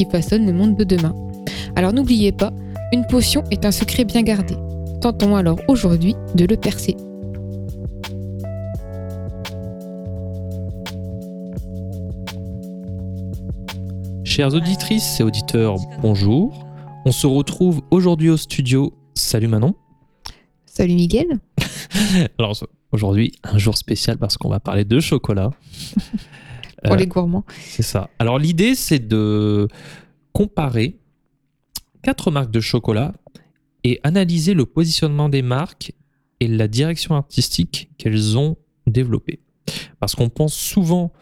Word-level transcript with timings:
qui 0.00 0.10
façonnent 0.10 0.46
le 0.46 0.54
monde 0.54 0.76
de 0.76 0.84
demain. 0.84 1.14
Alors 1.76 1.92
n'oubliez 1.92 2.32
pas, 2.32 2.54
une 2.90 3.06
potion 3.06 3.44
est 3.50 3.66
un 3.66 3.70
secret 3.70 4.06
bien 4.06 4.22
gardé. 4.22 4.56
Tentons 5.02 5.36
alors 5.36 5.58
aujourd'hui 5.68 6.16
de 6.34 6.46
le 6.46 6.56
percer. 6.56 6.96
Chères 14.24 14.54
auditrices 14.54 15.20
et 15.20 15.22
auditeurs, 15.22 15.76
bonjour. 16.00 16.66
On 17.04 17.12
se 17.12 17.26
retrouve 17.26 17.82
aujourd'hui 17.90 18.30
au 18.30 18.38
studio. 18.38 18.94
Salut 19.14 19.48
Manon. 19.48 19.74
Salut 20.64 20.94
Miguel. 20.94 21.26
Alors 22.38 22.54
aujourd'hui, 22.90 23.32
un 23.44 23.58
jour 23.58 23.76
spécial 23.76 24.16
parce 24.16 24.38
qu'on 24.38 24.48
va 24.48 24.60
parler 24.60 24.86
de 24.86 24.98
chocolat. 24.98 25.50
Pour 26.84 26.96
les 26.96 27.06
gourmands. 27.06 27.44
C'est 27.60 27.82
ça. 27.82 28.08
Alors 28.18 28.38
l'idée, 28.38 28.74
c'est 28.74 29.06
de 29.06 29.68
comparer 30.32 30.98
quatre 32.02 32.30
marques 32.30 32.50
de 32.50 32.60
chocolat 32.60 33.12
et 33.84 34.00
analyser 34.02 34.54
le 34.54 34.66
positionnement 34.66 35.28
des 35.28 35.42
marques 35.42 35.92
et 36.40 36.48
la 36.48 36.68
direction 36.68 37.14
artistique 37.14 37.90
qu'elles 37.98 38.38
ont 38.38 38.56
développée. 38.86 39.40
Parce 39.98 40.14
qu'on 40.14 40.28
pense 40.30 40.54
souvent 40.54 41.12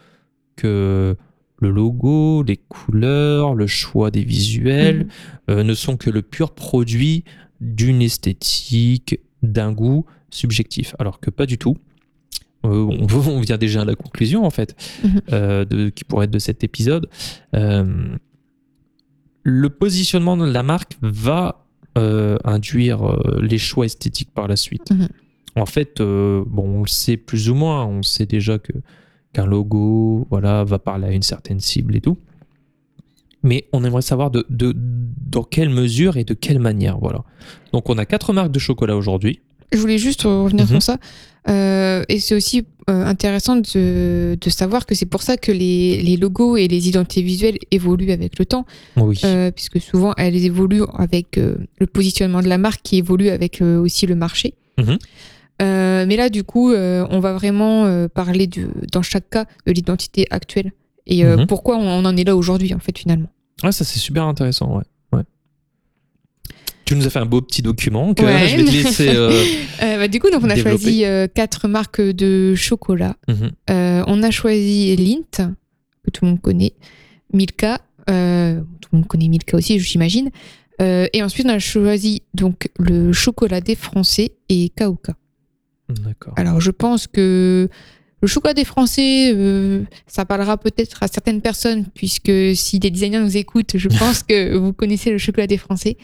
que 0.55 1.15
le 1.61 1.69
logo, 1.71 2.41
les 2.43 2.55
couleurs, 2.57 3.53
le 3.53 3.67
choix 3.67 4.11
des 4.11 4.23
visuels 4.23 4.99
Mhm. 4.99 5.09
euh, 5.49 5.63
ne 5.63 5.73
sont 5.73 5.97
que 5.97 6.09
le 6.09 6.21
pur 6.21 6.51
produit 6.51 7.25
d'une 7.59 8.01
esthétique, 8.01 9.19
d'un 9.43 9.73
goût 9.73 10.05
subjectif. 10.29 10.95
Alors 10.99 11.19
que 11.19 11.29
pas 11.29 11.45
du 11.45 11.57
tout. 11.57 11.75
Euh, 12.65 12.85
on, 12.89 13.07
on 13.29 13.39
vient 13.41 13.57
déjà 13.57 13.81
à 13.81 13.85
la 13.85 13.95
conclusion 13.95 14.43
en 14.45 14.49
fait 14.49 14.75
Mhm. 15.03 15.21
euh, 15.31 15.65
de, 15.65 15.89
qui 15.89 16.03
pourrait 16.03 16.25
être 16.25 16.31
de 16.31 16.39
cet 16.39 16.63
épisode. 16.63 17.07
Euh, 17.55 18.15
le 19.43 19.69
positionnement 19.69 20.35
de 20.37 20.45
la 20.45 20.63
marque 20.63 20.97
va 21.01 21.65
euh, 21.97 22.37
induire 22.43 23.17
les 23.41 23.57
choix 23.57 23.85
esthétiques 23.85 24.31
par 24.33 24.47
la 24.47 24.55
suite. 24.55 24.91
Mhm. 24.91 25.07
En 25.55 25.65
fait, 25.65 25.99
bon, 25.99 26.45
on 26.77 26.81
le 26.81 26.87
sait 26.87 27.17
plus 27.17 27.49
ou 27.49 27.55
moins, 27.55 27.85
on 27.85 28.03
sait 28.03 28.25
déjà 28.25 28.59
que 28.59 28.71
qu'un 29.33 29.45
logo, 29.45 30.27
voilà, 30.29 30.63
va 30.63 30.79
parler 30.79 31.07
à 31.07 31.11
une 31.11 31.21
certaine 31.23 31.59
cible 31.59 31.95
et 31.95 32.01
tout. 32.01 32.17
Mais 33.43 33.67
on 33.73 33.83
aimerait 33.83 34.01
savoir 34.01 34.31
de, 34.31 34.45
de- 34.49 34.73
dans 34.75 35.43
quelle 35.43 35.69
mesure 35.69 36.17
et 36.17 36.23
de 36.23 36.33
quelle 36.33 36.59
manière, 36.59 36.97
voilà. 36.99 37.23
Donc 37.73 37.89
on 37.89 37.97
a 37.97 38.05
quatre 38.05 38.33
marques 38.33 38.51
de 38.51 38.59
chocolat 38.59 38.95
aujourd'hui. 38.97 39.41
Je 39.71 39.77
voulais 39.77 39.97
juste 39.97 40.23
revenir 40.23 40.65
Mhm. 40.65 40.69
sur 40.71 40.81
ça. 40.83 40.97
Euh, 41.47 42.03
et 42.09 42.19
c'est 42.19 42.35
aussi 42.35 42.65
euh, 42.89 43.05
intéressant 43.05 43.55
de, 43.55 44.37
de 44.39 44.49
savoir 44.49 44.85
que 44.85 44.93
c'est 44.95 45.05
pour 45.05 45.21
ça 45.21 45.37
que 45.37 45.51
les, 45.51 46.01
les 46.01 46.17
logos 46.17 46.57
et 46.57 46.67
les 46.67 46.87
identités 46.89 47.21
visuelles 47.21 47.57
évoluent 47.71 48.11
avec 48.11 48.37
le 48.39 48.45
temps, 48.45 48.65
Oui. 48.97 49.19
euh, 49.23 49.51
puisque 49.51 49.79
souvent 49.79 50.13
elles 50.17 50.43
évoluent 50.43 50.83
avec 50.97 51.37
euh, 51.37 51.55
le 51.79 51.85
positionnement 51.87 52.41
de 52.41 52.47
la 52.47 52.57
marque 52.57 52.81
qui 52.83 52.97
évolue 52.97 53.29
avec 53.29 53.61
euh, 53.61 53.79
aussi 53.79 54.05
le 54.07 54.15
marché. 54.15 54.53
Mhm. 54.77 54.97
Euh, 55.61 56.05
mais 56.07 56.15
là, 56.15 56.29
du 56.29 56.43
coup, 56.43 56.71
euh, 56.71 57.05
on 57.09 57.19
va 57.19 57.33
vraiment 57.33 57.85
euh, 57.85 58.07
parler 58.07 58.47
de, 58.47 58.67
dans 58.91 59.01
chaque 59.01 59.29
cas 59.29 59.45
de 59.65 59.71
l'identité 59.71 60.25
actuelle 60.31 60.71
et 61.05 61.25
euh, 61.25 61.37
Mhm. 61.37 61.47
pourquoi 61.47 61.77
on, 61.77 61.87
on 61.87 62.05
en 62.05 62.15
est 62.17 62.23
là 62.23 62.35
aujourd'hui, 62.35 62.73
en 62.73 62.79
fait, 62.79 62.97
finalement. 62.97 63.29
Ah, 63.63 63.71
ça 63.71 63.83
c'est 63.85 63.99
super 63.99 64.23
intéressant, 64.25 64.77
ouais. 64.77 64.83
Tu 66.89 66.95
nous 66.95 67.05
as 67.05 67.09
fait 67.11 67.19
un 67.19 67.25
beau 67.27 67.39
petit 67.41 67.61
document 67.61 68.15
que 68.15 68.23
Ouais. 68.23 68.47
je 68.47 68.55
vais 68.57 68.63
te 68.63 68.71
laisser. 68.71 69.09
euh, 69.15 69.29
Euh, 69.83 69.97
bah, 69.97 70.07
du 70.07 70.19
coup, 70.19 70.29
donc, 70.31 70.41
on 70.43 70.49
a 70.49 70.55
Développer. 70.55 70.77
choisi 70.83 71.05
euh, 71.05 71.27
quatre 71.27 71.67
marques 71.67 72.01
de 72.01 72.55
chocolat. 72.55 73.15
mhm. 73.27 73.51
Euh, 73.69 74.03
on 74.07 74.23
a 74.23 74.31
choisi 74.31 74.95
Lint, 74.95 75.53
que 76.03 76.09
tout 76.11 76.25
le 76.25 76.31
monde 76.31 76.41
connaît, 76.41 76.73
Milka, 77.31 77.79
euh, 78.09 78.59
tout 78.81 78.89
le 78.91 78.97
monde 78.97 79.07
connaît 79.07 79.27
Milka 79.27 79.55
aussi, 79.55 79.79
j'imagine. 79.79 80.31
Et 80.81 81.21
ensuite, 81.21 81.45
on 81.45 81.49
a 81.49 81.59
choisi 81.59 82.23
donc 82.33 82.69
le 82.79 83.11
chocolat 83.13 83.59
des 83.61 83.75
Français 83.75 84.31
et 84.47 84.69
Kauka. 84.75 85.13
D'accord. 85.89 86.33
Alors, 86.37 86.59
je 86.61 86.71
pense 86.71 87.05
que 87.05 87.67
le 88.21 88.27
chocolat 88.27 88.53
des 88.53 88.63
Français, 88.65 89.31
euh, 89.35 89.83
ça 90.07 90.23
parlera 90.25 90.57
peut-être 90.57 91.03
à 91.03 91.07
certaines 91.07 91.41
personnes, 91.41 91.85
puisque 91.93 92.31
si 92.55 92.79
des 92.79 92.89
designers 92.91 93.19
nous 93.19 93.35
écoutent, 93.37 93.73
je 93.77 93.89
pense 93.99 94.23
que 94.23 94.55
vous 94.57 94.71
connaissez 94.73 95.11
le 95.11 95.17
chocolat 95.19 95.47
des 95.47 95.57
Français. 95.57 95.97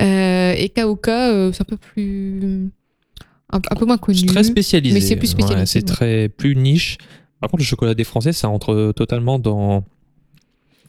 Euh, 0.00 0.54
et 0.56 0.68
Kauka, 0.70 1.30
euh, 1.30 1.52
c'est 1.52 1.62
un 1.62 1.64
peu 1.64 1.76
plus. 1.76 2.70
Un, 3.52 3.56
un 3.58 3.76
peu 3.76 3.84
moins 3.84 3.98
connu. 3.98 4.18
C'est 4.18 4.26
très 4.26 4.44
spécialisé. 4.44 4.94
mais 4.94 5.00
c'est 5.00 5.16
plus 5.16 5.26
spécialisé, 5.28 5.60
Ouais, 5.60 5.66
c'est 5.66 5.80
ouais. 5.80 5.94
très 5.94 6.28
plus 6.28 6.54
niche. 6.56 6.98
Par 7.40 7.50
contre, 7.50 7.62
le 7.62 7.66
chocolat 7.66 7.94
des 7.94 8.04
Français, 8.04 8.32
ça 8.32 8.48
entre 8.48 8.92
totalement 8.96 9.38
dans 9.38 9.84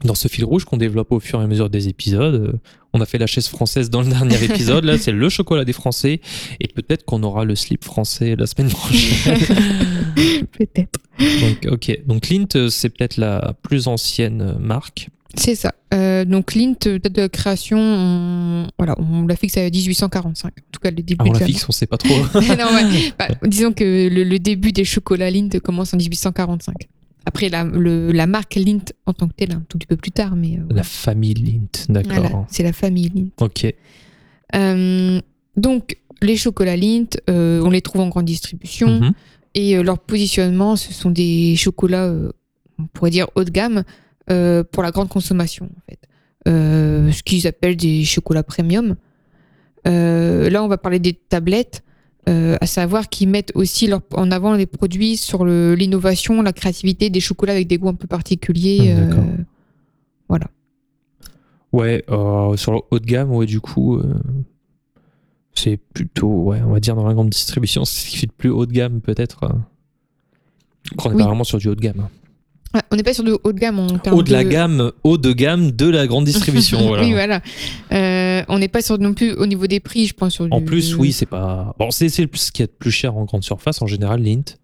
dans 0.04 0.16
ce 0.16 0.28
fil 0.28 0.44
rouge 0.46 0.66
qu'on 0.66 0.78
développe 0.78 1.12
au 1.12 1.20
fur 1.20 1.40
et 1.42 1.44
à 1.44 1.48
mesure 1.48 1.70
des 1.70 1.88
épisodes. 1.88 2.34
Euh, 2.34 2.60
On 2.94 3.02
a 3.02 3.06
fait 3.06 3.20
la 3.20 3.28
chaise 3.28 3.48
française 3.48 3.90
dans 3.92 4.02
le 4.02 4.08
dernier 4.10 4.44
épisode. 4.44 4.84
Là, 4.84 4.98
c'est 4.98 5.12
le 5.12 5.30
chocolat 5.30 5.64
des 5.64 5.74
Français. 5.74 6.22
Et 6.60 6.68
peut-être 6.68 7.06
qu'on 7.06 7.22
aura 7.24 7.46
le 7.46 7.56
slip 7.56 7.84
français 7.84 8.36
la 8.36 8.48
semaine 8.48 8.70
prochaine. 8.70 9.38
Peut-être. 10.58 11.00
Donc, 11.20 11.68
ok. 11.72 12.00
Donc, 12.08 12.30
Lint, 12.30 12.70
c'est 12.70 12.90
peut-être 12.90 13.18
la 13.18 13.54
plus 13.62 13.88
ancienne 13.88 14.58
marque. 14.60 15.10
C'est 15.36 15.56
ça. 15.56 15.74
Euh, 15.94 16.26
donc 16.26 16.56
Lint, 16.56 16.76
euh, 16.88 17.00
date 17.00 17.14
de 17.14 17.28
création, 17.28 17.78
on, 17.80 18.68
voilà, 18.78 18.96
on 19.00 19.26
la 19.28 19.36
fixe 19.36 19.58
à 19.58 19.70
1845. 19.70 20.48
En 20.48 20.52
tout 20.72 20.80
cas, 20.80 20.90
le 20.92 20.98
début 20.98 21.16
Ah, 21.20 21.24
on 21.28 21.34
de 21.34 21.40
la 21.40 21.46
fixe, 21.46 21.66
on 21.68 21.72
sait 21.72 21.88
pas 21.88 21.98
trop. 21.98 22.16
non, 22.16 22.40
ouais. 22.42 23.14
Bah, 23.18 23.28
disons 23.46 23.72
que 23.74 23.84
le, 24.10 24.24
le 24.24 24.40
début 24.40 24.72
des 24.72 24.86
chocolats 24.86 25.32
Lint 25.32 25.50
commence 25.64 25.94
en 25.94 25.98
1845. 25.98 26.76
Après, 27.26 27.50
la, 27.50 27.64
le- 27.64 28.12
la 28.12 28.26
marque 28.28 28.56
Lint 28.56 28.84
en 29.06 29.14
tant 29.14 29.28
que 29.28 29.34
telle, 29.36 29.52
un 29.54 29.64
tout 29.70 29.78
petit 29.78 29.88
peu 29.88 29.96
plus 29.98 30.12
tard, 30.12 30.36
mais 30.36 30.58
euh, 30.58 30.64
la 30.74 30.84
famille 30.84 31.34
Lint, 31.36 31.86
d'accord. 31.94 32.14
voilà, 32.20 32.46
c'est 32.50 32.64
la 32.64 32.74
famille 32.74 33.12
Lint. 33.14 33.28
Ok. 33.46 33.68
Euh, 34.56 35.22
donc, 35.56 35.98
les 36.22 36.36
chocolats 36.38 36.78
Lint, 36.78 37.08
on 37.28 37.70
les 37.70 37.82
trouve 37.82 38.02
en 38.02 38.10
grande 38.10 38.26
distribution 38.26 39.00
Mhm. 39.00 39.12
et 39.56 39.82
leur 39.84 40.00
positionnement, 40.00 40.76
ce 40.76 40.94
sont 40.94 41.12
des 41.12 41.56
chocolats, 41.56 42.14
on 42.80 42.86
pourrait 42.88 43.12
dire 43.12 43.28
haut 43.36 43.44
de 43.44 43.50
gamme, 43.52 43.84
euh, 44.30 44.64
pour 44.64 44.84
la 44.84 44.92
grande 44.92 45.10
consommation, 45.10 45.66
en 45.66 45.82
fait. 45.90 46.00
Euh, 46.48 47.12
ce 47.12 47.22
qu'ils 47.24 47.46
appellent 47.48 47.76
des 47.78 48.04
chocolats 48.04 48.44
premium. 48.44 48.96
Euh, 49.88 50.50
là, 50.50 50.64
on 50.64 50.68
va 50.68 50.78
parler 50.78 51.00
des 51.00 51.14
tablettes, 51.14 51.84
à 52.28 52.66
savoir 52.66 53.10
qu'ils 53.10 53.28
mettent 53.30 53.52
aussi 53.56 53.88
leur- 53.88 54.02
en 54.14 54.32
avant 54.32 54.54
les 54.54 54.66
produits 54.68 55.18
sur 55.18 55.44
l'innovation, 55.46 56.42
la 56.42 56.54
créativité, 56.54 57.10
des 57.10 57.20
chocolats 57.20 57.54
avec 57.54 57.68
des 57.68 57.78
goûts 57.78 57.90
un 57.90 57.94
peu 57.96 58.08
particuliers. 58.08 58.96
Ah, 59.12 59.16
voilà. 60.30 60.48
Ouais, 61.74 62.04
sur 62.58 62.72
le 62.74 62.80
haut 62.92 63.00
de 63.00 63.06
gamme, 63.06 63.32
ouais, 63.32 63.46
du 63.46 63.60
coup, 63.60 64.00
c'est 65.54 65.78
plutôt, 65.78 66.28
ouais, 66.44 66.62
on 66.66 66.72
va 66.72 66.80
dire 66.80 66.96
dans 66.96 67.08
la 67.08 67.14
grande 67.14 67.30
distribution, 67.32 67.86
c'est 67.86 68.06
ce 68.06 68.10
qui 68.12 68.18
fait 68.18 68.28
le 68.28 68.34
plus 68.38 68.50
haut 68.50 68.66
de 68.66 68.72
gamme, 68.72 69.02
peut-être. 69.02 69.44
On 71.04 71.10
est 71.10 71.14
Oui. 71.14 71.18
pas 71.18 71.26
vraiment 71.28 71.44
sur 71.44 71.58
du 71.58 71.68
haut 71.70 71.76
de 71.76 71.82
gamme. 71.82 72.08
On 72.92 72.96
n'est 72.96 73.04
pas 73.04 73.14
sur 73.14 73.24
du 73.24 73.32
haut 73.44 73.52
de 73.52 73.60
gamme 73.60 73.80
en 73.80 73.98
termes 73.98 74.16
Haut 74.18 74.24
de 74.24 74.32
la 74.32 74.44
gamme, 74.46 74.92
haut 75.04 75.18
de 75.18 75.34
gamme 75.34 75.72
de 75.72 75.90
la 75.90 76.08
grande 76.08 76.24
distribution. 76.26 76.80
voilà. 76.88 77.04
oui, 77.04 77.12
voilà. 77.12 77.42
Euh, 77.92 78.44
on 78.48 78.60
n'est 78.60 78.70
pas 78.70 78.82
sur 78.82 78.98
non 78.98 79.14
plus 79.14 79.34
au 79.34 79.46
niveau 79.46 79.68
des 79.68 79.80
prix, 79.82 80.06
je 80.08 80.14
pense. 80.14 80.34
Sur 80.36 80.48
En 80.52 80.62
plus, 80.62 80.96
oui, 80.96 81.12
c'est 81.12 81.26
pas. 81.26 81.76
Bon, 81.78 81.92
c'est 81.92 82.08
ce 82.10 82.22
qui 82.52 82.62
est 82.62 82.66
le 82.66 82.68
plus 82.78 82.92
cher 82.92 83.18
en 83.18 83.26
grande 83.26 83.44
surface, 83.44 83.82
en 83.82 83.88
général, 83.88 84.24
Lint. 84.24 84.56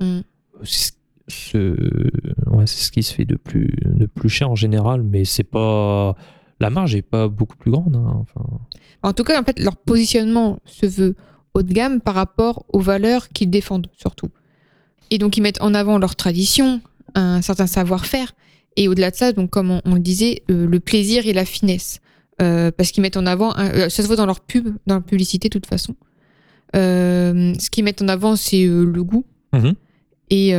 Mm. 0.00 0.20
C'est 0.62 0.92
ce- 1.28 2.10
ouais, 2.50 2.66
c'est 2.66 2.84
ce 2.84 2.92
qui 2.92 3.02
se 3.02 3.14
fait 3.14 3.24
de 3.24 3.36
plus, 3.36 3.74
de 3.84 4.04
plus 4.06 4.28
cher 4.28 4.50
en 4.50 4.56
général, 4.56 5.02
mais 5.02 5.24
c'est 5.24 5.42
pas. 5.44 6.14
La 6.60 6.68
marge 6.70 6.94
est 6.94 7.02
pas 7.02 7.28
beaucoup 7.28 7.56
plus 7.56 7.70
grande. 7.70 7.96
hein, 7.96 8.22
Enfin, 8.22 8.46
En 9.02 9.12
tout 9.14 9.24
cas, 9.24 9.40
en 9.40 9.44
fait, 9.44 9.58
leur 9.58 9.76
positionnement 9.76 10.58
se 10.66 10.84
veut 10.86 11.16
haut 11.54 11.62
de 11.62 11.72
gamme 11.72 12.00
par 12.00 12.14
rapport 12.14 12.64
aux 12.72 12.80
valeurs 12.80 13.28
qu'ils 13.30 13.48
défendent, 13.50 13.86
surtout. 13.96 14.28
Et 15.10 15.18
donc, 15.18 15.36
ils 15.36 15.40
mettent 15.40 15.60
en 15.62 15.72
avant 15.74 15.98
leur 15.98 16.14
tradition, 16.16 16.80
un 17.14 17.42
certain 17.42 17.66
savoir-faire. 17.66 18.34
Et 18.76 18.88
au-delà 18.88 19.10
de 19.10 19.16
ça, 19.16 19.32
donc, 19.32 19.50
comme 19.50 19.70
on, 19.70 19.80
on 19.84 19.94
le 19.94 20.00
disait, 20.00 20.42
euh, 20.50 20.66
le 20.66 20.80
plaisir 20.80 21.26
et 21.26 21.32
la 21.32 21.44
finesse. 21.44 22.00
Euh, 22.42 22.70
parce 22.72 22.90
qu'ils 22.90 23.02
mettent 23.02 23.16
en 23.16 23.26
avant, 23.26 23.54
un- 23.56 23.70
euh, 23.70 23.88
ça 23.88 24.02
se 24.02 24.08
voit 24.08 24.16
dans 24.16 24.26
leur 24.26 24.40
pub, 24.40 24.68
dans 24.86 24.94
leur 24.96 25.04
publicité, 25.04 25.48
de 25.48 25.52
toute 25.52 25.66
façon. 25.66 25.94
Ce 26.74 27.70
qu'ils 27.70 27.84
mettent 27.84 28.02
en 28.02 28.08
avant, 28.08 28.34
c'est 28.34 28.64
le 28.66 29.04
goût 29.04 29.24
Mhm. 29.52 29.74
et 30.30 30.52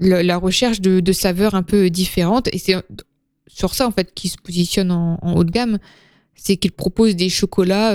la 0.00 0.36
recherche 0.36 0.80
de, 0.82 1.00
de 1.00 1.12
saveurs 1.12 1.54
un 1.54 1.62
peu 1.62 1.88
différentes. 1.90 2.48
Et 2.54 2.58
c'est 2.58 2.74
sur 3.46 3.74
ça 3.74 3.86
en 3.86 3.90
fait 3.90 4.12
qu'ils 4.14 4.30
se 4.30 4.36
positionnent 4.36 4.90
en, 4.92 5.18
en 5.22 5.32
haut 5.34 5.44
de 5.44 5.50
gamme, 5.50 5.78
c'est 6.34 6.56
qu'ils 6.58 6.72
proposent 6.72 7.16
des 7.16 7.28
chocolats 7.30 7.94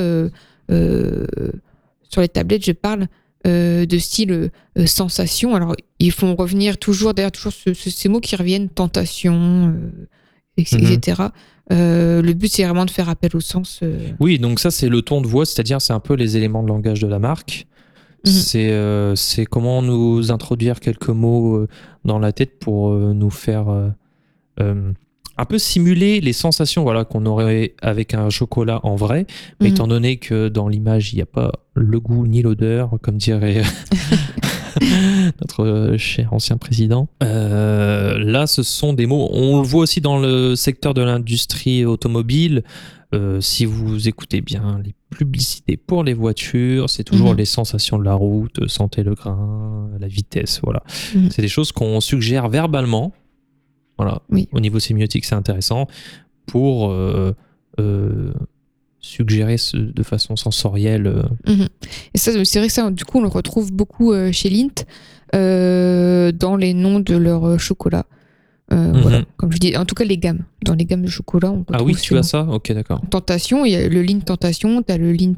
sur 0.67 2.21
les 2.21 2.29
tablettes, 2.29 2.65
je 2.65 2.71
parle 2.71 3.07
euh, 3.45 3.85
de 3.85 3.97
style 3.97 4.31
euh, 4.77 4.85
sensation. 4.85 5.55
Alors 5.55 5.75
ils 5.99 6.11
font 6.11 6.35
revenir 6.35 6.77
toujours, 6.77 7.13
d'ailleurs 7.13 7.31
toujours 7.31 7.53
ce- 7.53 7.73
ce- 7.73 7.89
ces 7.89 8.09
mots 8.09 8.19
qui 8.19 8.35
reviennent, 8.35 8.69
tentation, 8.69 9.73
euh, 9.73 10.07
etc. 10.57 11.21
Mhm. 11.71 12.21
le 12.21 12.33
but 12.33 12.51
c'est 12.51 12.63
vraiment 12.63 12.85
de 12.85 12.91
faire 12.91 13.09
appel 13.09 13.31
au 13.35 13.39
sens. 13.39 13.81
Oui, 14.19 14.39
donc 14.39 14.59
ça 14.59 14.71
c'est 14.71 14.89
le 14.89 15.01
ton 15.01 15.21
de 15.21 15.27
voix, 15.27 15.45
c'est-à-dire 15.45 15.81
c'est 15.81 15.93
un 15.93 15.99
peu 15.99 16.13
les 16.15 16.37
éléments 16.37 16.63
de 16.63 16.67
langage 16.69 16.99
de 17.01 17.07
la 17.07 17.19
marque. 17.19 17.65
Mhm. 18.25 18.31
C'est 18.31 18.71
c'est 19.15 19.45
comment 19.45 19.81
nous 19.81 20.31
introduire 20.31 20.79
quelques 20.79 21.09
mots 21.09 21.65
dans 22.05 22.19
la 22.19 22.31
tête 22.31 22.57
pour 22.59 22.91
nous 22.91 23.29
faire 23.29 23.65
un 25.37 25.45
peu 25.45 25.57
simuler 25.59 26.21
les 26.21 26.33
sensations 26.33 26.83
voilà, 26.83 27.03
qu'on 27.05 27.25
aurait 27.25 27.73
avec 27.81 28.13
un 28.13 28.29
chocolat 28.29 28.79
en 28.83 28.95
vrai. 28.95 29.25
Mais 29.59 29.67
Mhm. 29.67 29.73
étant 29.73 29.87
donné 29.87 30.17
que 30.17 30.47
dans 30.49 30.67
l'image 30.67 31.11
il 31.13 31.17
n'y 31.17 31.21
a 31.21 31.25
pas 31.27 31.51
le 31.73 31.99
goût 31.99 32.25
ni 32.27 32.41
l'odeur, 32.41 32.91
comme 33.01 33.17
dirait 33.17 33.61
notre 35.41 35.95
cher 35.97 36.33
ancien 36.33 36.57
président, 36.57 37.07
euh, 37.23 38.17
là 38.19 38.47
ce 38.47 38.63
sont 38.63 38.93
des 38.93 39.05
mots. 39.05 39.27
On 39.31 39.61
le 39.61 39.67
voit 39.67 39.81
aussi 39.83 40.01
dans 40.01 40.19
le 40.19 40.55
secteur 40.55 40.93
de 40.93 41.01
l'industrie 41.01 41.85
automobile. 41.85 42.63
Euh, 43.13 43.39
si 43.39 43.65
vous 43.65 44.07
écoutez 44.09 44.41
bien 44.41 44.81
les 44.83 44.93
publicités 45.15 45.77
pour 45.77 46.03
les 46.03 46.13
voitures, 46.13 46.89
c'est 46.89 47.03
toujours 47.03 47.31
Mhm. 47.31 47.37
les 47.37 47.45
sensations 47.45 47.97
de 47.97 48.03
la 48.03 48.13
route, 48.15 48.67
sentez 48.67 49.03
le 49.03 49.13
grain, 49.15 49.89
la 49.99 50.07
vitesse, 50.07 50.59
voilà. 50.63 50.83
Mhm. 51.15 51.29
C'est 51.31 51.41
des 51.41 51.47
choses 51.47 51.71
qu'on 51.71 52.01
suggère 52.01 52.49
verbalement. 52.49 53.13
Voilà. 53.97 54.21
Oui. 54.29 54.47
Au 54.51 54.59
niveau 54.59 54.79
sémiotique, 54.79 55.25
c'est 55.25 55.35
intéressant 55.35 55.87
pour 56.47 56.89
euh, 56.91 57.33
euh, 57.79 58.33
suggérer 58.99 59.57
ce- 59.57 59.77
de 59.77 60.03
façon 60.03 60.35
sensorielle. 60.35 61.07
euh, 61.07 61.23
Mhm. 61.47 61.67
Et 62.13 62.17
ça, 62.17 62.31
c'est 62.45 62.59
vrai 62.59 62.67
que 62.67 62.73
ça, 62.73 62.89
du 62.91 63.05
coup, 63.05 63.19
on 63.19 63.21
le 63.21 63.27
retrouve 63.29 63.71
beaucoup 63.71 64.13
chez 64.31 64.49
Lint 64.49 64.83
dans 65.33 66.55
les 66.55 66.73
noms 66.73 66.99
de 66.99 67.15
leurs 67.15 67.59
chocolats. 67.59 68.05
Mhm. 68.71 69.01
Voilà, 69.01 69.21
comme 69.37 69.51
je 69.51 69.57
dis, 69.59 69.77
en 69.77 69.85
tout 69.85 69.93
cas 69.95 70.05
les 70.05 70.17
gammes. 70.17 70.43
Dans 70.63 70.73
les 70.73 70.85
gammes 70.85 71.03
de 71.03 71.07
chocolat, 71.09 71.51
on 71.51 71.59
retrouve 71.59 71.75
Ah 71.79 71.83
oui, 71.83 71.95
tu 71.95 72.17
as 72.17 72.23
ça? 72.23 72.41
Ok, 72.49 72.71
d'accord. 72.71 73.01
Tentation, 73.11 73.63
il 73.65 73.71
y 73.73 73.75
a 73.75 73.87
le 73.87 74.01
Lint 74.01 74.21
Tentation, 74.21 74.81
tu 74.81 74.91
as 74.91 74.97
le 74.97 75.11
Lint, 75.11 75.37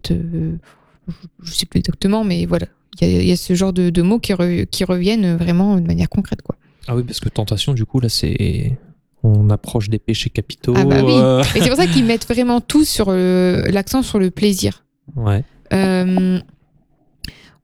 je 1.43 1.53
sais 1.53 1.65
plus 1.65 1.79
exactement, 1.79 2.23
mais 2.23 2.45
voilà. 2.45 2.67
Il 3.01 3.07
y 3.07 3.15
a, 3.17 3.21
il 3.21 3.27
y 3.27 3.31
a 3.31 3.37
ce 3.37 3.53
genre 3.53 3.73
de, 3.73 3.89
de 3.89 4.01
mots 4.01 4.19
qui, 4.19 4.33
re- 4.33 4.65
qui 4.65 4.83
reviennent 4.85 5.35
vraiment 5.35 5.75
de 5.75 5.85
manière 5.85 6.09
concrète. 6.09 6.41
Quoi. 6.41 6.55
Ah 6.87 6.95
oui, 6.95 7.03
parce 7.03 7.19
que 7.19 7.29
tentation, 7.29 7.73
du 7.73 7.85
coup, 7.85 7.99
là, 7.99 8.09
c'est. 8.09 8.77
On 9.23 9.49
approche 9.49 9.89
des 9.89 9.99
péchés 9.99 10.29
capitaux. 10.29 10.73
Ah 10.77 10.85
bah 10.85 11.01
oui. 11.03 11.11
euh, 11.15 11.41
Et 11.55 11.61
c'est 11.61 11.67
pour 11.69 11.77
ça 11.77 11.87
qu'ils 11.87 12.05
mettent 12.05 12.27
vraiment 12.27 12.61
tout 12.61 12.85
sur 12.85 13.11
le- 13.11 13.63
l'accent 13.69 14.03
sur 14.03 14.19
le 14.19 14.29
plaisir. 14.31 14.85
Ouais. 15.15 15.43
Euh, 15.73 16.39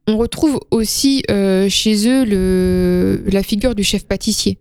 on 0.07 0.17
retrouve 0.17 0.59
aussi 0.71 1.23
euh, 1.29 1.69
chez 1.69 2.07
eux 2.09 2.25
le, 2.25 3.23
la 3.27 3.43
figure 3.43 3.75
du 3.75 3.83
chef 3.83 4.05
pâtissier. 4.07 4.57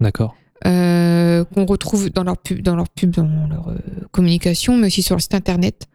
D'accord. 0.00 0.34
euh, 0.66 1.44
qu'on 1.44 1.66
retrouve 1.66 2.10
dans 2.10 2.22
leur 2.24 2.38
pub, 2.38 2.62
dans 2.62 2.76
leur 2.76 2.88
pub, 2.88 3.10
dans 3.10 3.28
leur 3.50 3.74
communication, 4.12 4.76
mais 4.78 4.86
aussi 4.86 5.02
sur 5.02 5.16
leur 5.16 5.20
site 5.22 5.34
internet. 5.34 5.86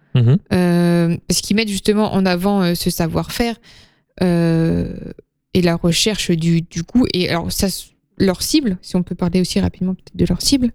Euh, 0.54 1.18
parce 1.28 1.42
qu'ils 1.42 1.56
mettent 1.56 1.70
justement 1.70 2.14
en 2.14 2.26
avant 2.26 2.74
ce 2.76 2.90
savoir-faire 2.90 3.56
et 4.22 5.62
la 5.62 5.76
recherche 5.76 6.32
du, 6.32 6.62
du 6.62 6.84
goût. 6.84 7.06
Et 7.14 7.30
alors 7.30 7.52
ça, 7.52 7.68
leur 8.18 8.42
cible, 8.42 8.78
si 8.82 8.96
on 8.96 9.04
peut 9.04 9.16
parler 9.16 9.42
aussi 9.42 9.60
rapidement 9.60 9.94
peut-être 9.96 10.16
de 10.16 10.26
leur 10.26 10.42
cible, 10.42 10.72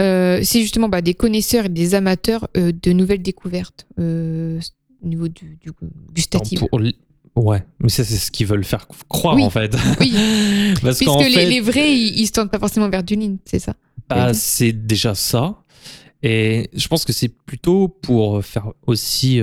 euh, 0.00 0.40
c'est 0.42 0.60
justement 0.60 0.88
bah, 0.88 1.00
des 1.00 1.14
connaisseurs 1.14 1.66
et 1.66 1.68
des 1.70 1.94
amateurs 1.94 2.48
euh, 2.56 2.70
de 2.82 2.92
nouvelles 2.92 3.22
découvertes 3.22 3.86
euh, 3.98 4.60
au 5.02 5.06
niveau 5.08 5.28
du, 5.28 5.58
du 5.62 5.70
gustatif. 6.14 6.60
Pour 6.68 6.80
l- 6.80 6.94
Ouais, 7.34 7.62
mais 7.80 7.90
ça, 7.90 8.02
c'est 8.02 8.16
ce 8.16 8.30
qu'ils 8.30 8.46
veulent 8.46 8.64
faire 8.64 8.88
croire, 9.08 9.34
Oui. 9.36 9.44
en 9.44 9.50
fait. 9.50 9.74
Oui. 10.00 10.14
Parce 10.82 10.96
Puisque 10.98 11.04
qu'en 11.10 11.18
les, 11.22 11.30
fait, 11.30 11.46
les 11.50 11.60
vrais, 11.60 11.92
ils, 11.94 12.18
ils 12.20 12.26
se 12.26 12.32
tendent 12.32 12.50
pas 12.50 12.58
forcément 12.58 12.88
vers 12.88 13.02
du 13.04 13.14
lean, 13.14 13.36
c'est 13.44 13.58
ça? 13.58 13.74
Bah, 14.08 14.32
c'est 14.32 14.72
déjà 14.72 15.14
ça. 15.14 15.62
Et 16.22 16.70
je 16.74 16.88
pense 16.88 17.04
que 17.04 17.12
c'est 17.12 17.28
plutôt 17.28 17.88
pour 17.88 18.42
faire 18.42 18.72
aussi 18.86 19.38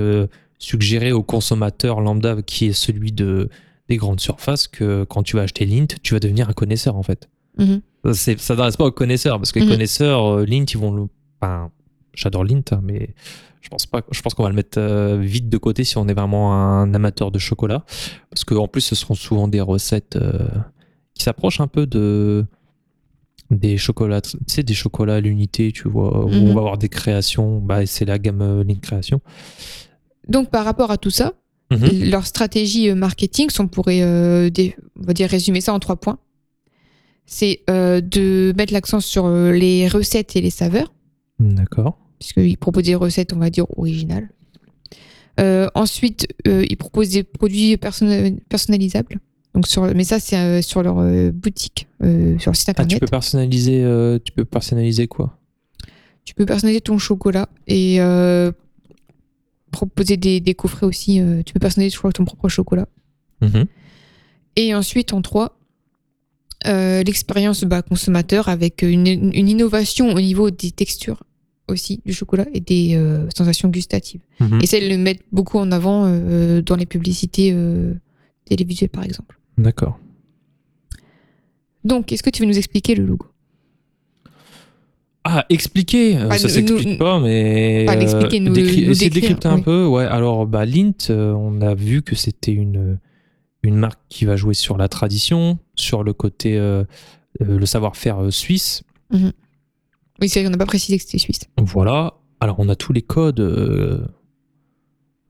suggérer 0.58 1.12
au 1.12 1.22
consommateur 1.22 2.00
lambda 2.00 2.42
qui 2.42 2.66
est 2.66 2.72
celui 2.72 3.12
de, 3.12 3.48
des 3.88 3.96
grandes 3.96 4.20
surfaces 4.20 4.66
que 4.68 5.04
quand 5.04 5.22
tu 5.22 5.36
vas 5.36 5.42
acheter 5.42 5.66
Lint, 5.66 5.86
tu 6.02 6.14
vas 6.14 6.20
devenir 6.20 6.48
un 6.48 6.52
connaisseur, 6.52 6.96
en 6.96 7.02
fait. 7.02 7.28
Mhm. 7.58 7.82
Ça 8.12 8.36
s'adresse 8.38 8.76
pas 8.76 8.86
aux 8.86 8.92
connaisseurs, 8.92 9.38
parce 9.38 9.52
que 9.52 9.58
les 9.60 9.64
Mhm. 9.66 9.70
connaisseurs, 9.72 10.26
euh, 10.26 10.44
Lint, 10.46 10.64
ils 10.72 10.78
vont 10.78 10.92
le. 10.92 11.06
Enfin, 11.40 11.70
j'adore 12.14 12.44
Lint, 12.44 12.62
hein, 12.72 12.80
mais 12.82 13.14
je 13.60 13.68
pense 13.68 13.86
pas. 13.86 14.02
Je 14.10 14.20
pense 14.22 14.34
qu'on 14.34 14.42
va 14.42 14.48
le 14.50 14.54
mettre 14.54 14.78
euh, 14.78 15.18
vite 15.20 15.48
de 15.48 15.56
côté 15.58 15.84
si 15.84 15.96
on 15.98 16.06
est 16.08 16.14
vraiment 16.14 16.54
un 16.54 16.92
amateur 16.94 17.30
de 17.30 17.38
chocolat, 17.38 17.84
parce 18.30 18.44
qu'en 18.44 18.68
plus, 18.68 18.80
ce 18.82 18.94
seront 18.94 19.14
souvent 19.14 19.48
des 19.48 19.60
recettes 19.60 20.16
euh, 20.16 20.48
qui 21.14 21.22
s'approchent 21.22 21.60
un 21.60 21.66
peu 21.68 21.86
de 21.86 22.44
des 23.50 23.76
chocolats, 23.76 24.22
tu 24.22 24.36
sais, 24.46 24.62
des 24.62 24.74
chocolats 24.74 25.16
à 25.16 25.20
l'unité, 25.20 25.70
tu 25.70 25.88
vois, 25.88 26.24
où 26.24 26.28
Mhm. 26.30 26.42
on 26.50 26.54
va 26.54 26.60
avoir 26.60 26.78
des 26.78 26.88
créations. 26.88 27.58
Bah, 27.60 27.84
c'est 27.86 28.06
la 28.06 28.18
gamme 28.18 28.40
euh, 28.42 28.64
Lint 28.64 28.80
Création. 28.80 29.20
Donc 30.28 30.50
par 30.50 30.64
rapport 30.64 30.90
à 30.90 30.96
tout 30.96 31.10
ça, 31.10 31.34
Mhm. 31.76 32.10
leur 32.10 32.26
stratégie 32.26 32.90
euh, 32.90 32.94
marketing, 32.94 33.48
on 33.58 33.68
pourrait 33.68 34.02
euh, 34.02 34.50
on 35.00 35.02
va 35.06 35.12
dire 35.12 35.28
résumer 35.28 35.60
ça 35.60 35.72
en 35.74 35.78
trois 35.78 35.96
points, 35.96 36.18
c'est 37.26 37.60
euh, 37.70 38.00
de 38.00 38.52
mettre 38.56 38.72
l'accent 38.72 39.00
sur 39.00 39.28
les 39.28 39.88
recettes 39.88 40.36
et 40.36 40.40
les 40.40 40.50
saveurs, 40.50 40.92
D'accord. 41.40 41.98
puisqu'ils 42.18 42.56
proposent 42.58 42.84
des 42.84 42.94
recettes, 42.94 43.32
on 43.32 43.38
va 43.38 43.50
dire, 43.50 43.66
originales. 43.78 44.28
Euh, 45.40 45.68
ensuite, 45.74 46.28
ils 46.46 46.76
proposent 46.76 47.08
des 47.10 47.24
produits 47.24 47.76
perso- 47.76 48.06
personnalisables. 48.48 49.18
Donc 49.54 49.66
sur, 49.66 49.82
mais 49.94 50.04
ça, 50.04 50.20
c'est 50.20 50.62
sur 50.62 50.82
leur 50.82 50.96
boutique, 51.32 51.86
sur 52.00 52.10
leur 52.50 52.56
site 52.56 52.68
Ah, 52.68 52.74
tu 52.74 52.82
internet. 52.82 53.00
peux 53.00 53.06
personnaliser, 53.06 53.84
tu 54.24 54.32
peux 54.32 54.44
personnaliser 54.44 55.06
quoi? 55.08 55.38
Tu 56.24 56.34
peux 56.34 56.46
personnaliser 56.46 56.80
ton 56.80 56.98
chocolat 56.98 57.48
et 57.66 58.00
euh, 58.00 58.50
proposer 59.74 60.16
des, 60.16 60.40
des 60.40 60.54
coffrets 60.54 60.86
aussi. 60.86 61.20
euh, 61.20 61.42
tu 61.44 61.52
peux 61.52 61.60
personnaliser 61.60 61.94
je 61.94 61.98
crois, 61.98 62.12
ton 62.12 62.24
propre 62.24 62.48
chocolat. 62.48 62.86
Mhm. 63.40 63.66
Et 64.56 64.74
ensuite, 64.74 65.12
en 65.12 65.20
trois, 65.22 65.58
euh, 66.66 67.02
l'expérience 67.02 67.64
bah, 67.64 67.82
consommateur 67.82 68.48
avec 68.48 68.82
une, 68.82 69.06
une 69.06 69.48
innovation 69.48 70.12
au 70.14 70.20
niveau 70.20 70.50
des 70.50 70.70
textures 70.70 71.22
aussi 71.66 72.00
du 72.04 72.12
chocolat 72.12 72.46
et 72.52 72.60
des 72.60 72.94
euh, 72.94 73.26
sensations 73.36 73.68
gustatives. 73.68 74.20
Mhm. 74.40 74.60
Et 74.62 74.66
ça, 74.66 74.78
ils 74.78 74.88
le 74.88 74.98
mettent 74.98 75.24
beaucoup 75.32 75.58
en 75.58 75.70
avant 75.72 76.08
dans 76.62 76.76
les 76.76 76.86
publicités 76.86 77.54
télévisuelles, 78.44 78.90
par 78.90 79.04
exemple. 79.04 79.38
D'accord. 79.58 79.98
Donc, 81.84 82.12
est-ce 82.12 82.22
que 82.22 82.30
tu 82.30 82.42
veux 82.42 82.48
nous 82.48 82.58
expliquer 82.58 82.94
le 82.94 83.04
logo? 83.04 83.26
Ah, 85.26 85.46
expliquer, 85.48 86.18
euh, 86.18 86.28
Ah, 86.30 86.36
ça 86.38 86.48
s'explique 86.50 86.98
pas, 86.98 87.18
mais 87.18 87.84
Pas 87.86 87.96
l'expliquer, 87.96 88.40
nous- 88.40 88.52
décri- 88.52 88.84
nous 88.84 88.90
essayer 88.90 89.08
de 89.10 89.14
décrire, 89.14 89.30
décrypter 89.38 89.48
un 89.48 89.60
peu. 89.60 89.86
Ouais, 89.86 90.04
alors 90.04 90.46
bah, 90.46 90.66
Lint, 90.66 90.92
euh, 91.10 91.32
on 91.32 91.60
a 91.62 91.74
vu 91.74 92.02
que 92.02 92.14
c'était 92.14 92.52
une 92.52 92.98
une 93.62 93.76
marque 93.76 94.00
qui 94.10 94.26
va 94.26 94.36
jouer 94.36 94.52
sur 94.52 94.76
la 94.76 94.88
tradition, 94.88 95.58
sur 95.74 96.02
le 96.04 96.12
côté 96.12 96.58
euh, 96.58 96.84
euh, 97.40 97.58
le 97.58 97.64
savoir-faire 97.64 98.22
euh, 98.24 98.30
suisse. 98.30 98.82
Oui, 99.10 100.28
c'est 100.28 100.40
vrai, 100.40 100.48
on 100.48 100.50
n'a 100.50 100.58
pas 100.58 100.66
précisé 100.66 100.98
que 100.98 101.04
c'était 101.04 101.16
suisse. 101.16 101.40
Voilà. 101.58 102.12
Alors 102.40 102.56
on 102.58 102.68
a 102.68 102.76
tous 102.76 102.92
les 102.92 103.00
codes 103.00 103.40
euh, 103.40 104.04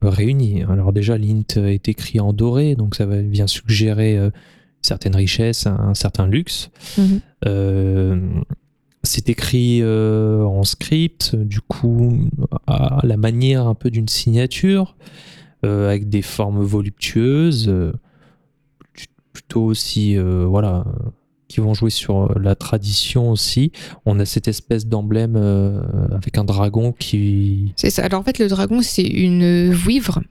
réunis. 0.01 0.63
Alors 0.63 0.91
déjà, 0.91 1.17
Lint 1.17 1.43
est 1.55 1.87
écrit 1.87 2.19
en 2.19 2.33
doré, 2.33 2.75
donc 2.75 2.95
ça 2.95 3.05
va 3.05 3.21
bien 3.21 3.47
suggérer 3.47 4.17
euh, 4.17 4.29
certaines 4.81 5.15
richesses, 5.15 5.65
un, 5.65 5.75
un 5.79 5.93
certain 5.93 6.27
luxe. 6.27 6.69
Mhm. 6.97 7.21
C'est 9.05 9.29
écrit 9.29 9.79
euh, 9.81 10.43
en 10.43 10.63
script, 10.63 11.35
du 11.35 11.61
coup, 11.61 12.27
à 12.67 12.99
la 13.03 13.17
manière 13.17 13.67
un 13.67 13.75
peu 13.75 13.91
d'une 13.91 14.07
signature, 14.07 14.95
euh, 15.63 15.89
avec 15.89 16.09
des 16.09 16.21
formes 16.21 16.63
voluptueuses, 16.63 17.67
euh, 17.69 17.93
plutôt 19.31 19.63
aussi, 19.63 20.17
voilà, 20.17 20.85
qui 21.47 21.59
vont 21.59 21.73
jouer 21.73 21.89
sur 21.89 22.39
la 22.39 22.55
tradition 22.55 23.31
aussi. 23.31 23.71
On 24.05 24.19
a 24.19 24.25
cette 24.25 24.47
espèce 24.47 24.87
d'emblème 24.87 25.35
avec 26.11 26.37
un 26.37 26.45
dragon 26.45 26.93
qui 26.93 27.73
C'est 27.75 27.89
ça. 27.89 28.05
Alors, 28.05 28.21
en 28.21 28.23
fait, 28.23 28.39
le 28.39 28.47
dragon, 28.47 28.81
c'est 28.81 29.03
une 29.03 29.71
vouivre. 29.73 30.21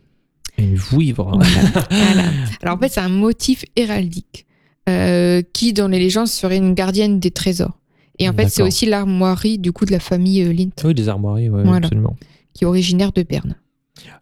une 0.56 0.74
vouivre. 0.74 1.38
Voilà. 1.38 1.86
Voilà. 1.90 2.30
Alors 2.62 2.76
en 2.76 2.78
fait, 2.78 2.88
c'est 2.88 3.00
un 3.00 3.10
motif 3.10 3.66
héraldique 3.76 4.46
qui, 4.86 5.72
dans 5.74 5.88
les 5.88 5.98
légendes, 5.98 6.28
serait 6.28 6.56
une 6.56 6.72
gardienne 6.72 7.20
des 7.20 7.30
trésors. 7.30 7.78
Et 8.18 8.28
en 8.28 8.32
fait, 8.32 8.48
c'est 8.48 8.62
aussi 8.62 8.86
l'armoirie 8.86 9.58
du 9.58 9.72
coup 9.72 9.84
de 9.86 9.90
la 9.92 9.98
famille 10.00 10.42
euh, 10.42 10.52
Lint, 10.52 10.70
Oui, 10.84 10.94
des 10.94 11.08
armoiries, 11.08 11.50
ouais, 11.50 11.62
Voilà. 11.64 11.86
absolument. 11.86 12.16
qui 12.52 12.64
est 12.64 12.66
originaire 12.66 13.12
de 13.12 13.22
Berne. 13.22 13.56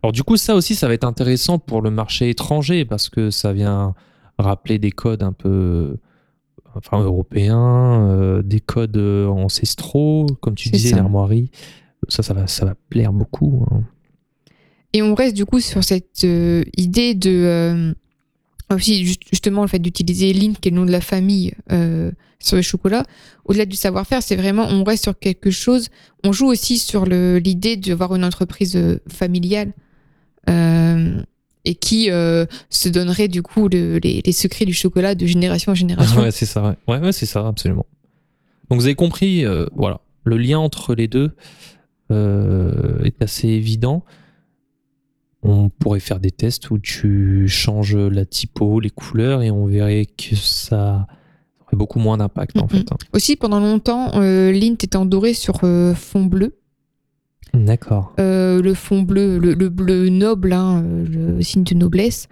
Alors 0.03 0.13
du 0.13 0.23
coup, 0.23 0.37
ça 0.37 0.55
aussi, 0.55 0.75
ça 0.75 0.89
va 0.89 0.95
être 0.95 1.05
intéressant 1.05 1.59
pour 1.59 1.83
le 1.83 1.91
marché 1.91 2.31
étranger 2.31 2.85
parce 2.85 3.09
que 3.09 3.31
ça 3.31 3.53
vient 3.53 3.95
rappeler 4.39 4.79
des 4.79 4.91
codes 4.93 5.23
un 5.23 5.33
peu, 5.33 5.97
enfin 6.75 7.01
européens, 7.03 8.09
euh, 8.11 8.43
des 8.43 8.61
codes 8.61 8.97
euh, 8.97 9.27
ancestraux, 9.29 10.27
comme 10.41 10.55
tu 10.55 10.71
disais, 10.71 10.95
l'armoirie. 10.97 11.51
Ça, 12.09 12.23
ça 12.23 12.35
va, 12.35 12.47
ça 12.47 12.65
va 12.65 12.75
plaire 12.91 13.13
beaucoup. 13.13 13.65
hein. 13.71 13.83
Et 14.95 15.03
on 15.03 15.15
reste 15.15 15.35
du 15.37 15.47
coup 15.47 15.61
sur 15.61 15.83
cette 15.85 16.25
euh, 16.25 16.65
idée 16.77 17.15
de. 17.15 17.31
euh, 17.31 17.95
aussi, 18.75 19.07
ju- 19.07 19.17
justement, 19.31 19.63
le 19.63 19.69
fait 19.69 19.79
d'utiliser 19.79 20.33
Lint, 20.33 20.55
qui 20.61 20.69
est 20.69 20.71
le 20.71 20.77
nom 20.79 20.87
de 20.87 20.91
la 20.93 21.01
famille, 21.01 21.53
euh, 21.71 22.11
sur 22.39 22.57
le 22.57 22.63
chocolat. 22.63 23.05
Au-delà 23.45 23.67
du 23.67 23.77
savoir-faire, 23.77 24.23
c'est 24.23 24.37
vraiment, 24.37 24.67
on 24.69 24.83
reste 24.85 25.05
sur 25.05 25.19
quelque 25.19 25.51
chose. 25.51 25.89
On 26.25 26.33
joue 26.33 26.47
aussi 26.47 26.79
sur 26.79 27.07
l'idée 27.07 27.77
d'avoir 27.77 28.15
une 28.17 28.25
entreprise 28.25 28.75
euh, 28.77 28.99
familiale 29.09 29.73
euh, 30.51 31.21
et 31.65 31.75
qui 31.77 32.07
se 32.07 32.89
donnerait 32.89 33.29
du 33.29 33.43
coup 33.43 33.69
le- 33.69 33.99
les, 33.99 34.33
secrets 34.33 34.65
du 34.65 34.75
chocolat 34.75 35.15
de 35.15 35.25
génération 35.27 35.71
en 35.73 35.77
génération. 35.77 36.21
ouais, 36.23 36.33
c'est 36.33 36.47
ça. 36.47 36.63
Ouais, 36.65 36.77
ouais, 36.89 36.99
ouais, 36.99 37.13
c'est 37.13 37.27
ça, 37.27 37.47
absolument. 37.47 37.87
Donc 38.69 38.81
vous 38.81 38.87
avez 38.87 38.97
compris, 38.97 39.45
voilà, 39.75 40.01
le 40.25 40.39
lien 40.39 40.59
entre 40.59 40.95
les 40.97 41.07
deux 41.07 41.31
est 42.11 43.23
assez 43.23 43.49
évident. 43.49 44.05
On 45.43 45.69
pourrait 45.71 46.01
faire 46.01 46.21
des 46.21 46.31
tests 46.31 46.71
où 46.71 46.79
tu 46.79 47.49
changes 47.49 47.97
la 47.97 48.25
typo, 48.25 48.79
les 48.81 48.91
couleurs, 48.91 49.43
et 49.43 49.51
on 49.51 49.67
verrait 49.67 50.07
que 50.07 50.37
ça 50.37 51.07
aurait 51.63 51.77
beaucoup 51.77 51.99
moins 51.99 52.17
d'impact 52.19 52.57
en 52.59 52.63
Mhm. 52.63 52.69
fait. 52.69 52.93
hein. 52.93 52.97
Aussi, 53.13 53.35
pendant 53.37 53.59
longtemps, 53.59 54.13
euh, 54.21 54.53
Lint 54.53 54.75
était 54.75 54.97
en 54.97 55.05
doré 55.05 55.35
sur 55.35 55.59
euh, 55.65 55.95
fond 55.95 56.25
bleu. 56.27 56.57
D'accord. 57.55 58.15
Euh, 58.21 58.63
le 58.63 58.73
fond 58.73 59.03
bleu, 59.03 59.39
le, 59.39 59.55
le 59.55 59.69
bleu 59.69 60.09
noble, 60.09 60.53
hein, 60.53 60.83
le 60.83 61.43
signe 61.43 61.65
de 61.65 61.75
noblesse. 61.75 62.29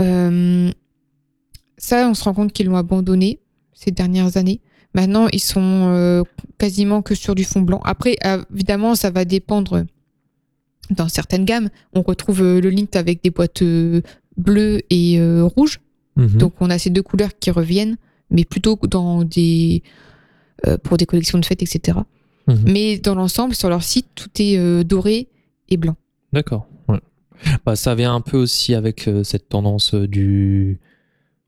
Euh, 0.00 0.70
ça, 1.78 2.08
on 2.10 2.14
se 2.14 2.24
rend 2.24 2.34
compte 2.34 2.52
qu'ils 2.52 2.66
l'ont 2.66 2.76
abandonné 2.76 3.38
ces 3.74 3.90
dernières 3.90 4.36
années. 4.36 4.60
Maintenant, 4.94 5.28
ils 5.32 5.40
sont 5.40 6.24
quasiment 6.58 7.00
que 7.02 7.14
sur 7.14 7.34
du 7.34 7.42
fond 7.44 7.62
blanc. 7.62 7.80
Après, 7.84 8.16
évidemment, 8.52 8.94
ça 8.94 9.10
va 9.10 9.24
dépendre 9.24 9.84
dans 10.90 11.08
certaines 11.08 11.44
gammes. 11.44 11.68
On 11.94 12.02
retrouve 12.02 12.42
euh, 12.42 12.60
le 12.60 12.70
lint 12.70 12.86
avec 12.94 13.22
des 13.22 13.30
boîtes 13.30 13.62
euh, 13.62 14.02
bleues 14.36 14.82
et 14.90 15.18
euh, 15.18 15.44
rouges. 15.44 15.80
Mhm. 16.16 16.38
Donc, 16.38 16.54
on 16.60 16.70
a 16.70 16.78
ces 16.78 16.90
deux 16.90 17.02
couleurs 17.02 17.30
qui 17.38 17.50
reviennent, 17.50 17.96
mais 18.30 18.44
plutôt 18.44 18.78
dans 18.88 19.24
des 19.24 19.82
euh, 20.66 20.78
pour 20.78 20.96
des 20.96 21.04
collections 21.04 21.38
de 21.38 21.44
fêtes, 21.44 21.62
etc. 21.62 21.98
Mhm. 22.46 22.64
Mais 22.66 22.98
dans 22.98 23.14
l'ensemble, 23.14 23.54
sur 23.54 23.68
leur 23.68 23.82
site, 23.82 24.06
tout 24.14 24.30
est 24.38 24.56
euh, 24.56 24.84
doré 24.84 25.28
et 25.68 25.76
blanc. 25.76 25.96
D'accord. 26.32 26.68
ouais. 26.88 27.00
Bah, 27.66 27.76
ça 27.76 27.94
vient 27.94 28.14
un 28.14 28.20
peu 28.20 28.38
aussi 28.38 28.74
avec 28.74 29.08
euh, 29.08 29.24
cette 29.24 29.48
tendance 29.48 29.94
du 29.94 30.78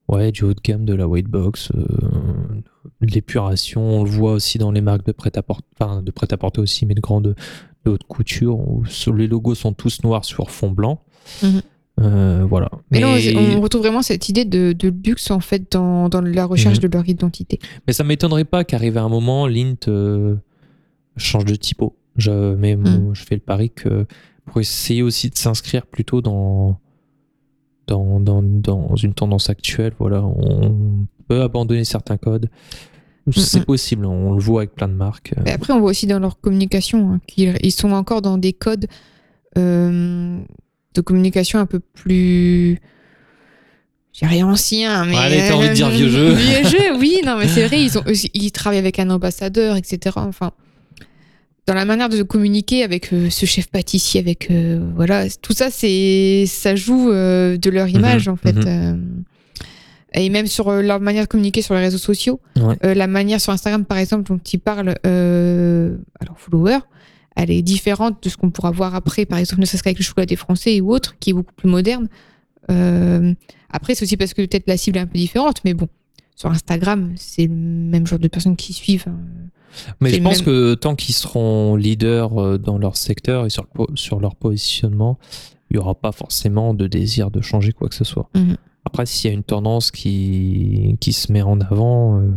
ouais 0.08 0.32
du 0.32 0.44
haut 0.44 0.54
de 0.54 0.60
gamme 0.62 0.84
de 0.84 0.94
la 0.94 1.08
white 1.08 1.28
box, 1.28 1.72
de 1.72 3.06
l'épuration. 3.06 3.82
On 3.82 4.04
le 4.04 4.10
voit 4.10 4.32
aussi 4.32 4.58
dans 4.58 4.70
les 4.70 4.80
marques 4.80 5.06
de 5.06 5.12
prêt 5.12 5.32
à 5.36 5.42
porter, 5.42 5.66
enfin 5.78 6.02
de 6.02 6.10
prêt 6.10 6.28
à 6.30 6.36
porter 6.36 6.60
aussi, 6.60 6.86
mais 6.86 6.94
de 6.94 7.00
grande 7.00 7.34
de 7.86 7.90
haute 7.94 8.04
couture 8.04 8.58
où 8.58 8.84
les 9.14 9.26
logos 9.26 9.54
sont 9.54 9.72
tous 9.72 10.02
noirs 10.02 10.24
sur 10.24 10.50
fond 10.50 10.70
blanc. 10.70 11.00
Mhm. 11.42 11.62
Euh, 12.02 12.44
voilà. 12.46 12.68
Mais, 12.90 13.02
on, 13.04 13.56
on 13.56 13.60
retrouve 13.62 13.80
vraiment 13.80 14.02
cette 14.02 14.28
idée 14.28 14.44
de, 14.44 14.72
de 14.74 14.92
luxe 15.04 15.30
en 15.30 15.40
fait 15.40 15.72
dans, 15.72 16.10
dans 16.10 16.20
la 16.20 16.44
recherche 16.44 16.76
Mhm. 16.76 16.88
de 16.88 16.88
leur 16.94 17.08
identité. 17.08 17.58
Mais 17.86 17.92
ça 17.94 18.04
m'étonnerait 18.04 18.44
pas 18.44 18.64
qu'arrive 18.64 18.98
à 18.98 19.02
un 19.02 19.08
moment, 19.08 19.46
Lint 19.46 19.88
euh, 19.88 20.36
change 21.16 21.46
de 21.46 21.54
typo. 21.54 21.96
Je, 22.16 22.54
mais 22.54 22.76
bon, 22.76 23.14
je 23.14 23.22
fais 23.24 23.34
le 23.34 23.40
pari 23.40 23.70
que 23.70 24.06
pour 24.46 24.60
essayer 24.60 25.02
aussi 25.02 25.28
de 25.30 25.36
s'inscrire 25.36 25.86
plutôt 25.86 26.20
dans, 26.22 26.78
dans, 27.86 28.20
dans, 28.20 28.42
dans 28.42 28.96
une 28.96 29.12
tendance 29.14 29.48
actuelle, 29.50 29.92
voilà, 29.98 30.22
on 30.24 30.74
peut 31.28 31.42
abandonner 31.42 31.84
certains 31.84 32.16
codes. 32.16 32.48
C'est 33.32 33.58
Mhm. 33.60 33.64
possible, 33.64 34.06
on 34.06 34.32
le 34.34 34.40
voit 34.40 34.60
avec 34.60 34.74
plein 34.74 34.88
de 34.88 34.94
marques. 34.94 35.34
Mais 35.44 35.52
après, 35.52 35.72
on 35.72 35.80
voit 35.80 35.90
aussi 35.90 36.06
dans 36.06 36.18
leur 36.20 36.40
communication 36.40 37.10
hein, 37.12 37.20
qu'ils 37.26 37.56
ils 37.62 37.72
sont 37.72 37.90
encore 37.92 38.22
dans 38.22 38.38
des 38.38 38.52
codes 38.52 38.86
euh, 39.58 40.38
de 40.94 41.00
communication 41.00 41.58
un 41.58 41.66
peu 41.66 41.80
plus. 41.80 42.78
J'ai 44.12 44.26
rien 44.26 44.46
ancien, 44.46 45.04
mais. 45.06 45.16
Allez, 45.16 45.38
t'as 45.48 45.54
envie 45.54 45.68
de 45.68 45.74
dire 45.74 45.90
vieux 45.90 46.08
jeu. 46.08 46.32
vieux 46.34 46.68
jeu, 46.68 46.98
oui, 46.98 47.20
non, 47.26 47.36
mais 47.38 47.48
c'est 47.48 47.66
vrai, 47.66 47.82
ils, 47.82 47.98
ont, 47.98 48.04
ils 48.34 48.52
travaillent 48.52 48.78
avec 48.78 48.98
un 48.98 49.10
ambassadeur, 49.10 49.76
etc. 49.76 50.16
Enfin, 50.16 50.52
dans 51.66 51.74
la 51.74 51.84
manière 51.84 52.08
de 52.08 52.22
communiquer 52.22 52.82
avec 52.84 53.12
euh, 53.12 53.28
ce 53.28 53.44
chef 53.44 53.66
pâtissier, 53.66 54.20
avec. 54.20 54.50
euh, 54.50 54.88
voilà, 54.94 55.28
tout 55.42 55.52
ça, 55.52 55.68
c'est 55.70 56.44
ça 56.46 56.76
joue 56.76 57.10
euh, 57.10 57.56
de 57.56 57.70
leur 57.70 57.88
image, 57.88 58.28
Mhm, 58.28 58.32
en 58.32 58.36
fait. 58.36 58.52
mhm. 58.54 59.24
Et 60.16 60.28
même 60.30 60.46
sur 60.46 60.68
euh, 60.68 60.82
leur 60.82 60.98
manière 61.00 61.24
de 61.24 61.28
communiquer 61.28 61.62
sur 61.62 61.74
les 61.74 61.80
réseaux 61.80 61.98
sociaux. 61.98 62.40
Ouais. 62.56 62.76
Euh, 62.84 62.94
la 62.94 63.06
manière 63.06 63.40
sur 63.40 63.52
Instagram, 63.52 63.84
par 63.84 63.98
exemple, 63.98 64.24
dont 64.24 64.38
ils 64.52 64.58
parlent, 64.58 64.94
euh, 65.06 65.96
alors 66.20 66.38
follower, 66.38 66.78
elle 67.36 67.50
est 67.50 67.62
différente 67.62 68.22
de 68.22 68.28
ce 68.28 68.36
qu'on 68.36 68.50
pourra 68.50 68.70
voir 68.70 68.94
après, 68.94 69.26
par 69.26 69.38
exemple, 69.38 69.60
ne 69.60 69.66
serait-ce 69.66 69.82
qu'avec 69.82 69.98
le 69.98 70.04
chocolat 70.04 70.26
des 70.26 70.36
Français 70.36 70.80
ou 70.80 70.90
autre, 70.92 71.16
qui 71.20 71.30
est 71.30 71.32
beaucoup 71.34 71.52
plus 71.54 71.68
moderne. 71.68 72.08
Euh, 72.70 73.34
après, 73.70 73.94
c'est 73.94 74.04
aussi 74.04 74.16
parce 74.16 74.32
que 74.34 74.42
peut-être 74.42 74.66
la 74.66 74.76
cible 74.76 74.96
est 74.98 75.02
un 75.02 75.06
peu 75.06 75.18
différente, 75.18 75.58
mais 75.64 75.74
bon, 75.74 75.88
sur 76.34 76.50
Instagram, 76.50 77.12
c'est 77.16 77.46
le 77.46 77.54
même 77.54 78.06
genre 78.06 78.18
de 78.18 78.28
personnes 78.28 78.56
qui 78.56 78.72
suivent. 78.72 79.04
hein. 79.08 79.16
Mais 80.00 80.10
je 80.10 80.22
pense 80.22 80.38
même- 80.38 80.46
que 80.46 80.74
tant 80.74 80.94
qu'ils 80.94 81.14
seront 81.14 81.76
leaders 81.76 82.58
dans 82.58 82.78
leur 82.78 82.96
secteur 82.96 83.44
et 83.44 83.48
sur 83.50 84.20
leur 84.20 84.34
positionnement, 84.34 85.18
il 85.70 85.76
n'y 85.76 85.78
aura 85.82 85.94
pas 85.94 86.12
forcément 86.12 86.72
de 86.72 86.86
désir 86.86 87.30
de 87.30 87.42
changer 87.42 87.72
quoi 87.72 87.88
que 87.90 87.94
ce 87.94 88.04
soit. 88.04 88.30
Mhm. 88.34 88.56
Après, 88.86 89.04
s'il 89.04 89.28
y 89.28 89.32
a 89.32 89.34
une 89.36 89.42
tendance 89.42 89.90
qui, 89.90 90.96
qui 91.00 91.12
se 91.12 91.30
met 91.32 91.42
en 91.42 91.60
avant, 91.60 92.20
euh, 92.20 92.28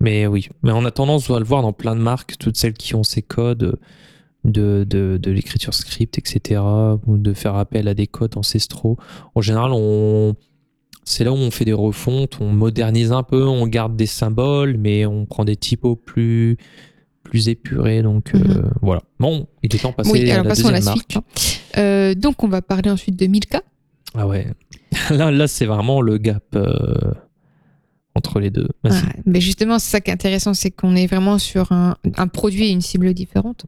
mais 0.00 0.26
oui. 0.26 0.48
Mais 0.62 0.72
on 0.72 0.84
a 0.84 0.90
tendance 0.90 1.30
à 1.30 1.38
le 1.38 1.44
voir 1.44 1.62
dans 1.62 1.72
plein 1.72 1.94
de 1.96 2.00
marques, 2.00 2.34
toutes 2.38 2.56
celles 2.56 2.74
qui 2.74 2.94
ont 2.94 3.04
ces 3.04 3.22
codes 3.22 3.78
de, 4.44 4.84
de, 4.88 5.18
de 5.22 5.30
l'écriture 5.30 5.72
script, 5.72 6.18
etc., 6.18 6.60
ou 7.06 7.16
de 7.16 7.32
faire 7.32 7.54
appel 7.54 7.88
à 7.88 7.94
des 7.94 8.06
codes 8.08 8.36
ancestraux. 8.36 8.96
En 9.34 9.40
général, 9.40 9.70
on, 9.72 10.34
c'est 11.04 11.22
là 11.24 11.32
où 11.32 11.36
on 11.36 11.50
fait 11.52 11.64
des 11.64 11.72
refontes, 11.72 12.38
on 12.40 12.50
modernise 12.52 13.12
un 13.12 13.22
peu, 13.22 13.44
on 13.46 13.66
garde 13.68 13.96
des 13.96 14.06
symboles, 14.06 14.76
mais 14.78 15.06
on 15.06 15.26
prend 15.26 15.44
des 15.44 15.56
typos 15.56 15.94
plus, 15.96 16.56
plus 17.22 17.48
épurés. 17.48 18.02
Donc 18.02 18.34
euh, 18.34 18.38
Mhm. 18.38 18.70
voilà. 18.82 19.02
Bon, 19.20 19.46
il 19.62 19.74
est 19.74 19.78
temps 19.78 19.90
de 19.90 19.94
passer 19.94 20.10
Oui, 20.10 20.30
à 20.30 20.38
la 20.38 20.42
passons 20.44 20.68
à 20.68 20.72
deuxième 20.72 20.74
la 20.74 20.80
marque. 20.96 21.12
suite. 21.12 21.16
hein. 21.16 21.80
Euh, 21.80 22.14
donc, 22.14 22.42
on 22.42 22.48
va 22.48 22.62
parler 22.62 22.90
ensuite 22.90 23.16
de 23.16 23.26
Milka. 23.26 23.62
Ah 24.16 24.26
ouais. 24.26 24.46
Là, 25.10 25.30
là 25.30 25.46
c'est 25.46 25.66
vraiment 25.66 26.00
le 26.00 26.16
gap 26.18 26.44
euh, 26.54 26.94
entre 28.14 28.40
les 28.40 28.50
deux. 28.50 28.68
Ah, 28.84 28.90
mais 29.26 29.40
justement, 29.40 29.78
c'est 29.78 29.90
ça 29.90 30.00
qui 30.00 30.10
est 30.10 30.14
intéressant, 30.14 30.54
c'est 30.54 30.70
qu'on 30.70 30.96
est 30.96 31.06
vraiment 31.06 31.38
sur 31.38 31.70
un, 31.72 31.96
un 32.16 32.28
produit 32.28 32.66
et 32.66 32.70
une 32.70 32.80
cible 32.80 33.12
différente. 33.14 33.66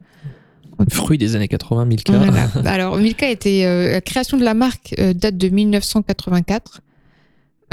Fruit 0.89 1.17
des 1.17 1.35
années 1.35 1.47
80, 1.49 1.85
Milka. 1.85 2.17
Voilà. 2.17 2.49
Alors, 2.65 2.97
Milka 2.97 3.29
était. 3.29 3.65
euh, 3.65 3.91
la 3.91 4.01
création 4.01 4.37
de 4.37 4.43
la 4.45 4.53
marque 4.53 4.95
euh, 4.97 5.13
date 5.13 5.37
de 5.37 5.49
1984. 5.49 6.81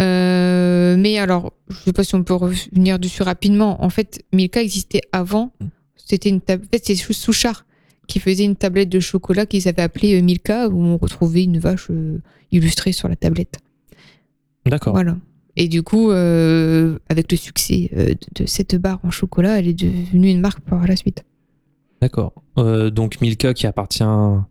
Euh, 0.01 0.97
mais 0.99 1.19
alors, 1.19 1.53
je 1.71 1.75
ne 1.77 1.81
sais 1.85 1.93
pas 1.93 2.05
si 2.05 2.15
on 2.15 2.23
peut 2.25 2.35
revenir 2.35 2.99
dessus 2.99 3.23
rapidement. 3.23 3.83
En 3.83 3.89
fait, 3.91 4.23
Milka 4.33 4.61
existait 4.61 5.01
avant. 5.13 5.53
C'était 5.97 6.29
une 6.29 6.41
tablette. 6.41 6.69
En 6.69 6.77
fait, 6.77 6.83
c'est 6.85 6.95
Sou- 6.97 7.13
Souchard 7.13 7.65
qui 8.07 8.21
faisait 8.21 8.45
une 8.45 8.57
tablette 8.57 8.89
de 8.89 9.01
chocolat 9.01 9.47
qu'ils 9.47 9.69
avaient 9.69 9.83
appelée 9.83 10.19
euh, 10.19 10.23
Milka, 10.23 10.69
où 10.69 10.83
on 10.83 10.97
retrouvait 10.97 11.45
une 11.45 11.59
vache 11.59 11.89
euh, 11.91 12.19
illustrée 12.53 12.93
sur 12.93 13.09
la 13.09 13.17
tablette. 13.17 13.59
D'accord. 14.65 14.93
Voilà. 14.93 15.17
Et 15.57 15.69
du 15.69 15.83
coup, 15.83 16.11
euh, 16.11 16.99
avec 17.09 17.31
le 17.31 17.39
succès 17.39 17.91
de, 17.95 18.17
de 18.35 18.47
cette 18.47 18.77
barre 18.77 19.01
en 19.05 19.11
chocolat, 19.11 19.59
elle 19.59 19.69
est 19.69 19.81
devenue 19.81 20.31
une 20.31 20.41
marque 20.41 20.61
par 20.61 20.87
la 20.87 20.97
suite. 20.97 21.25
D'accord. 22.03 22.35
Euh, 22.59 22.91
donc 22.91 23.21
Milka 23.21 23.55
qui 23.55 23.67
appartient 23.67 24.03
à 24.03 24.45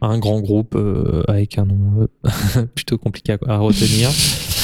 un 0.00 0.18
grand 0.18 0.40
groupe 0.40 0.74
euh, 0.76 1.22
avec 1.28 1.58
un 1.58 1.66
nom 1.66 2.08
plutôt 2.74 2.98
compliqué 2.98 3.32
à, 3.32 3.38
à 3.48 3.58
retenir. 3.58 4.10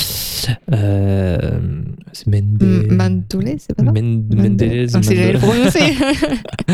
Euh, 0.72 1.82
c'est 2.12 2.26
Mende... 2.26 2.86
Mandolé, 2.90 3.56
c'est 3.58 3.74
pas 3.74 3.84
ça 3.84 3.92
Men- 3.92 4.24
Mendelez. 4.34 4.88
C'est 4.88 5.02
j'allais 5.02 5.32
le 5.32 5.38
prononcer. 5.38 5.94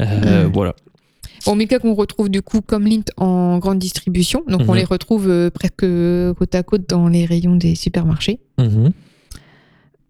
Euh, 0.00 0.48
voilà. 0.52 0.74
Bon, 1.46 1.54
Milka 1.56 1.78
qu'on 1.78 1.94
retrouve 1.94 2.28
du 2.28 2.42
coup 2.42 2.60
comme 2.60 2.86
Lint 2.86 3.04
en 3.16 3.58
grande 3.58 3.78
distribution. 3.78 4.42
Donc 4.48 4.62
on 4.68 4.72
Mhm. 4.72 4.78
les 4.78 4.84
retrouve 4.84 5.28
euh, 5.30 5.50
presque 5.50 5.84
côte 6.38 6.54
à 6.54 6.62
côte 6.62 6.88
dans 6.88 7.08
les 7.08 7.24
rayons 7.24 7.56
des 7.56 7.74
supermarchés. 7.74 8.40
Mhm. 8.58 8.90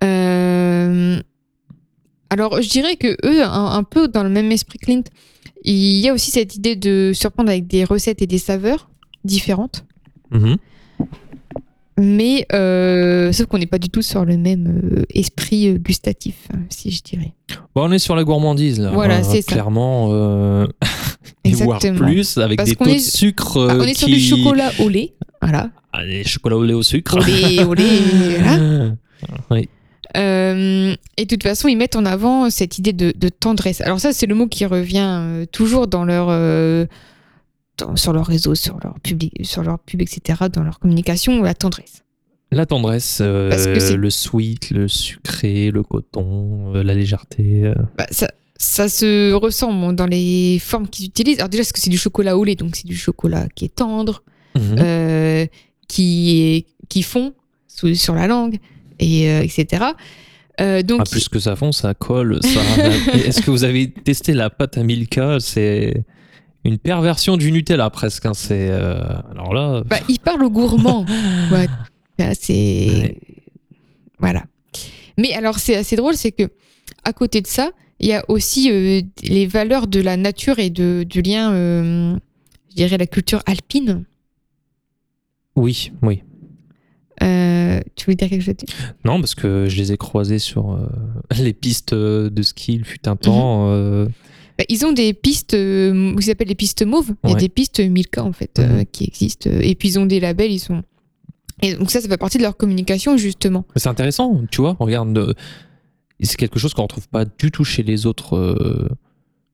Euh, 0.05 1.21
Alors 2.31 2.61
je 2.63 2.69
dirais 2.69 2.97
que 2.97 3.09
eux, 3.25 3.43
un, 3.43 3.67
un 3.73 3.83
peu 3.83 4.09
dans 4.09 4.23
le 4.23 4.29
même 4.31 4.51
esprit 4.53 4.79
que 4.79 4.91
Lint, 4.91 5.05
il 5.65 5.75
y 5.99 6.09
a 6.09 6.15
aussi 6.15 6.31
cette 6.31 6.55
idée 6.57 6.77
de 6.77 7.13
surprendre 7.15 7.51
avec 7.51 7.67
des 7.67 7.85
recettes 7.85 8.23
et 8.23 8.27
des 8.27 8.39
saveurs 8.39 8.89
différentes. 9.25 9.85
Mhm. 10.31 10.57
Mais 12.01 12.47
euh, 12.53 13.33
sauf 13.33 13.47
qu'on 13.47 13.59
n'est 13.59 13.67
pas 13.67 13.79
du 13.79 13.89
tout 13.91 14.03
sur 14.03 14.25
le 14.25 14.37
même 14.37 14.81
euh, 14.99 15.05
esprit 15.15 15.69
euh, 15.69 15.79
gustatif, 15.79 16.37
hein, 16.55 16.59
si 16.71 16.93
je 16.93 17.03
dirais. 17.03 17.33
Bon, 17.75 17.89
on 17.89 17.93
est 17.93 17.99
sur 17.99 18.15
la 18.15 18.23
gourmandise 18.23 18.79
là. 18.79 18.91
Voilà, 18.93 19.23
c'est 19.25 19.43
ça. 19.43 19.53
Clairement. 19.53 20.09
euh, 20.13 20.67
et 21.45 21.51
voire 21.53 21.79
Exactement. 21.79 22.07
plus 22.09 22.39
avec 22.39 22.57
Parce 22.59 22.71
des 22.71 22.77
taux 22.77 22.85
est- 22.87 22.95
de 22.95 22.99
sucre 23.01 23.67
Ah, 23.69 23.75
euh, 23.75 23.81
on 23.81 23.85
est 23.85 23.95
sur 23.99 24.07
du 24.09 24.21
chocolat 24.21 24.71
au 24.79 24.89
lait. 24.89 25.15
Voilà. 25.43 25.71
Ah, 25.93 26.05
des 26.05 26.23
chocolats 26.23 26.57
au 26.57 26.65
lait 26.65 26.75
au 26.75 26.83
sucre. 26.85 27.17
Au 27.17 27.21
lait, 27.25 27.65
au 27.65 27.75
lait, 27.75 27.85
voilà. 28.39 28.93
Oui. 29.51 29.69
Euh, 30.17 30.95
et 31.17 31.25
de 31.25 31.29
toute 31.29 31.43
façon, 31.43 31.69
ils 31.69 31.77
mettent 31.77 31.97
en 31.97 32.07
avant 32.07 32.49
cette 32.49 32.79
idée 32.79 32.93
de, 32.93 33.13
de 33.17 33.29
tendresse. 33.29 33.81
Alors 33.81 33.99
ça, 34.01 34.13
c'est 34.13 34.27
le 34.27 34.35
mot 34.35 34.47
qui 34.47 34.65
revient 34.67 35.47
toujours 35.53 35.87
dans 35.89 36.05
leur, 36.05 36.29
dans- 37.79 37.97
sur 37.97 38.13
leur 38.13 38.27
réseau, 38.27 38.55
sur 38.55 38.79
leur 38.83 38.99
public, 39.01 39.33
sur 39.43 39.63
leur 39.63 39.79
pub, 39.79 40.03
etc., 40.03 40.41
dans 40.53 40.63
leur 40.63 40.79
communication, 40.79 41.43
la 41.43 41.55
tendresse. 41.55 42.03
La 42.51 42.65
tendresse, 42.67 43.19
euh, 43.21 43.51
Parce 43.51 43.67
que 43.67 43.79
c'est- 43.79 43.97
le 43.97 44.11
sweet, 44.11 44.71
le 44.71 44.89
sucré, 44.89 45.71
le 45.71 45.83
coton, 45.83 46.75
euh, 46.75 46.83
la 46.83 46.95
légèreté. 46.95 47.65
euh. 47.65 47.75
Bah, 47.97 48.07
ça, 48.11 48.29
ça 48.59 48.89
se 48.89 49.33
ressent 49.33 49.73
bon, 49.73 49.93
dans 49.93 50.07
les 50.07 50.59
formes 50.59 50.89
qu'ils 50.89 51.07
utilisent. 51.07 51.39
Alors 51.39 51.49
déjà, 51.51 51.63
parce 51.63 51.73
que 51.73 51.81
c'est 51.81 51.91
du 51.91 51.99
chocolat 51.99 52.37
au 52.39 52.45
lait, 52.45 52.55
donc 52.57 52.75
c'est 52.75 52.87
du 52.87 52.97
chocolat 52.97 53.47
qui 53.55 53.67
est 53.67 53.75
tendre, 53.75 54.23
Mhm. 54.57 55.47
qui, 55.89 56.41
est, 56.43 56.67
qui 56.89 57.03
fond 57.03 57.35
sous- 57.67 57.95
sur 57.95 58.15
la 58.15 58.27
langue, 58.27 58.59
et, 58.99 59.25
etc. 59.45 59.85
Euh, 60.61 60.83
donc, 60.83 61.01
Ah, 61.03 61.05
plus 61.09 61.29
que 61.29 61.39
ça 61.39 61.55
fond, 61.55 61.71
ça 61.71 61.95
colle. 61.95 62.41
Ça... 62.43 62.61
Est-ce 63.29 63.43
que 63.43 63.51
vous 63.51 63.63
avez 63.65 63.91
testé 63.93 64.33
la 64.35 64.51
pâte 64.51 64.77
à 64.79 64.83
Milka? 64.83 65.39
C'est 65.39 66.03
une 66.69 66.79
perversion 66.79 67.37
du 67.37 67.51
Nutella 67.53 67.91
presque. 67.91 68.27
hein. 68.27 68.35
C'est 68.35 68.69
euh, 68.71 69.01
alors 69.33 69.53
là. 69.55 69.83
bah, 69.87 69.99
il 70.09 70.19
parle 70.21 70.45
aux 70.45 70.51
gourmands. 70.51 71.05
Ouais. 71.53 71.67
C'est 72.35 72.89
Ouais. 72.89 73.19
voilà. 74.19 74.45
Mais 75.17 75.33
alors 75.35 75.59
c'est 75.59 75.77
assez 75.77 75.97
drôle, 75.97 76.15
c'est 76.15 76.33
que 76.33 76.49
à 77.05 77.13
côté 77.13 77.41
de 77.41 77.47
ça, 77.47 77.71
il 78.01 78.09
y 78.09 78.13
a 78.13 78.25
aussi 78.29 78.71
euh, 78.71 79.01
les 79.23 79.47
valeurs 79.47 79.87
de 79.87 80.01
la 80.01 80.17
nature 80.17 80.59
et 80.59 80.71
de, 80.71 81.05
du 81.09 81.23
lien, 81.23 81.53
euh, 81.53 82.17
je 82.71 82.75
dirais 82.77 82.99
la 82.99 83.07
culture 83.07 83.43
alpine. 83.47 84.05
Oui, 85.57 85.93
oui. 86.03 86.23
Euh, 87.23 87.81
tu 87.97 88.05
voulais 88.05 88.15
dire 88.17 88.29
quelque 88.29 88.45
chose 88.45 88.55
Non, 89.05 89.19
parce 89.21 89.35
que 89.35 89.67
je 89.69 89.77
les 89.77 89.93
ai 89.93 89.97
croisés 89.97 90.39
sur 90.39 90.79
les 91.39 91.53
pistes 91.53 91.95
de 91.95 92.43
ski. 92.43 92.75
Il 92.75 92.85
fut 92.85 93.09
un 93.09 93.17
temps. 93.17 93.69
euh, 93.71 94.07
Bah, 94.59 94.65
Ils 94.69 94.85
ont 94.85 94.93
des 94.93 95.15
pistes, 95.15 95.55
euh, 95.55 96.13
vous 96.17 96.31
appelez 96.31 96.49
les 96.49 96.55
pistes 96.55 96.85
mauves. 96.85 97.13
Il 97.25 97.31
y 97.31 97.33
a 97.33 97.37
des 97.37 97.49
pistes 97.49 97.81
Milka 97.81 98.25
en 98.25 98.33
fait 98.33 98.59
euh, 98.59 98.79
Mhm. 98.79 98.85
qui 98.91 99.05
existent. 99.05 99.49
Et 99.51 99.75
puis 99.75 99.89
ils 99.91 99.99
ont 99.99 100.07
des 100.07 100.21
labels, 100.21 100.51
ils 100.53 100.59
sont. 100.59 100.83
Et 101.63 101.75
donc 101.75 101.91
ça, 101.91 102.01
ça 102.01 102.09
fait 102.09 102.17
partie 102.19 102.39
de 102.39 102.43
leur 102.43 102.57
communication 102.57 103.17
justement. 103.17 103.65
C'est 103.77 103.89
intéressant, 103.89 104.43
tu 104.51 104.61
vois. 104.61 104.77
Regarde, 104.79 105.17
euh, 105.17 105.33
c'est 106.21 106.37
quelque 106.37 106.59
chose 106.59 106.75
qu'on 106.75 106.83
retrouve 106.83 107.09
pas 107.09 107.25
du 107.25 107.51
tout 107.51 107.65
chez 107.65 107.83
les 107.83 108.07
autres, 108.07 108.37
euh, 108.37 108.89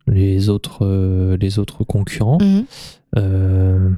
les 0.07 0.49
autres, 0.49 0.85
euh, 0.87 1.37
les 1.39 1.59
autres 1.59 1.85
concurrents. 1.85 2.39
Mhm. 2.41 2.65
Euh, 3.17 3.91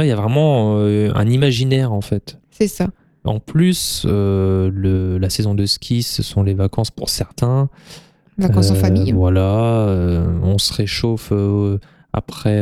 Il 0.00 0.06
y 0.06 0.10
a 0.10 0.16
vraiment 0.16 0.76
euh, 0.78 1.12
un 1.14 1.28
imaginaire 1.28 1.92
en 1.92 2.00
fait. 2.00 2.38
C'est 2.50 2.66
ça. 2.68 2.88
En 3.24 3.38
plus, 3.40 4.02
euh, 4.06 4.70
le- 4.74 5.18
la 5.18 5.30
saison 5.30 5.54
de 5.54 5.64
ski, 5.66 6.02
ce 6.02 6.22
sont 6.22 6.42
les 6.42 6.52
vacances 6.54 6.90
pour 6.90 7.08
certains. 7.10 7.70
Vacances 8.38 8.70
en 8.70 8.74
Euh, 8.74 8.78
famille. 8.80 9.12
Voilà, 9.12 9.86
euh, 9.88 10.26
on 10.42 10.58
se 10.58 10.72
réchauffe 10.72 11.30
euh, 11.32 11.78
après, 12.12 12.60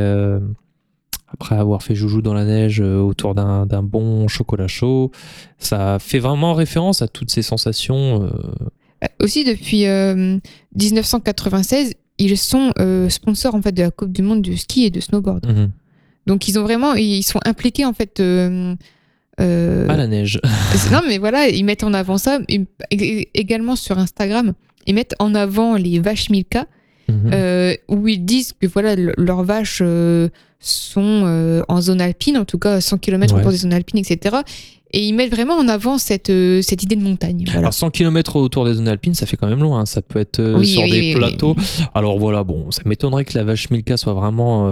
après 1.29 1.55
avoir 1.57 1.83
fait 1.83 1.95
joujou 1.95 2.23
dans 2.23 2.35
la 2.35 2.45
neige 2.45 2.81
autour 2.81 3.35
d'un 3.35 3.83
bon 3.83 4.29
chocolat 4.29 4.69
chaud. 4.69 5.11
Ça 5.59 5.99
fait 6.01 6.19
vraiment 6.19 6.55
référence 6.55 7.03
à 7.03 7.09
toutes 7.09 7.31
ces 7.31 7.43
sensations. 7.43 8.31
Aussi 9.21 9.45
depuis 9.45 9.87
euh, 9.87 10.39
1996, 10.77 11.95
ils 12.19 12.39
sont 12.39 12.73
euh, 12.79 13.09
sponsors 13.09 13.55
en 13.55 13.63
fait 13.63 13.73
de 13.73 13.83
la 13.83 13.91
Coupe 13.91 14.13
du 14.13 14.23
Monde 14.23 14.43
de 14.43 14.55
ski 14.55 14.85
et 14.85 14.91
de 14.91 15.01
snowboard. 15.01 15.47
mhm. 15.47 15.71
Donc 16.27 16.47
ils 16.47 16.57
ont 16.59 16.63
vraiment, 16.63 16.95
ils 16.95 17.23
sont 17.25 17.41
impliqués 17.45 17.85
en 17.85 17.93
fait. 17.93 18.21
euh, 18.21 18.77
euh, 19.41 19.89
À 19.89 19.97
la 19.97 20.07
neige. 20.07 20.39
non 20.93 21.01
mais 21.09 21.19
voilà, 21.19 21.49
ils 21.49 21.65
mettent 21.65 21.83
en 21.83 21.95
avant 21.95 22.17
ça. 22.17 22.39
Également 22.91 23.75
sur 23.75 23.99
Instagram, 23.99 24.53
ils 24.87 24.95
mettent 24.95 25.15
en 25.19 25.35
avant 25.35 25.77
les 25.77 25.99
vaches 26.01 26.31
Milka, 26.31 26.67
Mhm. 27.09 27.31
euh, 27.35 27.75
où 27.89 28.07
ils 28.09 28.25
disent 28.25 28.53
que 28.61 28.67
voilà 28.67 28.95
le- 28.95 29.13
leurs 29.19 29.43
vaches 29.43 29.81
euh, 29.83 30.29
sont 30.61 31.25
euh, 31.27 31.63
en 31.69 31.81
zone 31.81 32.01
alpine, 32.01 32.39
en 32.39 32.45
tout 32.45 32.59
cas 32.59 32.75
à 32.75 32.81
100 32.81 32.99
km 32.99 33.35
Ouais. 33.35 33.41
autour 33.41 33.51
des 33.51 33.59
zones 33.59 33.73
alpines, 33.73 33.99
etc. 33.99 34.37
Et 34.93 35.01
ils 35.07 35.13
mettent 35.13 35.33
vraiment 35.35 35.55
en 35.55 35.67
avant 35.69 35.99
cette, 35.99 36.31
cette 36.63 36.83
idée 36.83 36.97
de 36.97 37.03
montagne. 37.03 37.43
Voilà. 37.47 37.59
Alors 37.61 37.75
100 37.75 37.91
km 37.91 38.37
autour 38.37 38.65
des 38.67 38.75
zones 38.75 38.89
alpines, 38.89 39.15
ça 39.15 39.27
fait 39.27 39.37
quand 39.37 39.49
même 39.49 39.61
loin. 39.61 39.81
hein. 39.81 39.87
Ça 39.87 40.03
peut 40.03 40.21
être 40.21 40.41
Oui, 40.59 40.67
sur 40.67 40.83
oui, 40.83 40.91
des 40.91 41.01
oui, 41.01 41.15
plateaux. 41.15 41.57
Alors 41.95 42.19
voilà, 42.19 42.45
bon, 42.45 42.71
ça 42.71 42.83
m'étonnerait 42.85 43.25
que 43.25 43.37
la 43.37 43.43
vache 43.45 43.71
Milka 43.71 43.97
soit 43.97 44.13
vraiment 44.15 44.69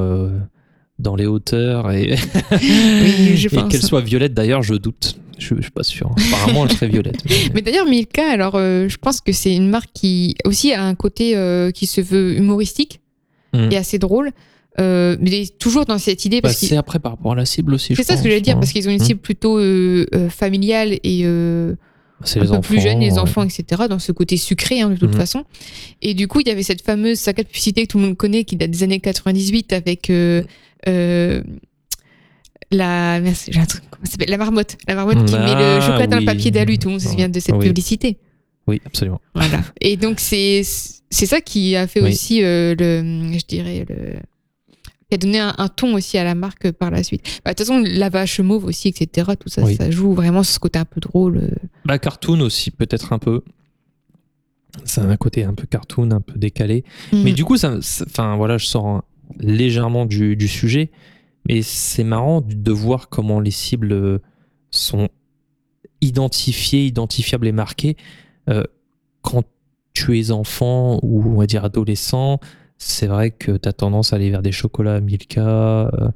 dans 0.98 1.16
les 1.16 1.24
hauteurs 1.26 1.90
et, 1.90 2.14
Oui, 2.52 2.58
et 3.52 3.68
qu'elle 3.70 3.82
soit 3.82 4.02
violette. 4.02 4.34
D'ailleurs, 4.34 4.62
je 4.62 4.74
doute. 4.74 5.16
Je, 5.40 5.54
je 5.56 5.62
suis 5.62 5.70
pas 5.70 5.82
sûr. 5.82 6.10
Apparemment, 6.28 6.66
elle 6.66 6.72
serait 6.76 6.88
violette. 6.88 7.16
mais- 7.28 7.36
Mais 7.54 7.62
d'ailleurs, 7.62 7.86
Milka, 7.86 8.30
alors 8.30 8.54
euh, 8.54 8.88
je 8.88 8.96
pense 8.98 9.20
que 9.20 9.32
c'est 9.32 9.54
une 9.54 9.68
marque 9.68 9.90
qui 9.94 10.36
aussi 10.44 10.72
a 10.72 10.84
un 10.84 10.94
côté 10.94 11.36
euh, 11.36 11.70
qui 11.72 11.86
se 11.86 12.00
veut 12.00 12.36
humoristique 12.36 13.00
Mm. 13.52 13.72
et 13.72 13.76
assez 13.76 13.98
drôle, 13.98 14.30
euh, 14.78 15.16
mais 15.20 15.44
toujours 15.58 15.84
dans 15.84 15.98
cette 15.98 16.24
idée 16.24 16.40
Bah, 16.40 16.50
c'est 16.52 16.76
après 16.76 17.00
par 17.00 17.10
rapport 17.12 17.32
à 17.32 17.34
la 17.34 17.44
cible 17.44 17.74
aussi. 17.74 17.96
c'est 17.96 18.04
ça 18.04 18.16
ce 18.16 18.22
que 18.22 18.28
j'allais 18.28 18.40
dire 18.40 18.54
parce 18.60 18.70
qu'ils 18.70 18.86
ont 18.88 18.92
une 18.92 19.00
Mm. 19.02 19.04
cible 19.06 19.20
plutôt 19.20 19.58
euh, 19.58 20.06
familiale 20.28 20.92
et 21.02 21.24
C'est 22.22 22.38
un 22.38 22.42
les 22.42 22.48
peu 22.48 22.52
enfants. 22.52 22.60
plus 22.60 22.80
jeunes, 22.80 23.00
les 23.00 23.12
ouais. 23.14 23.18
enfants, 23.18 23.42
etc. 23.42 23.64
Dans 23.90 23.98
ce 23.98 24.12
côté 24.12 24.36
sucré 24.36 24.82
hein, 24.82 24.90
de 24.90 24.94
toute 24.96 25.10
Mhm. 25.14 25.16
façon. 25.18 25.44
Et 26.00 26.14
du 26.14 26.28
coup, 26.28 26.38
il 26.40 26.46
y 26.46 26.50
avait 26.52 26.62
cette 26.62 26.82
fameuse 26.82 27.18
saga 27.18 27.42
de 27.42 27.48
publicité 27.48 27.82
que 27.86 27.92
tout 27.92 27.98
le 27.98 28.04
monde 28.04 28.16
connaît 28.16 28.44
qui 28.44 28.54
date 28.54 28.70
des 28.70 28.82
années 28.84 29.00
98 29.00 29.72
avec 29.72 30.10
euh, 30.10 30.44
euh, 30.86 31.42
la 32.70 33.20
merci, 33.20 33.52
j'ai 33.52 33.60
un 33.60 33.66
truc, 33.66 33.82
comment 33.90 34.04
ça 34.04 34.12
s'appelle? 34.12 34.30
La 34.30 34.36
marmotte, 34.38 34.76
la 34.86 34.94
marmotte 34.94 35.24
qui 35.26 35.32
met 35.34 35.38
le 35.54 35.78
Ah, 35.78 35.80
chocolat 35.80 36.06
dans 36.06 36.18
le 36.18 36.24
papier 36.24 36.50
d'alu. 36.50 36.78
Tout 36.78 36.88
le 36.88 36.92
monde 36.92 37.00
se 37.00 37.08
souvient 37.08 37.28
de 37.28 37.40
cette 37.40 37.54
Oui. 37.56 37.66
publicité. 37.66 38.18
Oui, 38.66 38.80
absolument. 38.86 39.20
Voilà. 39.34 39.62
Et 39.80 39.96
donc, 39.96 40.20
c'est 40.20 40.62
c'est 41.12 41.26
ça 41.26 41.40
qui 41.40 41.74
a 41.76 41.86
fait 41.88 42.00
Oui. 42.00 42.10
aussi 42.10 42.44
euh, 42.44 42.74
le, 42.78 43.32
je 43.36 43.44
dirais, 43.46 43.84
le, 43.88 44.14
qui 45.08 45.14
a 45.14 45.16
donné 45.16 45.40
un, 45.40 45.52
un 45.58 45.66
ton 45.68 45.94
aussi 45.94 46.18
à 46.18 46.22
la 46.24 46.36
marque 46.36 46.70
par 46.70 46.92
la 46.92 47.02
suite. 47.02 47.40
Bah, 47.44 47.52
De 47.52 47.56
toute 47.56 47.66
façon, 47.66 47.82
la 47.84 48.08
vache 48.10 48.38
mauve 48.38 48.64
aussi, 48.66 48.86
etc. 48.88 49.30
Tout 49.40 49.48
ça, 49.48 49.62
Oui. 49.64 49.74
ça 49.74 49.90
joue 49.90 50.14
vraiment 50.14 50.44
ce 50.44 50.58
côté 50.60 50.78
un 50.78 50.84
peu 50.84 51.00
drôle. 51.00 51.50
Bah, 51.84 51.98
cartoon 51.98 52.40
aussi, 52.40 52.70
peut-être 52.70 53.12
un 53.12 53.18
peu. 53.18 53.42
Ça 54.84 55.02
a 55.02 55.06
un 55.06 55.16
côté 55.16 55.42
un 55.42 55.54
peu 55.54 55.66
cartoon, 55.66 56.12
un 56.12 56.20
peu 56.20 56.38
décalé. 56.38 56.84
Mais 57.12 57.32
Mm. 57.32 57.34
du 57.34 57.44
coup, 57.44 57.56
ça, 57.56 57.76
enfin 58.06 58.36
voilà, 58.36 58.56
je 58.56 58.66
sors 58.66 59.02
légèrement 59.40 60.06
du, 60.06 60.36
du 60.36 60.46
sujet, 60.46 60.90
mais 61.50 61.62
c'est 61.62 62.04
marrant 62.04 62.42
de 62.42 62.70
voir 62.70 63.08
comment 63.08 63.40
les 63.40 63.50
cibles 63.50 63.92
euh, 63.92 64.18
sont 64.70 65.08
identifiées, 66.00 66.86
identifiables 66.86 67.48
et 67.48 67.52
marquées. 67.52 67.96
Euh, 68.48 68.62
quand 69.20 69.42
tu 69.92 70.20
es 70.20 70.30
enfant 70.30 71.00
ou 71.02 71.24
on 71.26 71.38
va 71.38 71.46
dire 71.46 71.64
adolescent, 71.64 72.38
c'est 72.78 73.08
vrai 73.08 73.32
que 73.32 73.56
tu 73.56 73.68
as 73.68 73.72
tendance 73.72 74.12
à 74.12 74.16
aller 74.16 74.30
vers 74.30 74.42
des 74.42 74.52
chocolats 74.52 75.00
Milka 75.00 75.88
euh, 75.88 76.10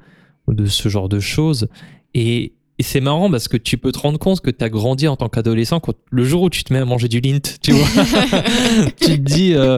ou 0.47 0.53
de 0.53 0.67
ce 0.67 0.87
genre 0.87 1.09
de 1.09 1.19
choses. 1.19 1.67
Et, 2.13 2.53
et 2.77 2.83
c'est 2.83 2.99
marrant 3.01 3.29
parce 3.31 3.47
que 3.47 3.57
tu 3.57 3.77
peux 3.77 3.91
te 3.91 3.99
rendre 3.99 4.19
compte 4.19 4.41
que 4.41 4.49
tu 4.49 4.63
as 4.63 4.69
grandi 4.69 5.07
en 5.07 5.15
tant 5.15 5.29
qu'adolescent 5.29 5.79
quand 5.79 5.93
le 6.11 6.23
jour 6.25 6.41
où 6.43 6.49
tu 6.49 6.63
te 6.63 6.73
mets 6.73 6.79
à 6.79 6.85
manger 6.85 7.07
du 7.07 7.21
Lint, 7.21 7.39
tu 7.61 7.71
vois. 7.71 7.87
tu 8.99 9.05
te 9.07 9.13
dis, 9.15 9.53
euh, 9.53 9.77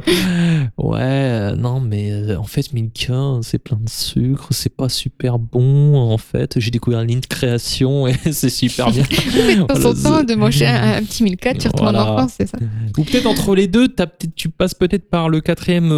ouais, 0.78 0.98
euh, 1.00 1.56
non, 1.56 1.80
mais 1.80 2.12
euh, 2.12 2.38
en 2.38 2.44
fait, 2.46 2.74
Milka, 2.74 3.14
c'est 3.44 3.60
plein 3.60 3.78
de 3.80 3.88
sucre, 3.90 4.48
c'est 4.52 4.76
pas 4.76 4.90
super 4.90 5.38
bon. 5.38 5.96
En 5.96 6.18
fait, 6.18 6.60
j'ai 6.60 6.72
découvert 6.72 7.04
Lint 7.06 7.22
Création 7.30 8.08
et 8.08 8.16
c'est 8.32 8.50
super 8.50 8.90
bien. 8.92 9.04
de 9.04 9.56
temps 9.68 9.74
en 9.76 9.76
Voilà, 9.76 9.84
temps, 9.94 10.18
c'est- 10.20 10.26
de 10.26 10.36
manger 10.36 10.66
un, 10.66 10.94
un 10.98 11.04
petit 11.04 11.24
Milka, 11.24 11.54
tu 11.54 11.68
retournes 11.68 11.90
Voilà. 11.92 12.12
en 12.12 12.16
enfance, 12.16 12.34
c'est 12.40 12.48
ça 12.48 12.58
Ou 12.98 13.04
peut-être 13.04 13.28
entre 13.28 13.54
les 13.56 13.68
deux, 13.68 13.88
tu 14.36 14.50
passes 14.50 14.74
peut-être 14.74 15.10
par 15.10 15.30
le 15.30 15.42
quatrième 15.42 15.90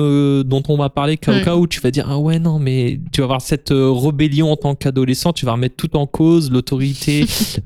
dont 0.44 0.64
on 0.68 0.76
va 0.78 0.90
parler, 0.90 1.18
Ouais. 1.28 1.42
au 1.42 1.46
cas 1.46 1.56
où 1.56 1.66
tu 1.68 1.80
vas 1.80 1.92
dire 1.92 2.08
Ah 2.10 2.18
ouais, 2.20 2.40
non, 2.40 2.60
mais 2.60 3.00
tu 3.12 3.22
vas 3.22 3.26
avoir 3.26 3.42
cette 3.42 3.72
rébellion 3.74 4.52
en 4.52 4.56
tant 4.58 4.76
qu'adolescent, 4.76 5.32
tu 5.34 5.46
vas 5.46 5.54
remettre 5.54 5.76
tout 5.76 5.96
en 5.96 6.06
cause, 6.08 6.52
l'autorité, 6.52 6.89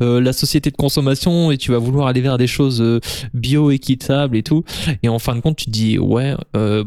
euh, 0.02 0.22
la 0.22 0.34
société 0.34 0.72
de 0.72 0.76
consommation, 0.76 1.52
et 1.52 1.58
tu 1.58 1.72
vas 1.72 1.78
vouloir 1.78 2.08
aller 2.08 2.22
vers 2.22 2.38
des 2.38 2.48
choses 2.48 2.82
euh, 2.82 3.00
bio, 3.34 3.72
équitables 3.72 4.38
et 4.38 4.44
tout. 4.44 4.64
Et 5.04 5.10
en 5.10 5.20
fin 5.20 5.36
de 5.36 5.42
compte, 5.42 5.58
tu 5.58 5.66
te 5.66 5.72
dis 5.72 5.98
Ouais, 6.00 6.36
euh, 6.56 6.84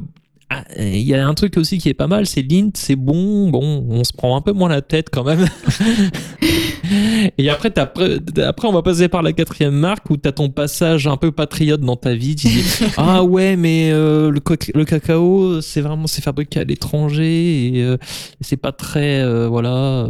ah, 0.49 0.63
il 0.79 1.01
y 1.01 1.13
a 1.13 1.27
un 1.27 1.35
truc 1.35 1.57
aussi 1.57 1.79
qui 1.79 1.89
est 1.89 1.95
pas 1.95 2.07
mal, 2.07 2.25
c'est 2.25 2.43
Lint, 2.43 2.71
c'est 2.75 2.95
bon, 2.95 3.51
bon, 3.51 3.85
on 3.91 4.05
se 4.05 4.13
prend 4.13 4.37
un 4.37 4.41
peu 4.41 4.53
moins 4.53 4.69
la 4.69 4.81
tête 4.81 5.09
quand 5.11 5.25
même. 5.25 5.45
Et 7.39 7.51
après, 7.51 7.73
après, 7.77 8.69
on 8.69 8.73
va 8.73 8.83
passer 8.83 9.09
par 9.09 9.23
la 9.23 9.33
quatrième 9.33 9.75
marque 9.75 10.09
où 10.09 10.17
tu 10.17 10.29
as 10.29 10.33
ton 10.33 10.49
passage 10.49 11.09
un 11.09 11.17
peu 11.17 11.33
patriote 11.33 11.81
dans 11.81 11.97
ta 11.97 12.15
vie. 12.15 12.37
Tu 12.37 12.47
dis 12.47 12.65
Ah 12.97 13.25
ouais, 13.25 13.57
mais 13.57 13.91
euh, 13.91 14.31
le, 14.31 14.41
le 14.75 14.85
cacao, 14.85 15.61
c'est 15.61 15.81
vraiment 15.81 16.07
c'est 16.07 16.23
fabriqué 16.23 16.61
à 16.61 16.65
l'étranger 16.65 17.79
et 17.79 17.83
euh, 17.83 17.97
c'est 18.41 18.57
pas 18.57 18.71
très 18.71 19.21
euh, 19.23 19.49
voilà 19.49 20.09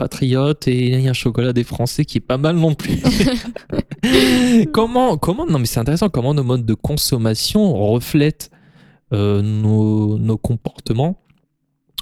patriote. 0.00 0.66
Et 0.68 0.88
il 0.94 1.00
y 1.00 1.06
a 1.06 1.10
un 1.10 1.20
chocolat 1.24 1.52
des 1.52 1.64
Français 1.64 2.04
qui 2.04 2.18
est 2.18 2.26
pas 2.32 2.38
mal 2.38 2.56
non 2.56 2.74
plus. 2.74 2.98
comment, 4.72 5.16
comment, 5.18 5.46
non 5.46 5.58
mais 5.58 5.66
c'est 5.66 5.80
intéressant, 5.80 6.08
comment 6.08 6.34
nos 6.34 6.42
modes 6.44 6.64
de 6.66 6.74
consommation 6.74 7.62
reflètent 7.92 8.50
euh, 9.12 9.42
nos, 9.42 10.18
nos 10.18 10.36
comportements. 10.38 11.16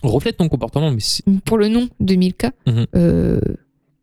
Reflètent 0.03 0.39
nos 0.41 0.49
comportements, 0.49 0.91
mais 0.93 1.01
c'est- 1.01 1.25
Pour 1.45 1.59
le 1.59 1.69
nom 1.69 1.89
de 2.01 2.15
Milka, 2.15 2.53
Mhm. 2.67 2.87
euh, 2.95 3.41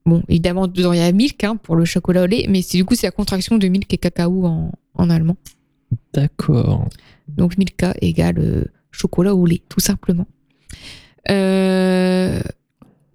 bon, 0.05 0.23
évidemment, 0.27 0.67
dedans 0.67 0.91
il 0.93 0.99
y 0.99 1.01
a 1.01 1.11
milk 1.11 1.41
hein, 1.43 1.55
pour 1.55 1.75
le 1.77 1.85
chocolat 1.85 2.23
au 2.23 2.25
lait, 2.25 2.45
mais 2.49 2.61
c'est 2.61 2.77
du 2.77 2.83
coup 2.85 2.95
c'est 2.95 3.07
la 3.07 3.11
contraction 3.11 3.57
de 3.57 3.67
milk 3.67 3.93
et 3.93 3.97
cacao 3.97 4.45
en, 4.45 4.71
en 4.95 5.09
allemand. 5.09 5.37
D'accord. 6.13 6.89
Donc 7.29 7.57
Milka 7.57 7.93
égale 8.01 8.39
euh, 8.39 8.65
chocolat 8.91 9.33
au 9.33 9.45
lait, 9.45 9.61
tout 9.69 9.79
simplement. 9.79 10.27
Euh, 11.29 12.39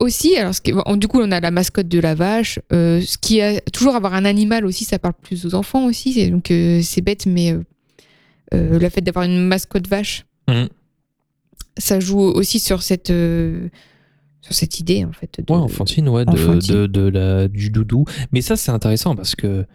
aussi, 0.01 0.37
alors 0.37 0.55
ce 0.55 0.61
qui- 0.61 0.73
bon, 0.73 0.97
du 0.97 1.07
coup, 1.09 1.21
on 1.21 1.31
a 1.31 1.41
la 1.41 1.51
mascotte 1.51 1.89
de 1.89 2.01
la 2.01 2.15
vache. 2.15 2.59
euh, 2.73 3.01
ce 3.01 3.17
qui 3.19 3.41
a 3.41 3.61
toujours 3.73 3.95
avoir 3.95 4.15
un 4.15 4.25
animal 4.25 4.65
aussi, 4.67 4.85
ça 4.85 4.99
parle 4.99 5.15
plus 5.23 5.47
aux 5.47 5.55
enfants 5.55 5.85
aussi. 5.87 6.13
c'est- 6.15 6.29
Donc 6.31 6.51
euh, 6.51 6.81
c'est 6.83 7.01
bête, 7.03 7.27
mais 7.27 7.53
euh, 7.53 7.63
euh, 8.55 8.79
le 8.79 8.89
fait 8.89 9.01
d'avoir 9.03 9.25
une 9.25 9.47
mascotte 9.47 9.87
vache, 9.89 10.25
Mhm. 10.49 10.69
ça 11.79 12.01
joue 12.01 12.21
aussi 12.21 12.59
sur 12.61 12.83
cette 12.83 13.13
sur 14.43 14.55
cette 14.55 14.81
idée 14.81 15.05
en 15.05 15.13
fait. 15.13 15.31
de- 15.47 15.53
Ouais, 15.53 15.59
enfantine, 15.59 16.09
ouais, 16.09 16.25
de, 16.25 16.31
enfantine. 16.31 16.75
de- 16.75 16.87
de 16.87 17.01
la, 17.03 17.47
du 17.49 17.71
doudou. 17.71 18.05
Mais 18.33 18.41
ça, 18.41 18.57
c'est 18.57 18.71
intéressant 18.73 19.15
parce 19.15 19.35
que 19.37 19.67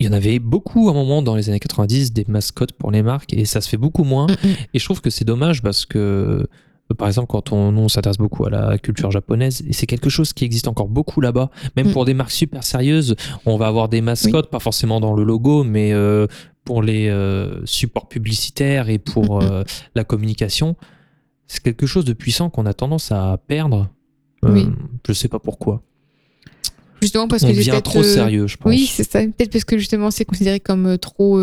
il 0.00 0.06
y 0.06 0.08
en 0.08 0.12
avait 0.12 0.38
beaucoup 0.38 0.88
à 0.88 0.92
un 0.92 0.94
moment 0.94 1.22
dans 1.22 1.34
les 1.34 1.48
années 1.48 1.58
90 1.58 2.12
des 2.12 2.24
mascottes 2.28 2.72
pour 2.72 2.90
les 2.92 3.02
marques 3.02 3.32
et 3.34 3.44
ça 3.44 3.60
se 3.60 3.68
fait 3.68 3.76
beaucoup 3.76 4.04
moins. 4.04 4.26
Mm, 4.28 4.46
mm. 4.48 4.54
Et 4.74 4.78
je 4.78 4.84
trouve 4.84 5.00
que 5.00 5.10
c'est 5.10 5.24
dommage 5.24 5.60
parce 5.60 5.84
que, 5.86 6.46
par 6.94 7.08
exemple, 7.08 7.28
quand 7.28 7.52
on, 7.52 7.76
on 7.76 7.88
s'intéresse 7.88 8.16
beaucoup 8.16 8.46
à 8.46 8.50
la 8.50 8.78
culture 8.78 9.10
japonaise, 9.10 9.62
et 9.68 9.72
c'est 9.72 9.86
quelque 9.86 10.08
chose 10.08 10.32
qui 10.32 10.44
existe 10.44 10.68
encore 10.68 10.88
beaucoup 10.88 11.20
là-bas, 11.20 11.50
même 11.76 11.88
Mm. 11.88 11.92
pour 11.92 12.04
des 12.06 12.14
marques 12.14 12.30
super 12.30 12.64
sérieuses, 12.64 13.14
on 13.44 13.56
va 13.58 13.66
avoir 13.66 13.88
des 13.88 14.00
mascottes, 14.00 14.48
pas 14.50 14.58
forcément 14.58 14.98
dans 15.00 15.14
le 15.14 15.22
logo, 15.22 15.64
mais 15.64 15.92
euh, 15.92 16.26
pour 16.64 16.82
les 16.82 17.08
euh, 17.08 17.64
supports 17.66 18.08
publicitaires 18.08 18.88
et 18.88 18.98
pour 18.98 19.40
Mm, 19.42 19.44
mm. 19.44 19.50
euh, 19.52 19.64
la 19.94 20.04
communication. 20.04 20.76
C'est 21.46 21.62
quelque 21.62 21.86
chose 21.86 22.04
de 22.04 22.12
puissant 22.14 22.50
qu'on 22.50 22.66
a 22.66 22.74
tendance 22.74 23.10
à 23.12 23.38
perdre. 23.46 23.88
Oui. 24.42 24.66
Je 25.06 25.12
sais 25.12 25.28
pas 25.28 25.38
pourquoi. 25.38 25.82
Justement 27.00 27.28
parce 27.28 27.42
on 27.42 27.48
que 27.48 27.52
c'est 27.54 27.70
devient 27.70 27.82
trop 27.82 28.02
sérieux, 28.02 28.46
je 28.46 28.56
pense. 28.56 28.70
Oui, 28.70 28.86
c'est 28.86 29.08
ça. 29.08 29.20
Peut-être 29.20 29.52
parce 29.52 29.64
que 29.64 29.78
justement 29.78 30.10
c'est 30.10 30.24
considéré 30.24 30.58
comme 30.60 30.98
trop 30.98 31.38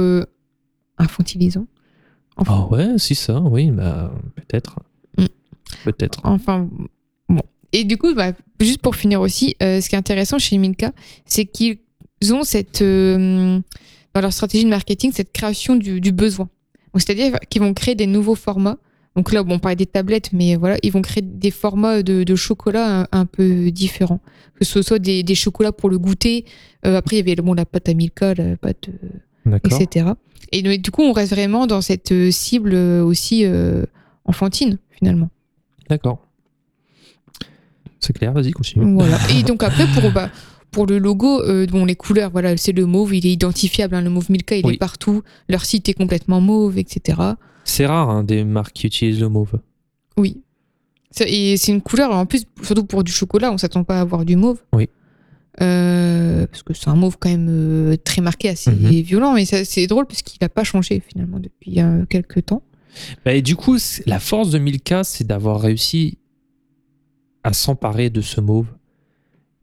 infantilisant. 0.98 1.66
Enfin, 2.38 2.68
Ah 2.70 2.74
ouais, 2.74 2.98
si 2.98 3.16
ça, 3.16 3.40
oui, 3.42 3.72
bah, 3.72 4.12
peut-être. 4.36 4.80
Peut-être. 5.84 6.20
Enfin, 6.24 6.70
bon. 7.30 7.42
Et 7.74 7.84
du 7.84 7.98
coup, 7.98 8.14
bah, 8.14 8.32
juste 8.60 8.82
pour 8.82 8.96
finir 8.96 9.20
aussi, 9.22 9.56
euh, 9.62 9.82
ce 9.82 9.90
qui 9.90 9.96
est 9.96 9.98
intéressant 9.98 10.40
chez 10.40 10.58
Milka, 10.58 10.92
c'est 11.26 11.46
qu'ils 11.46 11.78
ont 12.32 12.44
cette, 12.44 12.82
euh, 12.82 13.60
dans 14.14 14.22
leur 14.22 14.32
stratégie 14.32 14.64
de 14.64 14.70
marketing, 14.70 15.12
cette 15.12 15.34
création 15.34 15.76
du, 15.76 16.00
du 16.00 16.12
besoin. 16.12 16.48
C'est-à-dire 16.96 17.38
qu'ils 17.50 17.62
vont 17.62 17.74
créer 17.74 17.96
des 17.96 18.08
nouveaux 18.08 18.36
formats. 18.36 18.78
Donc 19.18 19.34
là, 19.34 19.44
bon, 19.44 19.56
on 19.56 19.60
parlait 19.60 19.76
des 19.76 19.86
tablettes, 19.86 20.32
mais 20.32 20.56
voilà, 20.56 20.78
ils 20.84 20.92
vont 20.92 21.02
créer 21.02 21.22
des 21.22 21.52
formats 21.52 22.02
de, 22.02 22.24
de 22.24 22.36
chocolat 22.36 23.02
un, 23.02 23.08
un 23.12 23.26
peu 23.26 23.72
différents. 23.72 24.22
Que 24.58 24.64
ce 24.64 24.82
soit 24.82 25.00
des, 25.00 25.24
des 25.24 25.36
chocolats 25.36 25.74
pour 25.74 25.90
le 25.90 25.98
goûter. 26.00 26.46
Euh, 26.86 26.96
après, 26.96 27.18
il 27.18 27.20
y 27.20 27.22
avait 27.32 27.42
bon, 27.42 27.54
la 27.54 27.66
pâte 27.66 27.90
à 27.90 27.94
Milka, 27.94 28.34
la 28.36 28.56
pâte 28.56 28.90
etc. 29.66 30.12
Et 30.54 30.62
donc, 30.62 30.78
du 30.82 30.92
coup, 30.92 31.02
on 31.02 31.12
reste 31.12 31.32
vraiment 31.32 31.68
dans 31.68 31.82
cette 31.82 32.14
cible 32.32 32.74
aussi 32.76 33.46
enfantine, 34.24 34.78
finalement. 34.92 35.30
D'accord. 35.90 36.20
C'est 38.00 38.14
clair, 38.14 38.34
vas-y, 38.34 38.52
continue. 38.52 38.94
Voilà. 38.96 39.18
Et 39.38 39.44
donc 39.44 39.64
après, 39.64 39.88
pour, 39.88 40.12
bah, 40.12 40.30
pour 40.72 40.86
le 40.86 40.98
logo, 41.00 41.42
euh, 41.44 41.66
bon, 41.68 41.86
les 41.86 41.96
couleurs, 41.96 42.30
voilà, 42.32 42.56
c'est 42.58 42.72
le 42.72 42.86
mauve, 42.86 43.16
il 43.16 43.26
est 43.26 43.32
identifiable, 43.32 43.96
hein, 43.96 44.02
le 44.02 44.10
mauve 44.10 44.30
Milka, 44.30 44.56
il 44.58 44.66
Oui. 44.66 44.76
est 44.76 44.78
partout. 44.78 45.24
Leur 45.50 45.66
site 45.66 45.90
est 45.90 45.94
complètement 45.94 46.42
mauve, 46.42 46.78
etc. 46.78 47.20
C'est 47.64 47.86
rare 47.86 48.10
hein, 48.10 48.24
des 48.24 48.44
marques 48.44 48.74
qui 48.74 48.88
utilisent 48.88 49.22
le 49.22 49.30
mauve. 49.30 49.60
Oui. 50.18 50.42
Et 51.26 51.56
c'est 51.58 51.72
une 51.72 51.82
couleur, 51.82 52.12
en 52.12 52.26
plus, 52.26 52.44
surtout 52.62 52.84
pour 52.86 53.04
du 53.04 53.12
chocolat, 53.12 53.52
on 53.52 53.58
s'attend 53.58 53.84
pas 53.84 53.98
à 53.98 54.02
avoir 54.02 54.26
du 54.26 54.36
mauve. 54.36 54.60
Oui. 54.74 54.90
Euh, 55.62 56.46
parce 56.48 56.64
que 56.64 56.74
c'est 56.74 56.90
un 56.90 56.96
mauve 56.96 57.16
quand 57.18 57.30
même 57.30 57.48
euh, 57.50 57.96
très 58.04 58.22
marqué, 58.22 58.50
assez 58.50 58.70
Mhm. 58.72 58.90
violent, 59.02 59.34
mais 59.34 59.46
c'est 59.46 59.88
drôle 59.88 60.06
parce 60.06 60.22
qu'il 60.22 60.38
n'a 60.42 60.50
pas 60.50 60.66
changé 60.66 61.02
finalement 61.08 61.40
depuis 61.40 61.80
quelques 62.10 62.46
temps. 62.46 62.62
Bah, 63.26 63.34
et 63.34 63.42
du 63.42 63.56
coup, 63.56 63.78
la 64.06 64.20
force 64.20 64.50
de 64.52 64.60
Milka, 64.60 65.04
c'est 65.04 65.26
d'avoir 65.26 65.60
réussi 65.62 66.18
à 67.44 67.54
s'emparer 67.54 68.10
de 68.10 68.22
ce 68.22 68.42
mauve 68.42 68.68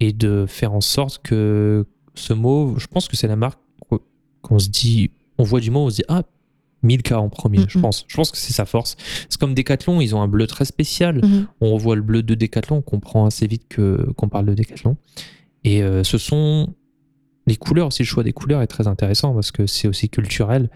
et 0.00 0.12
de 0.12 0.46
faire 0.46 0.72
en 0.72 0.80
sorte 0.80 1.20
que 1.22 1.86
ce 2.14 2.32
mauve, 2.32 2.78
je 2.78 2.86
pense 2.86 3.08
que 3.08 3.16
c'est 3.16 3.28
la 3.28 3.36
marque 3.36 3.58
qu- 3.90 3.96
qu'on 4.42 4.58
se 4.58 4.68
dit, 4.68 5.10
on 5.38 5.44
voit 5.44 5.60
du 5.60 5.70
mauve, 5.70 5.86
on 5.86 5.90
se 5.90 5.96
dit, 5.96 6.04
ah, 6.08 6.22
Milka 6.84 7.20
en 7.20 7.28
premier, 7.28 7.60
je 7.68 7.78
Mhm. 7.78 7.82
pense. 7.82 8.04
Je 8.08 8.16
pense 8.16 8.32
que 8.32 8.36
c'est 8.36 8.52
sa 8.52 8.64
force. 8.66 8.96
C'est 9.28 9.38
comme 9.40 9.54
Decathlon, 9.54 10.00
ils 10.00 10.16
ont 10.16 10.20
un 10.22 10.26
bleu 10.26 10.48
très 10.48 10.64
spécial. 10.64 11.20
Mhm. 11.24 11.46
on 11.60 11.72
revoit 11.74 11.94
le 11.94 12.02
bleu 12.02 12.22
de 12.24 12.34
Decathlon, 12.34 12.78
on 12.78 12.82
comprend 12.82 13.24
assez 13.26 13.46
vite 13.46 13.66
que 13.68 14.10
qu'on 14.16 14.28
parle 14.28 14.46
de 14.46 14.54
Decathlon. 14.54 14.96
Et 15.62 15.82
euh, 15.84 16.02
ce 16.02 16.18
sont 16.18 16.74
les 17.46 17.54
couleurs 17.56 17.86
aussi, 17.88 18.02
le 18.02 18.06
choix 18.08 18.24
des 18.24 18.32
couleurs 18.32 18.62
est 18.62 18.66
très 18.66 18.88
intéressant 18.88 19.32
parce 19.32 19.52
que 19.52 19.66
c'est 19.66 19.86
aussi 19.86 20.08
culturel. 20.08 20.70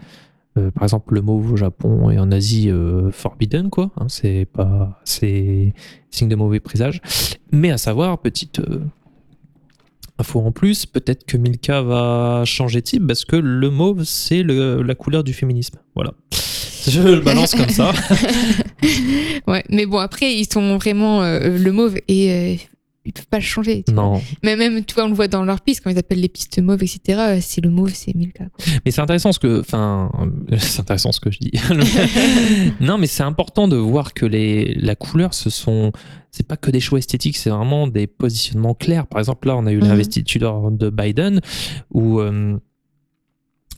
Euh, 0.57 0.71
par 0.71 0.83
exemple, 0.83 1.13
le 1.13 1.21
mauve 1.21 1.53
au 1.53 1.57
Japon 1.57 2.09
et 2.09 2.19
en 2.19 2.31
Asie, 2.31 2.69
euh, 2.69 3.11
forbidden 3.11 3.69
quoi. 3.69 3.91
hein, 3.97 4.07
c'est 4.09 4.45
pas, 4.51 4.99
c'est 5.03 5.73
signe 6.09 6.29
de 6.29 6.35
mauvais 6.35 6.59
présage. 6.59 7.01
Mais 7.51 7.71
à 7.71 7.77
savoir, 7.77 8.19
petite 8.19 8.59
euh, 8.59 8.79
info 10.17 10.39
en 10.39 10.51
plus, 10.51 10.85
peut-être 10.85 11.25
que 11.25 11.37
Milka 11.37 11.81
va 11.81 12.43
changer 12.45 12.79
de 12.79 12.85
type 12.85 13.07
parce 13.07 13.25
que 13.25 13.35
le 13.35 13.69
mauve 13.69 14.03
c'est 14.03 14.43
la 14.43 14.95
couleur 14.95 15.23
du 15.23 15.33
féminisme. 15.33 15.77
Voilà. 15.95 16.13
Je 16.87 17.01
le 17.01 17.19
balance 17.19 17.53
comme 17.55 17.69
ça. 17.69 17.91
Ouais, 19.47 19.63
mais 19.69 19.85
bon, 19.85 19.97
après, 19.97 20.33
ils 20.33 20.45
sont 20.51 20.77
vraiment 20.77 21.21
le 21.21 21.71
mauve 21.71 21.95
euh, 22.09 22.55
ils 23.07 23.13
peuvent 23.13 23.27
pas 23.27 23.37
le 23.37 23.43
changer. 23.43 23.83
Non, 23.91 24.21
Mais 24.43 24.55
même, 24.55 24.85
tu 24.85 24.93
vois, 24.93 25.05
on 25.05 25.09
le 25.09 25.15
voit 25.15 25.27
dans 25.27 25.43
leur 25.45 25.61
piste, 25.61 25.81
quand 25.83 25.89
ils 25.89 25.97
appellent 25.97 26.19
les 26.21 26.27
pistes 26.29 26.59
mauves, 26.61 26.83
etc. 26.83 27.39
C'est 27.41 27.61
le 27.61 27.69
mauve, 27.71 27.91
c'est 27.93 28.13
Milka. 28.15 28.45
quoi. 28.53 28.65
Mais 28.85 28.91
c'est 28.91 29.01
intéressant 29.01 29.31
ce 29.31 29.39
que, 29.39 29.61
enfin, 29.61 30.11
euh, 30.51 30.55
c'est 30.59 30.81
intéressant 30.81 31.11
ce 31.11 31.19
que 31.19 31.31
je 31.31 31.39
dis. 31.39 31.51
non, 32.79 32.97
mais 32.97 33.07
c'est 33.07 33.23
important 33.23 33.67
de 33.67 33.75
voir 33.77 34.13
que 34.13 34.25
les, 34.25 34.73
la 34.75 34.95
couleur, 34.95 35.33
ce 35.33 35.49
sont, 35.49 35.91
c'est 36.31 36.45
pas 36.47 36.57
que 36.57 36.69
des 36.69 36.79
choix 36.79 36.99
esthétiques, 36.99 37.37
c'est 37.37 37.49
vraiment 37.49 37.87
des 37.87 38.05
positionnements 38.07 38.73
clairs. 38.75 39.07
Par 39.07 39.19
exemple, 39.19 39.47
là, 39.47 39.55
on 39.57 39.65
a 39.65 39.71
eu 39.71 39.77
Mhm. 39.77 39.87
l'investiture 39.87 40.69
de 40.71 40.89
Biden, 40.89 41.39
où 41.91 42.19
euh, 42.19 42.57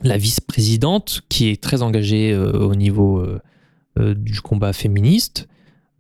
la 0.03 0.17
vice-présidente, 0.17 1.21
qui 1.29 1.49
est 1.49 1.61
très 1.61 1.81
engagée 1.81 2.31
euh, 2.31 2.51
au 2.53 2.75
niveau 2.75 3.19
euh, 3.19 4.13
du 4.15 4.41
combat 4.41 4.71
féministe, 4.73 5.47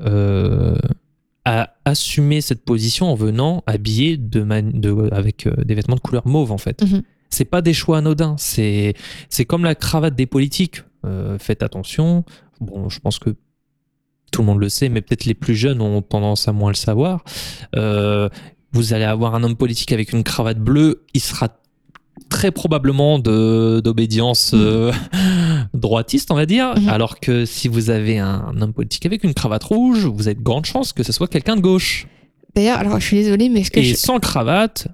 euh, 0.01 0.77
a 1.49 1.73
assumé 1.85 2.41
cette 2.41 2.63
position 2.63 3.07
en 3.11 3.15
venant 3.15 3.63
de 3.67 4.43
de- 4.61 5.09
avec 5.11 5.47
euh, 5.47 5.53
des 5.63 5.73
vêtements 5.75 5.95
de 5.95 6.01
couleur 6.01 6.27
mauve, 6.27 6.51
en 6.51 6.57
fait 6.57 6.81
Mhm. 6.83 7.01
c'est 7.29 7.45
pas 7.45 7.61
des 7.61 7.73
choix 7.73 7.97
anodins. 7.99 8.35
C'est 8.37 8.93
c'est 9.29 9.45
comme 9.45 9.63
la 9.63 9.75
cravate 9.75 10.15
des 10.15 10.25
politiques. 10.27 10.83
Euh, 11.05 11.37
faites 11.39 11.63
attention. 11.63 12.23
Bon, 12.61 12.89
je 12.89 12.99
pense 12.99 13.19
que 13.19 13.31
tout 14.31 14.41
le 14.41 14.47
monde 14.47 14.59
le 14.59 14.69
sait, 14.69 14.89
mais 14.89 15.01
peut-être 15.01 15.25
les 15.25 15.33
plus 15.33 15.55
jeunes 15.55 15.81
ont 15.81 16.01
tendance 16.01 16.47
à 16.47 16.51
moins 16.51 16.69
le 16.71 16.75
savoir. 16.75 17.23
Euh, 17.75 18.29
vous 18.73 18.93
allez 18.93 19.05
avoir 19.05 19.33
un 19.33 19.41
homme 19.43 19.55
politique 19.55 19.91
avec 19.91 20.11
une 20.13 20.23
cravate 20.23 20.59
bleue, 20.59 21.05
il 21.15 21.21
sera 21.21 21.47
très 22.29 22.51
probablement 22.51 23.17
d'obédience 23.17 24.51
euh, 24.53 24.91
droitiste, 25.73 26.31
on 26.31 26.35
va 26.35 26.45
dire. 26.45 26.73
Mhm. 26.79 26.89
Alors 26.89 27.19
que 27.19 27.45
si 27.45 27.67
vous 27.67 27.89
avez 27.89 28.17
un 28.19 28.53
homme 28.61 28.73
politique 28.73 29.05
avec 29.05 29.23
une 29.23 29.33
cravate 29.33 29.63
rouge, 29.63 30.05
vous 30.05 30.27
avez 30.27 30.35
de 30.35 30.41
grandes 30.43 30.65
chances 30.65 30.93
que 30.93 31.03
ce 31.03 31.11
soit 31.11 31.27
quelqu'un 31.27 31.55
de 31.55 31.61
gauche. 31.61 32.07
D'ailleurs, 32.55 32.79
alors 32.79 32.99
je 32.99 33.05
suis 33.05 33.17
désolée, 33.17 33.49
mais 33.49 33.63
ce 33.63 33.71
que 33.71 33.79
Et 33.79 33.83
je- 33.83 33.95
sans 33.95 34.19
cravate, 34.19 34.87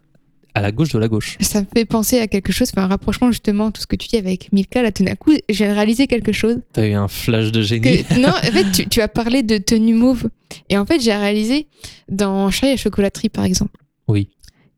à 0.53 0.61
la 0.61 0.71
gauche 0.71 0.89
de 0.93 0.99
la 0.99 1.07
gauche. 1.09 1.37
ça 1.41 1.59
me 1.61 1.65
fait 1.73 1.83
penser 1.85 2.19
à 2.19 2.27
quelque 2.27 2.51
chose, 2.53 2.69
enfin, 2.73 2.83
un 2.83 2.87
rapprochement 2.87 3.29
justement, 3.31 3.71
tout 3.71 3.81
ce 3.81 3.87
que 3.87 3.95
tu 3.97 4.07
dis 4.07 4.15
avec 4.17 4.51
Milka, 4.53 4.81
là 4.81 4.91
tout 4.91 5.03
d'un 5.03 5.15
coup, 5.15 5.31
j'ai 5.49 5.69
réalisé 5.71 6.07
quelque 6.07 6.31
chose. 6.31 6.59
T'as 6.73 6.87
eu 6.87 6.93
un 6.93 7.07
flash 7.09 7.51
de 7.51 7.61
génie. 7.61 8.03
Que, 8.03 8.19
non, 8.19 8.29
en 8.29 8.33
fait, 8.41 8.71
tu, 8.71 8.87
tu 8.89 9.01
as 9.01 9.07
parlé 9.09 9.43
de 9.43 9.57
tenue 9.57 9.93
mauve. 9.93 10.29
Et 10.69 10.77
en 10.77 10.85
fait, 10.85 11.01
j'ai 11.01 11.13
réalisé 11.13 11.67
dans 12.09 12.49
Charlie 12.51 12.73
et 12.73 12.75
la 12.75 12.81
chocolaterie, 12.81 13.29
par 13.29 13.43
exemple. 13.45 13.77
Oui. 14.07 14.29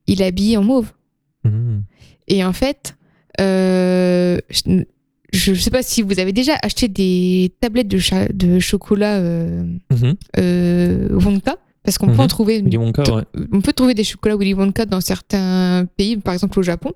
Il 0.07 0.21
est 0.21 0.25
habillé 0.25 0.57
en 0.57 0.63
mauve. 0.63 0.91
Mhm. 1.43 1.83
Et 2.27 2.43
en 2.43 2.53
fait, 2.53 2.95
euh, 3.39 4.39
je 5.33 5.51
ne 5.51 5.55
sais 5.55 5.69
pas 5.71 5.83
si 5.83 6.01
vous 6.01 6.19
avez 6.19 6.31
déjà 6.33 6.53
acheté 6.63 6.87
des 6.87 7.51
tablettes 7.59 7.87
de, 7.87 7.97
cha- 7.97 8.27
de 8.33 8.59
chocolat 8.59 9.15
euh, 9.15 9.63
Mhm. 9.91 10.15
euh, 10.39 11.09
Wonka, 11.11 11.55
parce 11.83 11.97
qu'on 11.97 12.07
peut 12.07 12.13
Mhm. 12.13 12.19
en 12.21 12.27
trouver. 12.27 12.61
Willy 12.61 12.77
Wonka, 12.77 13.03
ouais. 13.13 13.23
On 13.51 13.61
peut 13.61 13.73
trouver 13.73 13.93
des 13.93 14.03
chocolats 14.03 14.35
Willy 14.37 14.53
Wonka 14.53 14.85
dans 14.85 15.01
certains 15.01 15.85
pays, 15.97 16.17
par 16.17 16.33
exemple 16.33 16.57
au 16.59 16.63
Japon. 16.63 16.93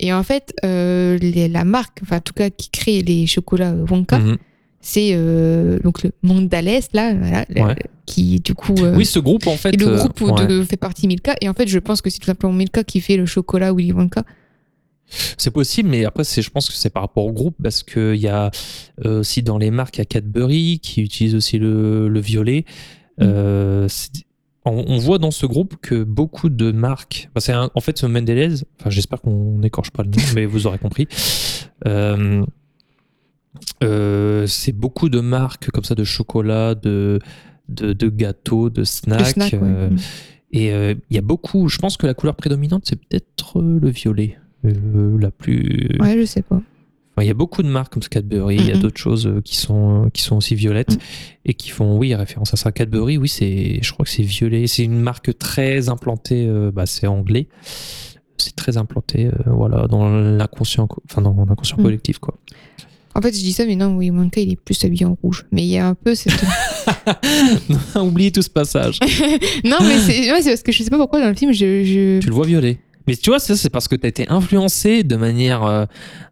Et 0.00 0.12
en 0.12 0.22
fait, 0.22 0.54
euh, 0.64 1.16
les- 1.18 1.48
la 1.48 1.64
marque, 1.64 2.00
enfin 2.02 2.16
en 2.18 2.20
tout 2.20 2.34
cas 2.34 2.50
qui 2.50 2.68
crée 2.70 3.02
les 3.02 3.26
chocolats 3.26 3.74
Wonka, 3.90 4.18
Mhm. 4.18 4.36
c'est 4.80 5.10
euh, 5.12 5.78
donc 5.80 6.02
le 6.02 6.12
Mondales 6.22 6.80
là, 6.92 7.14
voilà, 7.14 7.44
le- 7.48 7.62
Ouais. 7.62 7.76
qui 8.06 8.40
du 8.40 8.54
coup 8.54 8.74
Oui, 8.94 9.04
ce 9.06 9.18
groupe, 9.18 9.46
en 9.46 9.56
fait. 9.56 9.74
et 9.74 9.76
le 9.76 9.96
groupe 9.96 10.20
où 10.20 10.26
ouais. 10.30 10.46
de- 10.46 10.62
fait 10.64 10.76
partie 10.76 11.06
Milka. 11.08 11.34
Et 11.40 11.48
en 11.48 11.54
fait, 11.54 11.66
je 11.66 11.78
pense 11.78 12.00
que 12.02 12.08
c'est 12.10 12.18
tout 12.20 12.26
simplement 12.26 12.52
Milka 12.52 12.84
qui 12.84 13.00
fait 13.00 13.16
le 13.16 13.26
chocolat 13.26 13.72
Willy 13.72 13.92
Wonka. 13.92 14.22
C'est 15.08 15.50
possible, 15.52 15.88
mais 15.88 16.04
après, 16.04 16.24
je 16.24 16.50
pense 16.50 16.68
que 16.68 16.74
c'est 16.74 16.90
par 16.90 17.02
rapport 17.02 17.24
au 17.26 17.32
groupe 17.32 17.54
parce 17.62 17.82
qu'il 17.84 18.16
y 18.16 18.26
a 18.28 18.50
euh, 19.04 19.20
aussi 19.20 19.42
dans 19.42 19.56
les 19.58 19.70
marques, 19.70 19.96
il 19.96 20.00
y 20.00 20.02
a 20.02 20.04
Cadbury 20.04 20.80
qui 20.82 21.00
utilise 21.02 21.34
aussi 21.36 21.58
le, 21.58 22.08
le 22.08 22.20
violet. 22.20 22.64
Mm. 23.18 23.22
Euh, 23.22 23.88
on, 24.64 24.84
on 24.88 24.98
voit 24.98 25.18
dans 25.18 25.30
ce 25.30 25.46
groupe 25.46 25.76
que 25.80 26.02
beaucoup 26.02 26.48
de 26.48 26.72
marques. 26.72 27.28
enfin, 27.30 27.40
c'est 27.40 27.52
un- 27.52 27.70
en 27.74 27.80
fait, 27.80 27.96
ce 27.98 28.06
Mendelez, 28.06 28.64
enfin, 28.80 28.90
j'espère 28.90 29.20
qu'on 29.20 29.58
n'écorche 29.58 29.92
pas 29.92 30.02
le 30.02 30.10
nom, 30.10 30.16
mais 30.34 30.44
vous 30.44 30.66
aurez 30.66 30.78
compris. 30.78 31.06
Euh, 31.86 32.44
c'est 34.46 34.72
beaucoup 34.72 35.08
de 35.08 35.20
marques 35.20 35.70
comme 35.70 35.84
ça 35.84 35.94
de 35.94 36.04
chocolat, 36.04 36.74
de, 36.74 37.20
de, 37.68 37.92
de 37.92 38.08
gâteaux, 38.08 38.70
de 38.70 38.84
snacks. 38.84 39.26
snack, 39.28 39.52
ouais. 39.52 39.58
Mm. 39.60 39.96
et 40.52 40.66
il 41.10 41.14
y 41.14 41.18
a 41.18 41.22
beaucoup. 41.22 41.68
Je 41.68 41.78
pense 41.78 41.96
que 41.96 42.06
la 42.06 42.14
couleur 42.14 42.34
prédominante, 42.36 42.82
c'est 42.86 42.96
peut-être 42.96 43.60
le 43.62 43.88
violet. 43.88 44.38
Euh, 44.68 45.18
la 45.20 45.30
plus. 45.30 45.88
Ouais, 46.00 46.18
je 46.18 46.24
sais 46.24 46.42
pas. 46.42 46.56
Enfin, 46.56 47.24
Il 47.24 47.28
y 47.28 47.30
a 47.30 47.34
beaucoup 47.34 47.62
de 47.62 47.68
marques 47.68 47.94
comme 47.94 48.02
Cadbury, 48.02 48.56
il 48.56 48.66
y 48.68 48.72
a 48.72 48.76
d'autres 48.76 48.98
choses 49.00 49.26
euh, 49.26 49.40
qui 49.42 49.56
sont, 49.56 50.04
euh, 50.04 50.08
qui 50.10 50.20
sont 50.22 50.36
aussi 50.36 50.54
violettes 50.54 50.92
Mhm. 50.92 50.98
et 51.46 51.54
qui 51.54 51.70
font, 51.70 51.96
oui, 51.96 52.14
référence 52.14 52.52
à 52.52 52.56
ça. 52.58 52.72
Cadbury, 52.72 53.16
oui, 53.16 53.28
c'est, 53.28 53.78
je 53.82 53.92
crois 53.92 54.04
que 54.04 54.10
c'est 54.10 54.22
violet. 54.22 54.66
C'est 54.66 54.84
une 54.84 55.00
marque 55.00 55.36
très 55.38 55.88
implantée, 55.88 56.46
euh, 56.46 56.70
bah, 56.70 56.84
c'est 56.86 57.06
anglais. 57.06 57.48
C'est 58.38 58.54
très 58.54 58.76
implanté, 58.76 59.26
euh, 59.28 59.30
voilà, 59.46 59.86
dans 59.86 60.10
l'inconscient, 60.10 60.86
co- 60.86 61.02
enfin, 61.10 61.22
dans 61.22 61.34
l'inconscient 61.48 61.78
Mhm. 61.78 61.84
collectif, 61.84 62.18
quoi. 62.18 62.36
En 63.14 63.22
fait, 63.22 63.34
je 63.34 63.40
dis 63.40 63.52
ça, 63.54 63.64
mais 63.64 63.76
non, 63.76 63.96
oui, 63.96 64.10
Monka, 64.10 64.42
il 64.42 64.52
est 64.52 64.56
plus 64.60 64.84
habillé 64.84 65.06
en 65.06 65.16
rouge. 65.22 65.46
Mais 65.50 65.62
il 65.62 65.68
y 65.70 65.78
a 65.78 65.88
un 65.88 65.94
peu 65.94 66.14
cette. 66.14 66.34
Oubliez 67.96 68.30
tout 68.30 68.42
ce 68.42 68.50
passage. 68.50 68.98
non, 69.64 69.78
mais 69.80 69.98
c'est 69.98 70.30
ouais, 70.32 70.42
c'est 70.42 70.50
parce 70.50 70.62
que 70.62 70.70
je 70.70 70.82
sais 70.82 70.90
pas 70.90 70.98
pourquoi 70.98 71.20
dans 71.22 71.28
le 71.28 71.34
film, 71.34 71.52
je. 71.52 71.82
je- 71.82 72.18
tu 72.20 72.26
le 72.28 72.34
vois 72.34 72.44
violet. 72.46 72.78
Mais 73.06 73.16
tu 73.16 73.30
vois, 73.30 73.38
ça, 73.38 73.56
c'est 73.56 73.70
parce 73.70 73.88
que 73.88 73.94
tu 73.96 74.04
as 74.06 74.08
été 74.08 74.28
influencé 74.28 75.02
de 75.04 75.16
manière 75.16 75.62
euh, 75.64 75.84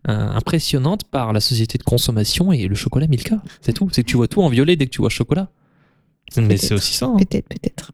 euh, 0.09 0.29
impressionnante 0.31 1.05
par 1.05 1.33
la 1.33 1.41
société 1.41 1.79
de 1.79 1.83
consommation 1.85 2.53
et 2.53 2.67
le 2.67 2.75
chocolat 2.75 3.07
Milka. 3.07 3.41
C'est 3.61 3.73
tout. 3.73 3.89
C'est 3.93 4.03
que 4.03 4.09
tu 4.09 4.17
vois 4.17 4.29
tout 4.29 4.43
en 4.43 4.49
violet 4.49 4.75
dès 4.77 4.87
que 4.87 4.91
tu 4.91 4.99
vois 5.01 5.11
chocolat. 5.11 5.49
Mais 6.37 6.57
c'est 6.57 6.75
aussi 6.75 6.95
ça. 6.95 7.07
hein. 7.07 7.17
Peut-être, 7.19 7.49
peut-être. 7.49 7.93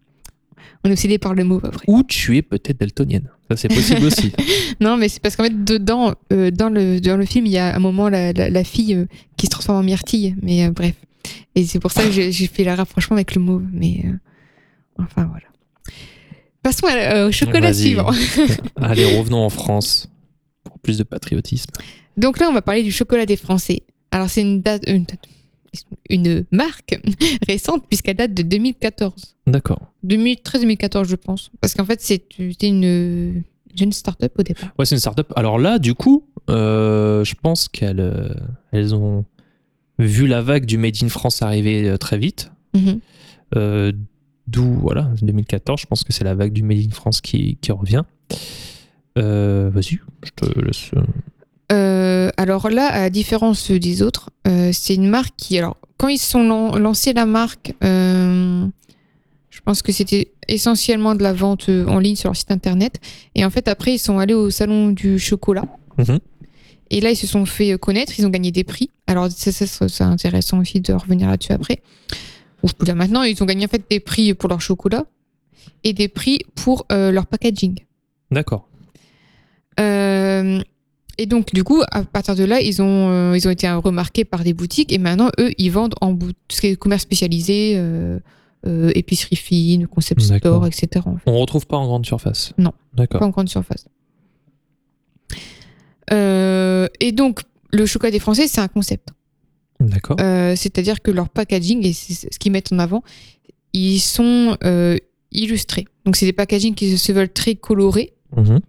On 0.83 0.89
est 0.89 0.93
obsédé 0.93 1.19
par 1.19 1.35
le 1.35 1.45
mauve 1.45 1.65
après. 1.67 1.85
Ou 1.89 2.03
tu 2.05 2.39
es 2.39 2.43
peut-être 2.43 2.81
daltonienne. 2.81 3.29
Ça, 3.51 3.57
c'est 3.57 3.69
possible 3.69 4.05
aussi. 4.07 4.33
Non, 4.81 4.97
mais 4.97 5.11
c'est 5.11 5.21
parce 5.21 5.37
qu'en 5.37 5.45
fait, 5.45 5.63
dedans, 5.65 6.15
euh, 6.33 6.51
dans, 6.51 6.71
le, 6.71 7.01
dans 7.01 7.19
le 7.19 7.27
film, 7.27 7.45
il 7.45 7.53
y 7.53 7.59
a 7.59 7.77
un 7.77 7.79
moment 7.81 8.09
la, 8.09 8.33
la, 8.33 8.49
la 8.49 8.65
fille 8.65 8.95
euh, 8.95 9.05
qui 9.37 9.45
se 9.45 9.51
transforme 9.51 9.77
en 9.79 9.83
myrtille. 9.83 10.35
Mais 10.41 10.71
bref. 10.71 10.95
Et 11.55 11.67
c'est 11.67 11.81
pour 11.81 11.93
ça 11.93 12.03
que 12.05 12.11
j'ai 12.11 12.33
fait 12.47 12.65
le 12.65 12.73
rapprochement 12.73 13.17
avec 13.17 13.35
le 13.35 13.43
mauve. 13.43 13.65
Mais 13.75 14.05
enfin, 14.99 15.25
voilà. 15.31 15.45
Passons 16.63 16.87
à- 16.87 17.15
euh, 17.15 17.29
au 17.29 17.33
chocolat 17.33 17.73
suivant. 17.73 18.11
Allez, 18.77 19.05
revenons 19.19 19.45
en 19.45 19.51
France 19.51 20.09
pour 20.65 20.79
plus 20.81 20.99
de 20.99 21.03
patriotisme. 21.05 21.71
Donc 22.17 22.39
là, 22.39 22.49
on 22.49 22.53
va 22.53 22.63
parler 22.63 22.83
du 22.83 22.93
chocolat 22.93 23.27
des 23.27 23.37
Français. 23.37 23.83
Alors, 24.11 24.29
c'est 24.29 24.43
une 24.43 24.61
date, 24.61 24.83
une, 24.89 25.07
une 26.11 26.45
marque 26.51 26.99
récente 27.49 27.85
puisqu'elle 27.89 28.17
date 28.17 28.35
de 28.35 28.43
2014. 28.43 29.37
D'accord. 29.47 29.93
2013-2014, 30.07 31.05
je 31.09 31.17
pense. 31.17 31.51
Parce 31.61 31.75
qu'en 31.75 31.85
fait, 31.85 32.01
c'est- 32.03 32.25
c'était 32.37 32.69
une 32.69 33.43
jeune 33.75 33.93
start-up 33.93 34.33
au 34.39 34.43
départ. 34.43 34.71
Ouais, 34.79 34.85
c'est 34.85 34.95
une 34.97 35.01
start-up. 35.01 35.33
Alors 35.37 35.59
là, 35.59 35.79
du 35.79 35.95
coup, 35.95 36.27
euh, 36.51 37.25
je 37.25 37.35
pense 37.41 37.69
qu'elles 37.69 38.01
euh, 38.01 38.29
elles 38.73 38.95
ont 38.95 39.25
vu 39.99 40.27
la 40.27 40.43
vague 40.43 40.65
du 40.67 40.77
Made 40.79 40.97
in 41.03 41.09
France 41.09 41.41
arriver 41.43 41.89
euh, 41.89 41.97
très 41.97 42.19
vite. 42.19 42.51
Mhm. 42.75 43.01
D'où, 44.51 44.75
voilà, 44.81 45.09
2014, 45.23 45.81
je 45.81 45.87
pense 45.87 46.03
que 46.05 46.13
c'est 46.13 46.25
la 46.25 46.35
vague 46.35 46.53
du 46.53 46.63
Made 46.63 46.79
in 46.87 46.91
France 46.91 47.21
qui, 47.21 47.57
qui 47.61 47.71
revient. 47.73 48.03
Euh, 49.19 49.71
Vas-y, 49.73 49.99
je 50.25 50.31
te 50.35 50.61
laisse. 50.61 50.91
euh, 50.97 51.03
Euh, 51.73 52.31
alors 52.37 52.69
là, 52.69 52.87
à 52.87 52.99
la 53.01 53.11
différence 53.11 53.71
des 53.71 54.03
autres, 54.03 54.31
euh, 54.49 54.71
c'est 54.73 54.95
une 54.97 55.09
marque 55.09 55.35
qui, 55.37 55.57
alors, 55.59 55.77
quand 55.99 56.09
ils 56.09 56.19
sont 56.19 56.43
lan- 56.43 56.77
lancé 56.77 57.13
la 57.13 57.27
marque, 57.27 57.73
je 57.83 59.61
pense 59.65 59.83
que 59.83 59.93
c'était 59.93 60.33
essentiellement 60.49 61.15
de 61.15 61.23
la 61.23 61.33
vente 61.33 61.69
en 61.69 61.99
ligne 62.01 62.17
sur 62.17 62.29
leur 62.31 62.37
site 62.37 62.51
internet. 62.51 62.99
Et 63.37 63.45
en 63.45 63.51
fait, 63.51 63.69
après, 63.69 63.95
ils 63.95 63.99
sont 63.99 64.19
allés 64.19 64.35
au 64.35 64.51
salon 64.51 64.89
du 64.91 65.19
chocolat. 65.19 65.65
Mhm. 65.99 66.19
Et 66.91 67.01
là, 67.01 67.11
ils 67.11 67.17
se 67.17 67.27
sont 67.29 67.45
fait 67.47 67.79
connaître, 67.79 68.15
ils 68.19 68.27
ont 68.27 68.31
gagné 68.31 68.51
des 68.51 68.65
prix. 68.65 68.91
Alors, 69.07 69.31
ça, 69.31 69.53
ça, 69.53 69.67
ça, 69.67 69.89
c'est 69.89 70.03
intéressant 70.05 70.59
aussi 70.59 70.81
de 70.81 70.93
revenir 70.93 71.29
là-dessus 71.29 71.53
après. 71.53 71.83
Ou 72.63 72.69
je 72.69 72.75
peux 72.75 72.85
dire 72.85 72.97
maintenant, 72.97 73.23
ils 73.23 73.43
ont 73.43 73.47
gagné 73.47 73.65
en 73.65 73.69
fait 73.69 73.83
des 73.89 74.01
prix 74.01 74.35
pour 74.35 74.49
leur 74.49 74.61
chocolat 74.61 75.05
et 75.85 75.93
des 75.93 76.09
prix 76.09 76.41
pour 76.55 76.87
euh, 76.93 77.11
leur 77.11 77.27
packaging. 77.27 77.79
D'accord. 78.31 78.69
Euh, 79.79 80.61
et 81.19 81.27
donc, 81.27 81.53
du 81.53 81.65
coup, 81.65 81.83
à 81.91 82.03
partir 82.03 82.35
de 82.35 82.45
là, 82.45 82.61
ils 82.61 82.81
ont, 82.81 83.11
euh, 83.11 83.37
ils 83.37 83.47
ont 83.47 83.51
été 83.51 83.71
remarqués 83.71 84.25
par 84.25 84.43
des 84.43 84.55
boutiques 84.55 84.93
et 84.93 84.99
maintenant, 84.99 85.31
eux, 85.39 85.51
ils 85.59 85.71
vendent 85.71 85.95
en 86.01 86.13
bout, 86.13 86.33
tout 86.33 86.57
ce 86.57 86.61
qui 86.61 86.69
est 86.69 86.77
commerce 86.77 87.03
spécialisé, 87.03 87.75
euh, 87.77 88.19
euh, 88.67 88.91
épicerie 88.95 89.37
fine, 89.37 89.87
concept 89.87 90.21
store, 90.21 90.67
etc. 90.67 90.89
en 91.07 91.17
fait. 91.17 91.23
On 91.27 91.39
retrouve 91.39 91.67
pas 91.67 91.77
en 91.77 91.87
grande 91.87 92.07
surface. 92.07 92.53
Non. 92.59 92.73
D'accord. 92.95 93.21
Pas 93.21 93.27
en 93.27 93.31
grande 93.31 93.49
surface. 93.49 93.87
Euh, 96.13 96.89
et 97.01 97.13
donc, 97.13 97.41
le 97.73 97.87
chocolat 97.87 98.11
des 98.11 98.19
Français, 98.19 98.49
c'est 98.49 98.61
un 98.61 98.69
concept. 98.69 99.09
D'accord. 99.81 100.17
Euh, 100.21 100.55
C'est-à-dire 100.57 101.01
que 101.01 101.11
leur 101.11 101.29
packaging, 101.29 101.85
et 101.85 101.93
c'est 101.93 102.33
ce 102.33 102.39
qu'ils 102.39 102.53
mettent 102.53 102.73
en 102.73 102.79
avant, 102.79 103.03
ils 103.73 104.01
sont 104.01 104.57
euh, 104.65 104.97
illustrés. 105.33 105.87
Donc, 106.05 106.17
c'est 106.17 106.27
des 106.27 106.33
packagings 106.33 106.75
qui 106.75 106.97
se 106.97 107.13
veulent 107.13 107.33
très 107.33 107.55
colorés. 107.55 108.13
Mhm. 108.37 108.61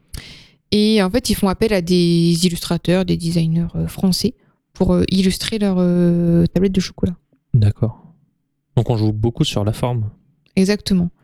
Et 0.71 1.03
en 1.03 1.09
fait, 1.09 1.29
ils 1.29 1.35
font 1.35 1.49
appel 1.49 1.73
à 1.73 1.81
des 1.81 2.45
illustrateurs, 2.45 3.03
des 3.03 3.17
designers 3.17 3.67
euh, 3.75 3.87
français 3.87 4.35
pour 4.73 4.97
illustrer 5.09 5.59
leur 5.59 5.75
euh, 5.79 6.45
tablette 6.47 6.71
de 6.71 6.79
chocolat. 6.79 7.15
D'accord. 7.53 8.01
Donc 8.77 8.89
on 8.89 8.95
joue 8.95 9.11
beaucoup 9.11 9.43
sur 9.43 9.63
la 9.65 9.73
forme. 9.73 10.09
Exactement. 10.55 11.09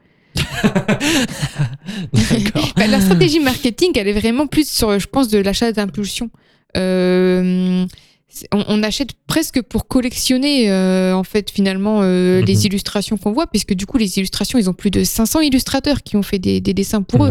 Bah, 2.75 2.85
la 2.87 3.01
stratégie 3.01 3.39
marketing, 3.39 3.91
elle 3.95 4.07
est 4.07 4.19
vraiment 4.19 4.45
plus 4.45 4.69
sur, 4.69 4.99
je 4.99 5.07
pense, 5.07 5.29
de 5.29 5.39
l'achat 5.39 5.71
d'impulsion. 5.71 6.29
Euh, 6.75 7.85
on, 8.51 8.63
on 8.67 8.83
achète 8.83 9.09
presque 9.27 9.61
pour 9.61 9.87
collectionner, 9.87 10.69
euh, 10.71 11.15
en 11.15 11.23
fait, 11.23 11.49
finalement, 11.51 12.01
euh, 12.01 12.39
Mhm. 12.39 12.45
les 12.45 12.65
illustrations 12.65 13.17
qu'on 13.17 13.31
voit, 13.31 13.47
puisque 13.47 13.73
du 13.73 13.85
coup, 13.85 13.97
les 13.97 14.17
illustrations, 14.17 14.59
ils 14.59 14.69
ont 14.69 14.73
plus 14.73 14.91
de 14.91 15.03
500 15.03 15.41
illustrateurs 15.41 16.03
qui 16.03 16.15
ont 16.15 16.23
fait 16.23 16.39
des, 16.39 16.61
des 16.61 16.73
dessins 16.73 17.01
pour 17.01 17.25
eux. 17.25 17.29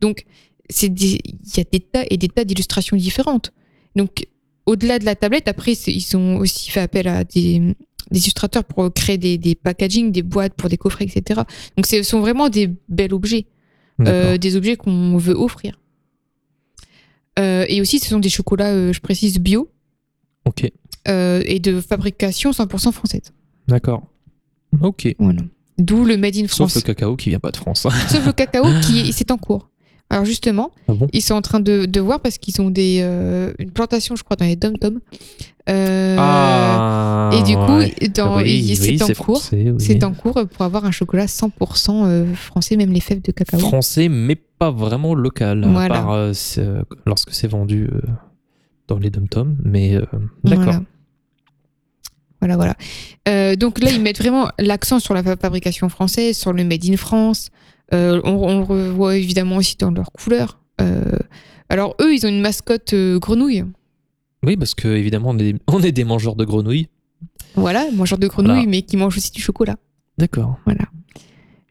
Donc, 0.00 0.24
c'est 0.70 0.86
il 0.86 1.18
y 1.56 1.60
a 1.60 1.64
des 1.70 1.80
tas 1.80 2.04
et 2.10 2.16
des 2.16 2.28
tas 2.28 2.44
d'illustrations 2.44 2.96
différentes. 2.96 3.52
Donc, 3.96 4.26
au-delà 4.66 4.98
de 4.98 5.04
la 5.04 5.14
tablette, 5.14 5.46
après, 5.48 5.72
ils 5.72 6.16
ont 6.16 6.38
aussi 6.38 6.70
fait 6.70 6.80
appel 6.80 7.06
à 7.08 7.24
des, 7.24 7.60
des 8.10 8.20
illustrateurs 8.20 8.64
pour 8.64 8.92
créer 8.92 9.18
des, 9.18 9.36
des 9.38 9.54
packaging, 9.54 10.10
des 10.12 10.22
boîtes 10.22 10.54
pour 10.54 10.68
des 10.68 10.78
coffrets, 10.78 11.04
etc. 11.04 11.42
Donc, 11.76 11.86
ce 11.86 12.02
sont 12.02 12.20
vraiment 12.20 12.48
des 12.48 12.70
bels 12.88 13.12
objets, 13.12 13.46
euh, 14.00 14.38
des 14.38 14.56
objets 14.56 14.76
qu'on 14.76 15.16
veut 15.18 15.34
offrir. 15.34 15.78
Euh, 17.38 17.66
et 17.68 17.80
aussi, 17.80 17.98
ce 17.98 18.08
sont 18.08 18.20
des 18.20 18.28
chocolats, 18.28 18.70
euh, 18.70 18.92
je 18.92 19.00
précise, 19.00 19.38
bio 19.38 19.68
Ok. 20.46 20.70
euh, 21.08 21.42
et 21.46 21.58
de 21.60 21.80
fabrication 21.80 22.50
100% 22.50 22.92
française. 22.92 23.32
D'accord. 23.68 24.02
Ok. 24.80 25.14
Voilà. 25.18 25.40
D'où 25.78 26.04
le 26.04 26.16
Made 26.16 26.36
in 26.36 26.42
Sauf 26.48 26.70
France. 26.70 26.76
le 26.76 26.80
cacao 26.82 27.16
qui 27.16 27.30
vient 27.30 27.40
pas 27.40 27.50
de 27.50 27.56
France. 27.56 27.86
Sauf 28.08 28.24
le 28.26 28.32
cacao 28.32 28.64
qui 28.82 29.12
c'est 29.12 29.30
en 29.30 29.38
cours. 29.38 29.70
Alors 30.10 30.24
justement, 30.26 30.70
ah 30.86 30.92
bon? 30.92 31.08
ils 31.14 31.22
sont 31.22 31.34
en 31.34 31.40
train 31.40 31.60
de, 31.60 31.86
de 31.86 32.00
voir 32.00 32.20
parce 32.20 32.36
qu'ils 32.38 32.60
ont 32.60 32.68
des, 32.70 32.98
euh, 33.02 33.52
une 33.58 33.70
plantation, 33.70 34.14
je 34.16 34.22
crois, 34.22 34.36
dans 34.36 34.44
les 34.44 34.54
dom-toms. 34.54 35.00
Euh, 35.70 36.16
Ah. 36.18 37.30
et 37.32 37.42
du 37.42 37.56
coup, 37.56 37.78
ouais. 37.78 37.94
dans, 38.14 38.36
Oui, 38.36 38.52
il- 38.68 38.76
c'est 38.76 38.90
oui, 38.90 39.02
en 39.02 39.22
cours. 39.22 39.42
oui. 39.52 39.72
C'est 39.78 40.04
en 40.04 40.12
cours 40.12 40.46
pour 40.46 40.62
avoir 40.62 40.84
un 40.84 40.90
chocolat 40.90 41.26
100% 41.26 42.04
euh, 42.04 42.34
français, 42.34 42.76
même 42.76 42.92
les 42.92 43.00
fèves 43.00 43.22
de 43.22 43.32
cacao. 43.32 43.58
français, 43.58 44.08
mais 44.10 44.36
pas 44.36 44.70
vraiment 44.70 45.14
local, 45.14 45.64
à 45.64 45.68
Voilà. 45.68 45.94
part 45.94 46.34
c'est, 46.34 46.60
euh, 46.60 46.82
lorsque 47.06 47.32
c'est 47.32 47.48
vendu 47.48 47.88
dans 48.88 48.98
les 48.98 49.10
dom-toms. 49.10 49.56
Mais 49.64 49.94
euh, 49.96 50.04
d'accord. 50.44 50.64
Voilà. 50.64 50.82
Voilà, 52.40 52.56
voilà. 52.56 52.74
Euh, 53.28 53.56
donc 53.56 53.80
là, 53.82 53.90
ils 53.90 54.02
mettent 54.02 54.18
vraiment 54.18 54.48
l'accent 54.58 54.98
sur 55.00 55.14
la 55.14 55.22
fa- 55.22 55.36
fabrication 55.36 55.88
française, 55.88 56.36
sur 56.36 56.52
le 56.52 56.62
Made 56.64 56.84
in 56.84 56.96
France. 56.98 57.50
Euh, 57.94 58.20
on, 58.24 58.32
on 58.32 58.58
le 58.58 58.64
revoit 58.64 59.16
évidemment 59.16 59.56
aussi 59.56 59.76
dans 59.78 59.90
leurs 59.90 60.12
couleurs. 60.12 60.60
Euh, 60.80 61.02
alors 61.70 61.94
eux, 62.02 62.12
ils 62.14 62.26
ont 62.26 62.28
une 62.28 62.42
mascotte 62.42 62.94
grenouille. 62.94 63.64
Oui, 64.42 64.56
parce 64.58 64.74
que 64.74 64.88
évidemment, 64.88 65.30
on 65.30 65.38
est, 65.38 65.54
on 65.68 65.80
est 65.82 65.92
des 65.92 66.04
mangeurs 66.04 66.36
de 66.36 66.44
grenouilles. 66.44 66.88
Voilà, 67.54 67.86
mangeur 67.92 68.18
de 68.18 68.26
grenouille, 68.26 68.52
Voilà. 68.56 68.68
mais 68.70 68.82
qui 68.82 68.98
mange 68.98 69.16
aussi 69.16 69.30
du 69.30 69.40
chocolat. 69.40 69.76
D'accord. 70.18 70.58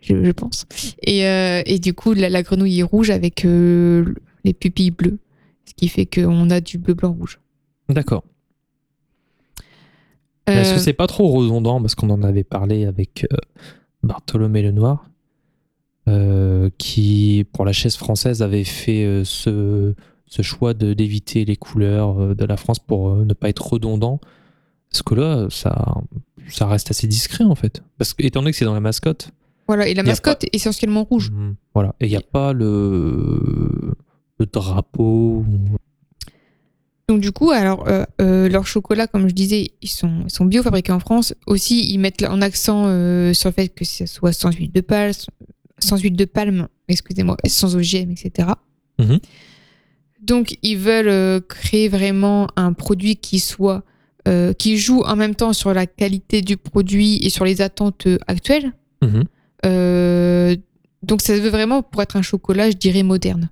je, 0.01 0.23
je 0.23 0.31
pense. 0.31 0.65
Et, 1.03 1.19
et 1.65 1.77
du 1.79 1.93
coup, 1.93 2.13
la, 2.13 2.29
la 2.29 2.41
grenouille 2.41 2.79
est 2.79 2.83
rouge 2.83 3.11
avec 3.11 3.43
les 3.43 4.53
pupilles 4.59 4.91
bleues, 4.91 5.19
ce 5.65 5.73
qui 5.73 5.87
fait 5.89 6.05
qu'on 6.05 6.49
a 6.49 6.61
du 6.61 6.77
bleu, 6.77 6.93
blanc, 6.93 7.11
rouge. 7.13 7.39
D'accord. 7.89 8.23
Est-ce 10.47 10.71
Euh, 10.71 10.75
que 10.75 10.79
c'est 10.81 10.93
pas 10.93 11.07
trop 11.07 11.27
redondant 11.29 11.79
parce 11.81 11.95
qu'on 11.95 12.09
en 12.09 12.21
avait 12.23 12.43
parlé 12.43 12.85
avec 12.85 13.25
euh, 13.31 13.37
Bartholomé 14.03 14.61
Lenoir, 14.61 15.09
euh, 16.09 16.69
qui 16.77 17.45
pour 17.53 17.63
la 17.65 17.71
chaise 17.71 17.95
française 17.95 18.41
avait 18.41 18.65
fait 18.65 19.05
euh, 19.05 19.23
ce, 19.23 19.93
ce 20.25 20.41
choix 20.41 20.73
de 20.73 20.93
d'éviter 20.93 21.45
les 21.45 21.55
couleurs 21.55 22.19
euh, 22.21 22.35
de 22.35 22.43
la 22.45 22.57
France 22.57 22.79
pour 22.79 23.09
euh, 23.09 23.23
ne 23.25 23.33
pas 23.33 23.47
être 23.49 23.65
redondant? 23.71 24.19
Parce 24.91 25.01
que 25.01 25.15
là, 25.15 25.47
ça, 25.49 25.95
ça 26.49 26.67
reste 26.67 26.91
assez 26.91 27.07
discret 27.07 27.45
en 27.45 27.55
fait. 27.55 27.81
Parce 27.97 28.13
que 28.13 28.23
étant 28.25 28.41
donné 28.41 28.51
que 28.51 28.57
c'est 28.57 28.65
dans 28.65 28.73
la 28.73 28.79
mascotte, 28.81 29.29
Voilà, 29.67 29.87
et 29.87 29.93
la 29.93 30.03
mascotte 30.03 30.43
est 30.43 30.53
essentiellement 30.53 31.05
rouge. 31.05 31.31
Mhm. 31.31 31.55
Voilà. 31.73 31.95
Et 32.01 32.05
il 32.07 32.09
n'y 32.09 32.17
a 32.17 32.21
pas 32.21 32.51
le, 32.51 33.39
drapeau. 34.45 35.45
Donc 37.09 37.19
du 37.19 37.31
coup, 37.31 37.51
alors 37.51 37.87
euh, 37.87 38.05
euh, 38.21 38.47
leurs 38.47 38.65
chocolats, 38.65 39.07
comme 39.07 39.27
je 39.27 39.33
disais, 39.33 39.71
ils 39.81 39.89
sont, 39.89 40.23
ils 40.25 40.31
sont 40.31 40.45
bio 40.45 40.63
fabriqués 40.63 40.93
en 40.93 40.99
France. 40.99 41.33
Aussi, 41.47 41.91
ils 41.91 41.97
mettent 41.97 42.23
en 42.23 42.41
accent 42.41 42.85
euh, 42.87 43.33
sur 43.33 43.49
le 43.49 43.53
fait 43.53 43.67
que 43.69 43.83
ce 43.83 44.05
soit 44.05 44.31
sans 44.31 44.51
huile 44.51 44.71
de 44.71 44.81
palme, 44.81 45.11
sans 45.79 45.97
huile 45.97 46.15
de 46.15 46.25
palme, 46.25 46.67
excusez-moi, 46.87 47.35
sans 47.45 47.75
OGM, 47.75 48.11
etc. 48.11 48.49
Mhm. 48.99 49.19
Donc 50.21 50.57
ils 50.63 50.77
veulent 50.77 51.09
euh, 51.09 51.41
créer 51.41 51.89
vraiment 51.89 52.47
un 52.55 52.71
produit 52.71 53.17
qui 53.17 53.39
soit 53.39 53.83
euh, 54.29 54.53
qui 54.53 54.77
joue 54.77 55.01
en 55.01 55.17
même 55.17 55.35
temps 55.35 55.51
sur 55.51 55.73
la 55.73 55.85
qualité 55.85 56.41
du 56.41 56.55
produit 56.55 57.17
et 57.17 57.29
sur 57.29 57.43
les 57.43 57.61
attentes 57.61 58.07
actuelles. 58.27 58.71
Mhm. 59.01 59.25
Donc 61.03 61.21
ça 61.21 61.37
veut 61.37 61.49
vraiment 61.49 61.83
pour 61.83 62.01
être 62.01 62.15
un 62.15 62.21
chocolat, 62.21 62.71
je 62.71 62.77
dirais 62.77 63.03
moderne. 63.03 63.49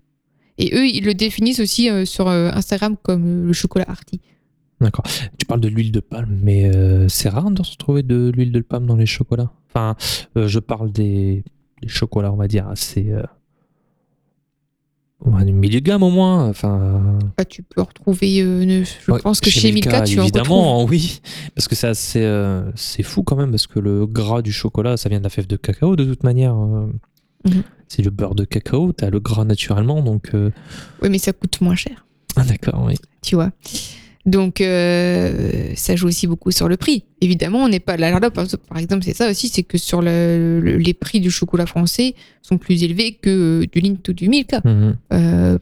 Et 0.57 0.75
eux, 0.75 0.87
ils 0.87 1.03
le 1.05 1.13
définissent 1.13 1.59
aussi 1.59 1.89
euh, 1.89 2.05
sur 2.05 2.27
euh, 2.27 2.49
Instagram 2.53 2.95
comme 3.01 3.25
euh, 3.43 3.47
le 3.47 3.53
chocolat 3.53 3.85
arty. 3.87 4.19
D'accord. 4.79 5.05
Tu 5.37 5.45
parles 5.45 5.61
de 5.61 5.67
l'huile 5.67 5.91
de 5.91 5.99
palme, 5.99 6.39
mais 6.41 6.71
c'est 7.07 7.29
rare 7.29 7.51
de 7.51 7.61
se 7.61 7.75
trouver 7.77 8.01
de 8.01 8.31
l'huile 8.35 8.51
de 8.51 8.61
palme 8.61 8.87
dans 8.87 8.95
les 8.95 9.05
chocolats. 9.05 9.51
Enfin, 9.69 9.95
je 10.35 10.57
parle 10.57 10.91
des, 10.91 11.43
des 11.83 11.87
chocolats, 11.87 12.33
on 12.33 12.35
va 12.37 12.47
dire, 12.47 12.67
assez. 12.67 13.13
Du 15.23 15.51
milieu 15.53 15.79
de 15.81 15.85
gamme 15.85 16.01
au 16.01 16.09
moins. 16.09 16.49
Enfin, 16.49 17.19
Ah, 17.37 17.45
tu 17.45 17.61
peux 17.61 17.81
retrouver, 17.81 18.41
euh, 18.41 18.83
je 18.83 19.11
ouais, 19.11 19.19
pense 19.19 19.39
que 19.39 19.51
chez, 19.51 19.71
Milka, 19.71 20.01
tu 20.01 20.19
en 20.19 20.25
retrouves. 20.25 20.39
évidemment, 20.41 20.83
oui. 20.85 21.21
Parce 21.53 21.67
que 21.67 21.75
c'est 21.75 21.87
assez, 21.87 22.23
euh, 22.23 22.71
c'est 22.75 23.03
fou 23.03 23.21
quand 23.21 23.35
même, 23.35 23.51
parce 23.51 23.67
que 23.67 23.79
le 23.79 24.07
gras 24.07 24.41
du 24.41 24.51
chocolat, 24.51 24.97
ça 24.97 25.09
vient 25.09 25.19
de 25.19 25.23
la 25.23 25.29
fève 25.29 25.45
de 25.45 25.57
cacao 25.57 25.95
de 25.95 26.05
toute 26.05 26.23
manière. 26.23 26.55
Mhm. 26.55 26.91
C'est 27.93 28.03
le 28.03 28.09
beurre 28.09 28.35
de 28.35 28.45
cacao, 28.45 28.93
t'as 28.93 29.09
le 29.09 29.19
gras 29.19 29.43
naturellement, 29.43 30.01
donc. 30.01 30.29
euh, 30.33 30.49
Oui, 31.01 31.09
mais 31.09 31.17
ça 31.17 31.33
coûte 31.33 31.59
moins 31.59 31.75
cher, 31.75 32.05
Ah, 32.37 32.43
d'accord, 32.45 32.85
oui. 32.87 32.95
tu 33.21 33.35
vois. 33.35 33.51
Donc, 34.25 34.61
euh, 34.61 35.73
ça 35.75 35.95
joue 35.97 36.07
aussi 36.07 36.25
beaucoup 36.27 36.51
sur 36.51 36.69
le 36.69 36.77
prix. 36.77 37.03
Évidemment, 37.21 37.63
on 37.63 37.67
n'est 37.67 37.79
pas 37.81 37.97
là. 37.97 38.17
là, 38.17 38.29
par 38.31 38.45
par 38.69 38.77
exemple, 38.77 39.03
c'est 39.03 39.15
ça 39.15 39.29
aussi, 39.29 39.49
c'est 39.49 39.63
que 39.63 39.77
sur 39.77 40.01
le- 40.01 40.61
le- 40.61 40.77
les 40.77 40.93
prix 40.93 41.19
du 41.19 41.29
chocolat 41.31 41.65
français 41.65 42.13
sont 42.43 42.57
plus 42.57 42.83
élevés 42.83 43.13
que 43.13 43.63
euh, 43.63 43.65
du 43.73 43.81
Lindt 43.81 44.07
ou 44.09 44.13
du 44.13 44.29
Milka. 44.29 44.61
Mhm. 44.63 44.95
Euh, 45.11 45.57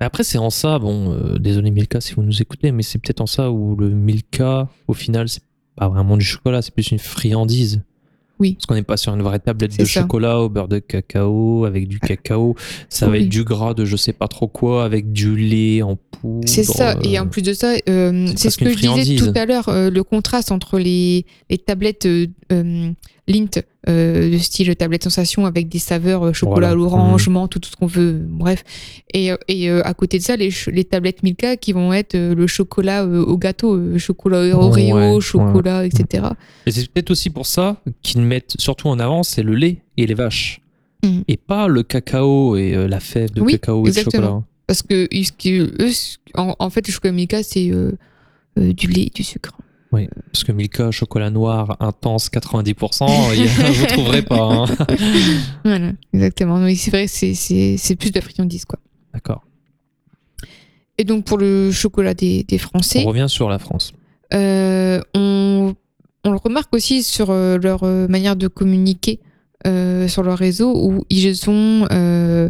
Mais 0.00 0.06
après, 0.06 0.24
c'est 0.24 0.38
en 0.38 0.48
ça, 0.50 0.78
bon, 0.78 1.12
euh, 1.12 1.38
désolé 1.38 1.70
Milka 1.70 2.00
si 2.00 2.14
vous 2.14 2.22
nous 2.22 2.40
écoutez, 2.40 2.72
mais 2.72 2.82
c'est 2.84 2.98
peut-être 2.98 3.20
en 3.20 3.26
ça 3.26 3.50
où 3.50 3.76
le 3.76 3.90
Milka, 3.90 4.68
au 4.88 4.94
final, 4.94 5.28
c'est 5.28 5.42
pas 5.76 5.88
vraiment 5.88 6.16
du 6.16 6.24
chocolat, 6.24 6.62
c'est 6.62 6.72
plus 6.72 6.92
une 6.92 7.00
friandise. 7.00 7.82
Oui. 8.40 8.54
Parce 8.54 8.66
qu'on 8.66 8.74
n'est 8.74 8.82
pas 8.82 8.96
sur 8.96 9.14
une 9.14 9.22
vraie 9.22 9.38
tablette 9.38 9.78
de 9.78 9.84
ça. 9.84 10.00
chocolat 10.00 10.40
au 10.40 10.48
beurre 10.48 10.68
de 10.68 10.78
cacao, 10.78 11.64
avec 11.64 11.86
du 11.88 12.00
cacao. 12.00 12.56
Ça 12.88 13.08
va 13.08 13.18
être 13.18 13.28
du 13.28 13.44
gras 13.44 13.74
de 13.74 13.84
je 13.84 13.96
sais 13.96 14.12
pas 14.12 14.28
trop 14.28 14.48
quoi, 14.48 14.84
avec 14.84 15.12
du 15.12 15.36
lait 15.36 15.82
en 15.82 15.96
poudre. 15.96 16.48
C'est 16.48 16.64
ça. 16.64 16.96
Et 17.02 17.18
en 17.18 17.26
plus 17.28 17.42
de 17.42 17.52
ça, 17.52 17.74
euh, 17.88 18.26
c'est 18.36 18.50
ce 18.50 18.58
que 18.58 18.70
je 18.70 18.76
disais 18.76 19.16
tout 19.16 19.32
à 19.34 19.46
l'heure, 19.46 19.68
euh, 19.68 19.90
le 19.90 20.02
contraste 20.02 20.50
entre 20.50 20.78
les, 20.78 21.26
les 21.48 21.58
tablettes 21.58 22.06
euh, 22.06 22.26
Lindt, 23.26 23.62
euh, 23.88 24.30
de 24.30 24.36
style 24.38 24.76
tablette 24.76 25.02
sensation 25.04 25.46
avec 25.46 25.68
des 25.68 25.78
saveurs 25.78 26.26
euh, 26.26 26.32
chocolat 26.34 26.68
Voilà. 26.68 26.74
l'orange, 26.74 27.28
menthe, 27.30 27.52
tout 27.58 27.60
ce 27.70 27.74
qu'on 27.74 27.86
veut, 27.86 28.20
bref. 28.22 28.62
Et, 29.14 29.32
euh, 29.32 29.36
et 29.48 29.70
euh, 29.70 29.80
à 29.86 29.94
côté 29.94 30.18
de 30.18 30.22
ça, 30.22 30.36
les, 30.36 30.50
les 30.70 30.84
tablettes 30.84 31.22
Milka 31.22 31.56
qui 31.56 31.72
vont 31.72 31.92
être 31.94 32.14
euh, 32.16 32.34
le 32.34 32.46
chocolat 32.46 33.06
au 33.06 33.38
gâteau, 33.38 33.98
chocolat 33.98 34.54
Oreo, 34.54 35.14
Ouais, 35.16 35.20
chocolat, 35.22 35.86
etc. 35.86 36.24
Et 36.66 36.70
c'est 36.70 36.86
peut-être 36.90 37.10
aussi 37.10 37.30
pour 37.30 37.46
ça 37.46 37.80
qu'ils 38.02 38.20
mettent 38.20 38.56
surtout 38.58 38.88
en 38.88 38.98
avant, 38.98 39.22
c'est 39.22 39.42
le 39.42 39.54
lait 39.54 39.78
et 39.96 40.06
les 40.06 40.14
vaches. 40.14 40.60
Mhm. 41.02 41.24
Et 41.28 41.38
pas 41.38 41.66
le 41.66 41.82
cacao 41.82 42.56
et 42.56 42.72
la 42.88 43.00
fève 43.00 43.30
de 43.32 43.40
Oui, 43.40 43.52
cacao 43.52 43.86
et 43.86 43.88
exactement. 43.88 44.22
chocolat. 44.26 44.42
Parce 44.66 44.82
que 44.82 45.08
eux, 45.82 45.90
en, 46.34 46.54
en 46.58 46.70
fait, 46.70 46.86
le 46.86 46.92
chocolat 46.92 47.12
Milka, 47.12 47.42
c'est 47.42 47.70
du 48.56 48.86
lait 48.86 49.02
et 49.04 49.10
du 49.14 49.22
sucre. 49.24 49.52
Oui, 49.94 50.08
parce 50.32 50.44
que 50.44 50.52
Milka, 50.52 50.90
chocolat 50.90 51.30
noir, 51.30 51.76
intense, 51.80 52.28
90%, 52.28 53.06
il 53.34 53.44
y 53.44 53.48
a- 53.48 53.70
vous 53.70 53.86
trouverez 53.86 54.22
pas. 54.22 54.40
hein. 54.40 54.64
Voilà, 55.64 55.92
exactement. 56.12 56.56
Oui, 56.62 56.74
c'est 56.76 56.90
vrai, 56.90 57.06
c'est- 57.06 57.34
c'est 57.34 57.76
c'est 57.78 57.96
plus 57.96 58.10
de 58.10 58.16
la 58.16 58.22
friandise, 58.22 58.64
quoi. 58.64 58.78
D'accord. 59.12 59.42
Et 60.98 61.04
donc 61.04 61.24
pour 61.24 61.38
le 61.38 61.70
chocolat 61.72 62.14
des, 62.14 62.44
des 62.44 62.56
On 62.56 62.58
Français, 62.58 63.02
revient 63.04 63.26
sur 63.28 63.48
la 63.48 63.58
France. 63.58 63.92
euh, 64.32 65.00
on, 65.14 65.74
on 66.24 66.30
le 66.30 66.38
remarque 66.38 66.74
aussi 66.74 67.02
sur 67.02 67.30
euh, 67.30 67.58
leur 67.58 67.82
euh, 67.84 68.06
manière 68.08 68.36
de 68.36 68.48
communiquer 68.48 69.20
euh, 69.66 70.08
sur 70.08 70.22
leur 70.22 70.38
réseau 70.38 70.72
où 70.76 71.04
ils 71.10 71.48
ont 71.50 71.86
euh, 71.92 72.48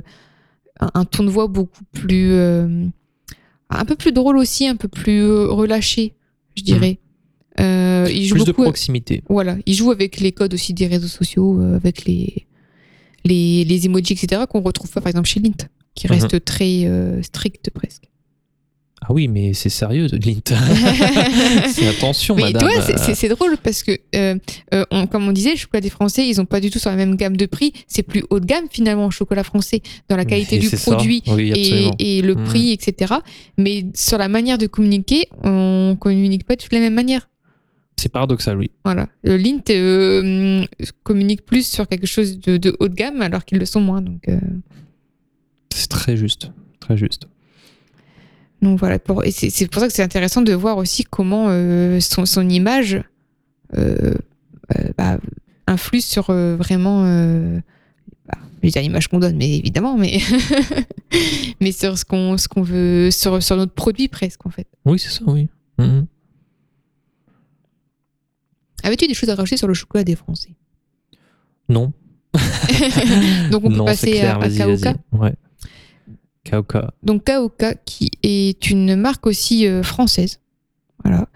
un, 0.81 0.91
un 0.95 1.05
ton 1.05 1.25
de 1.25 1.31
voix 1.31 1.47
beaucoup 1.47 1.85
plus... 1.93 2.33
un 3.71 3.85
peu 3.87 3.97
plus 3.97 4.13
drôle 4.13 4.37
aussi, 4.37 4.67
un 4.69 4.77
peu 4.77 4.89
plus 4.89 5.25
relâché, 5.47 6.15
je 6.57 6.63
dirais. 6.63 6.99
Euh, 7.61 8.09
ils 8.13 8.27
jouent 8.27 8.35
Plus 8.37 8.45
de 8.45 8.51
beaucoup... 8.53 8.63
proximité. 8.65 9.23
Voilà, 9.29 9.57
ils 9.67 9.75
jouent 9.75 9.93
avec 9.93 10.21
les 10.21 10.33
codes 10.33 10.55
aussi 10.55 10.75
des 10.75 10.87
réseaux 10.87 11.07
sociaux, 11.09 11.61
euh, 11.61 11.77
avec 11.77 12.05
les, 12.05 12.47
les, 13.25 13.65
les 13.65 13.87
emojis, 13.87 14.13
etc., 14.15 14.43
qu'on 14.49 14.61
retrouve 14.61 14.91
pas 14.91 15.01
par 15.01 15.09
exemple 15.11 15.29
chez 15.29 15.41
Lint, 15.41 15.69
qui 15.95 16.07
Mhm. 16.07 16.13
reste 16.13 16.45
très 16.45 16.85
euh, 16.85 17.23
strict 17.23 17.71
presque. 17.71 18.05
Ah 19.07 19.13
oui, 19.13 19.29
mais 19.29 19.53
c'est 19.53 19.69
sérieux, 19.69 20.07
Lint. 20.13 20.41
c'est 21.75 21.87
attention, 21.89 22.35
Mais 22.37 22.47
tu 22.49 22.53
madame. 22.55 22.71
vois, 22.71 23.15
c'est- 23.15 23.29
drôle 23.29 23.57
parce 23.63 23.83
que, 23.83 23.93
euh, 24.17 24.37
euh, 24.73 24.85
on- 24.91 25.07
comme 25.07 25.29
on 25.29 25.33
disait, 25.33 25.51
le 25.51 25.57
chocolat 25.57 25.83
des 25.83 25.91
Français, 25.91 26.27
ils 26.27 26.41
ont 26.41 26.47
pas 26.47 26.59
du 26.59 26.71
tout 26.71 26.79
sur 26.79 26.89
la 26.91 26.97
même 26.97 27.15
gamme 27.17 27.37
de 27.37 27.45
prix. 27.47 27.73
C'est 27.87 28.03
plus 28.03 28.25
haut 28.31 28.41
de 28.41 28.47
gamme 28.47 28.65
finalement, 28.71 29.05
le 29.05 29.11
chocolat 29.11 29.45
français, 29.45 29.83
dans 30.09 30.17
la 30.17 30.25
qualité 30.25 30.59
Mais 30.59 30.69
du 30.69 30.77
produit 30.77 31.23
Oui, 31.27 31.53
et, 31.99 32.23
le 32.23 32.35
Mhm. 32.35 32.45
prix, 32.45 32.71
etc. 32.73 33.15
Mais 33.59 33.85
sur 33.95 34.17
la 34.17 34.29
manière 34.29 34.57
de 34.59 34.67
communiquer, 34.67 35.29
on 35.43 35.97
communique 36.01 36.45
pas 36.45 36.57
de 36.57 36.63
la 36.73 36.81
même 36.81 36.95
manière. 36.95 37.29
C'est 37.97 38.09
paradoxal, 38.11 38.59
oui. 38.59 38.71
Voilà. 38.85 39.09
Le 39.23 39.37
Lint 39.37 39.63
euh, 39.71 40.65
communique 41.05 41.45
plus 41.47 41.67
sur 41.67 41.87
quelque 41.89 42.07
chose 42.07 42.39
de, 42.41 42.57
de 42.57 42.77
haut 42.81 42.89
de 42.89 42.95
gamme 42.95 43.23
alors 43.23 43.45
qu'ils 43.45 43.59
le 43.59 43.67
sont 43.67 43.81
moins. 43.81 44.03
Donc, 44.03 44.29
euh, 44.29 44.39
C'est 45.73 45.89
très 45.89 46.17
juste. 46.17 46.51
Très 46.81 46.97
juste. 46.97 47.29
donc 48.61 48.79
voilà. 48.79 48.99
Pour, 48.99 49.25
et 49.25 49.31
c'est 49.31 49.69
pour 49.69 49.81
ça 49.81 49.87
que 49.89 49.95
c'est 49.95 50.03
intéressant 50.03 50.43
de 50.43 50.53
voir 50.53 50.77
aussi 50.77 51.05
comment 51.05 51.47
euh, 51.49 52.01
son, 52.01 52.27
son 52.27 52.49
image 52.49 53.03
euh, 53.77 54.15
euh, 54.77 54.89
bah, 54.99 55.19
influe 55.67 56.01
sur 56.01 56.31
euh, 56.31 56.57
vraiment. 56.57 57.05
Euh, 57.07 57.61
bah, 58.27 58.39
dire 58.63 58.83
l'image 58.83 59.09
qu'on 59.09 59.19
donne, 59.19 59.37
mais 59.37 59.57
évidemment, 59.59 59.97
mais, 59.97 60.19
mais 61.61 61.73
sur 61.73 61.97
ce 61.99 62.05
qu'on 62.05 62.37
ce 62.39 62.49
qu'on 62.49 62.63
veut, 62.63 63.11
sur, 63.11 63.43
sur 63.43 63.57
notre 63.57 63.73
produit 63.73 64.09
presque 64.09 64.45
en 64.47 64.51
fait. 64.51 64.67
Oui, 64.85 64.99
c'est 64.99 65.11
ça, 65.11 65.23
oui. 65.27 65.49
Mhm. 65.79 66.07
Avais-tu 68.85 69.07
des 69.09 69.15
choses 69.15 69.31
à 69.31 69.35
rajouter 69.35 69.57
sur 69.57 69.67
le 69.69 69.75
chocolat 69.75 70.05
des 70.05 70.15
Français 70.17 70.55
Non. 71.69 71.93
Donc 73.51 73.65
on 73.65 73.69
peut 73.71 73.77
non, 73.77 73.85
passer 73.85 74.13
clair, 74.13 74.39
à, 74.41 74.45
à 74.45 74.51
Kaoka. 74.51 74.95
Ouais. 75.13 75.35
Kaoka. 76.45 76.93
Donc 77.03 77.25
Kaoka, 77.25 77.75
qui 77.75 78.11
est 78.23 78.71
une 78.71 78.97
marque 78.97 79.27
aussi 79.27 79.67
euh, 79.67 79.83
française, 79.83 80.41
voilà, 81.03 81.27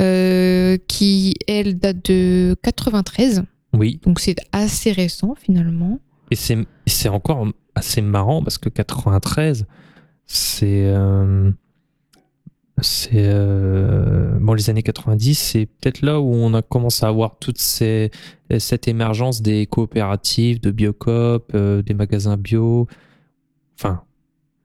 euh, 0.00 0.78
qui 0.88 1.34
elle 1.46 1.78
date 1.78 2.04
de 2.10 2.56
93, 2.62 3.42
Oui. 3.74 4.00
donc 4.04 4.20
c'est 4.20 4.36
assez 4.52 4.92
récent 4.92 5.34
finalement. 5.38 5.98
Et 6.30 6.36
c'est 6.36 6.58
c'est 6.86 7.08
encore 7.10 7.46
assez 7.74 8.00
marrant 8.00 8.42
parce 8.42 8.58
que 8.58 8.68
93, 8.70 9.66
c'est. 10.26 10.86
euh, 10.86 11.50
c'est. 12.80 13.10
euh, 13.14 14.36
bon, 14.40 14.54
les 14.54 14.68
années 14.70 14.82
90, 14.82 15.34
c'est 15.38 15.66
peut-être 15.66 16.02
là 16.02 16.20
où 16.20 16.32
on 16.34 16.54
a 16.54 16.62
commencé 16.62 17.04
à 17.04 17.08
avoir 17.08 17.38
toute 17.38 17.58
ces, 17.58 18.10
cette 18.58 18.88
émergence 18.88 19.42
des 19.42 19.66
coopératives, 19.66 20.60
de 20.60 20.70
Biocoop, 20.70 21.52
euh, 21.54 21.82
des 21.82 21.94
magasins 21.94 22.36
bio. 22.36 22.86
Enfin, 23.78 24.02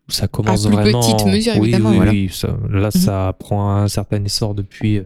ça 0.07 0.27
commence 0.27 0.65
plus 0.65 0.75
vraiment. 0.75 0.99
petite 1.01 1.25
mesure, 1.27 1.53
oui, 1.57 1.69
évidemment, 1.69 1.89
Oui, 1.91 1.95
voilà. 1.97 2.11
oui, 2.11 2.29
ça- 2.31 2.57
là, 2.69 2.89
ça 2.89 3.35
prend 3.39 3.75
un 3.75 3.87
certain 3.87 4.23
essor 4.23 4.55
depuis, 4.55 4.97
euh, 4.97 5.03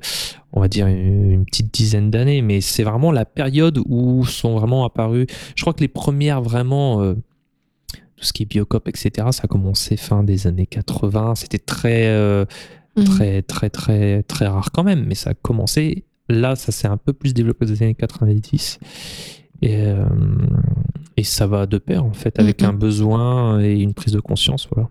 on 0.53 0.61
va 0.61 0.69
dire, 0.69 0.87
une, 0.87 1.31
une 1.31 1.45
petite 1.45 1.73
dizaine 1.73 2.09
d'années. 2.09 2.41
Mais 2.41 2.61
c'est 2.61 2.83
vraiment 2.83 3.11
la 3.11 3.25
période 3.25 3.79
où 3.85 4.25
sont 4.25 4.57
vraiment 4.57 4.85
apparus. 4.85 5.27
Je 5.55 5.61
crois 5.61 5.73
que 5.73 5.81
les 5.81 5.87
premières 5.89 6.41
vraiment. 6.41 7.01
euh, 7.01 7.15
tout 8.15 8.23
ce 8.27 8.31
qui 8.31 8.43
est 8.43 8.45
Biocop, 8.45 8.87
etc., 8.87 9.11
ça 9.31 9.41
a 9.43 9.47
commencé 9.47 9.97
fin 9.97 10.23
des 10.23 10.47
années 10.47 10.67
80. 10.67 11.35
C'était 11.35 11.57
très, 11.57 12.05
Mhm. 12.95 13.05
très, 13.05 13.41
très, 13.41 13.69
très, 13.69 14.23
très 14.23 14.47
rare 14.47 14.71
quand 14.71 14.83
même, 14.83 15.05
mais 15.05 15.15
ça 15.15 15.31
a 15.31 15.33
commencé. 15.33 16.03
Là, 16.29 16.55
ça 16.55 16.71
s'est 16.71 16.87
un 16.87 16.97
peu 16.97 17.13
plus 17.13 17.33
développé 17.33 17.65
aux 17.65 17.83
années 17.83 17.95
90. 17.95 18.79
Et, 19.61 19.77
euh, 19.77 20.05
et 21.17 21.23
ça 21.23 21.47
va 21.47 21.65
de 21.65 21.77
pair, 21.77 22.03
en 22.05 22.13
fait, 22.13 22.39
avec 22.39 22.61
Mhm. 22.61 22.69
un 22.69 22.73
besoin 22.73 23.61
et 23.61 23.79
une 23.79 23.93
prise 23.93 24.13
de 24.13 24.19
conscience. 24.19 24.67
Voilà. 24.73 24.89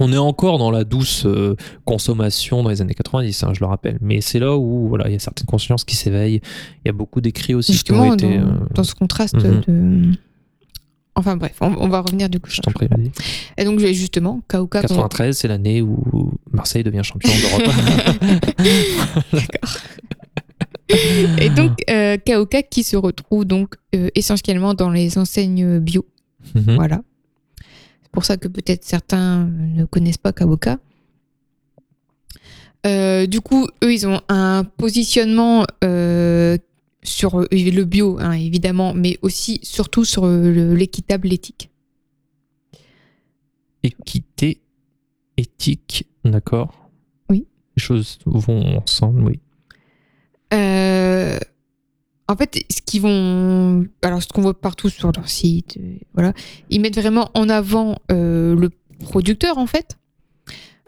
On 0.00 0.12
est 0.12 0.18
encore 0.18 0.58
dans 0.58 0.70
la 0.70 0.84
douce 0.84 1.24
euh, 1.26 1.56
consommation 1.84 2.62
dans 2.62 2.68
les 2.68 2.82
années 2.82 2.94
90, 2.94 3.42
hein, 3.42 3.52
je 3.54 3.60
le 3.60 3.66
rappelle. 3.66 3.98
Mais 4.00 4.20
c'est 4.20 4.38
là 4.38 4.56
où 4.56 4.86
voilà, 4.86 5.08
il 5.08 5.12
y 5.12 5.16
a 5.16 5.18
certaines 5.18 5.46
consciences 5.46 5.82
qui 5.82 5.96
s'éveillent. 5.96 6.40
Il 6.84 6.86
y 6.86 6.90
a 6.90 6.92
beaucoup 6.92 7.20
d'écrits 7.20 7.54
aussi 7.54 7.72
Justement, 7.72 8.04
qui 8.04 8.10
ont 8.10 8.28
été. 8.28 8.38
dans, 8.38 8.46
euh, 8.46 8.66
dans 8.74 8.84
ce 8.84 8.94
contraste 8.94 9.34
mhm. 9.42 9.60
de. 9.66 10.02
Enfin 11.18 11.36
bref, 11.36 11.56
on, 11.60 11.74
on 11.78 11.88
va 11.88 12.00
revenir 12.00 12.28
du 12.28 12.38
coup. 12.38 12.48
je 12.48 12.60
t'en 12.60 12.70
prie, 12.70 12.86
vas-y. 12.86 13.10
Et 13.56 13.64
donc 13.64 13.80
justement, 13.80 14.40
Kauka. 14.46 14.82
93, 14.82 15.36
c'est 15.36 15.48
l'année 15.48 15.82
où 15.82 16.32
Marseille 16.52 16.84
devient 16.84 17.02
champion 17.02 17.30
d'Europe. 17.30 17.74
Et 21.40 21.50
donc 21.50 21.72
euh, 21.90 22.16
Kauka 22.24 22.62
qui 22.62 22.84
se 22.84 22.96
retrouve 22.96 23.44
donc 23.44 23.74
euh, 23.94 24.08
essentiellement 24.14 24.74
dans 24.74 24.90
les 24.90 25.18
enseignes 25.18 25.80
bio. 25.80 26.06
Mhm. 26.54 26.76
Voilà. 26.76 27.00
C'est 28.02 28.12
pour 28.12 28.24
ça 28.24 28.36
que 28.36 28.46
peut-être 28.46 28.84
certains 28.84 29.46
ne 29.46 29.84
connaissent 29.84 30.18
pas 30.18 30.32
Kauka. 30.32 30.78
Euh, 32.86 33.26
du 33.26 33.40
coup, 33.40 33.66
eux, 33.82 33.92
ils 33.92 34.06
ont 34.06 34.20
un 34.28 34.62
positionnement 34.64 35.64
euh, 35.82 36.56
sur 37.08 37.40
euh, 37.40 37.46
le 37.50 37.84
bio, 37.84 38.18
hein, 38.20 38.32
évidemment, 38.32 38.94
mais 38.94 39.18
aussi, 39.22 39.60
surtout 39.62 40.04
sur 40.04 40.24
euh, 40.26 40.52
le- 40.52 40.74
l'équitable, 40.74 41.28
l'éthique. 41.28 41.70
Équité, 43.82 44.60
éthique, 45.36 46.06
d'accord. 46.24 46.90
Oui. 47.30 47.46
Les 47.76 47.82
choses 47.82 48.18
vont 48.26 48.78
ensemble, 48.78 49.22
oui. 49.22 49.40
Euh, 50.52 51.38
en 52.26 52.36
fait, 52.36 52.58
ce 52.70 52.82
qu'ils 52.82 53.02
vont, 53.02 53.86
alors 54.02 54.22
ce 54.22 54.28
qu'on 54.28 54.42
voit 54.42 54.58
partout 54.58 54.88
sur 54.88 55.12
leur 55.12 55.28
site, 55.28 55.78
voilà, 56.14 56.32
ils 56.70 56.80
mettent 56.80 56.98
vraiment 56.98 57.30
en 57.34 57.48
avant 57.48 57.98
euh, 58.10 58.54
le 58.56 58.70
producteur 59.00 59.58
en 59.58 59.66
fait. 59.66 59.96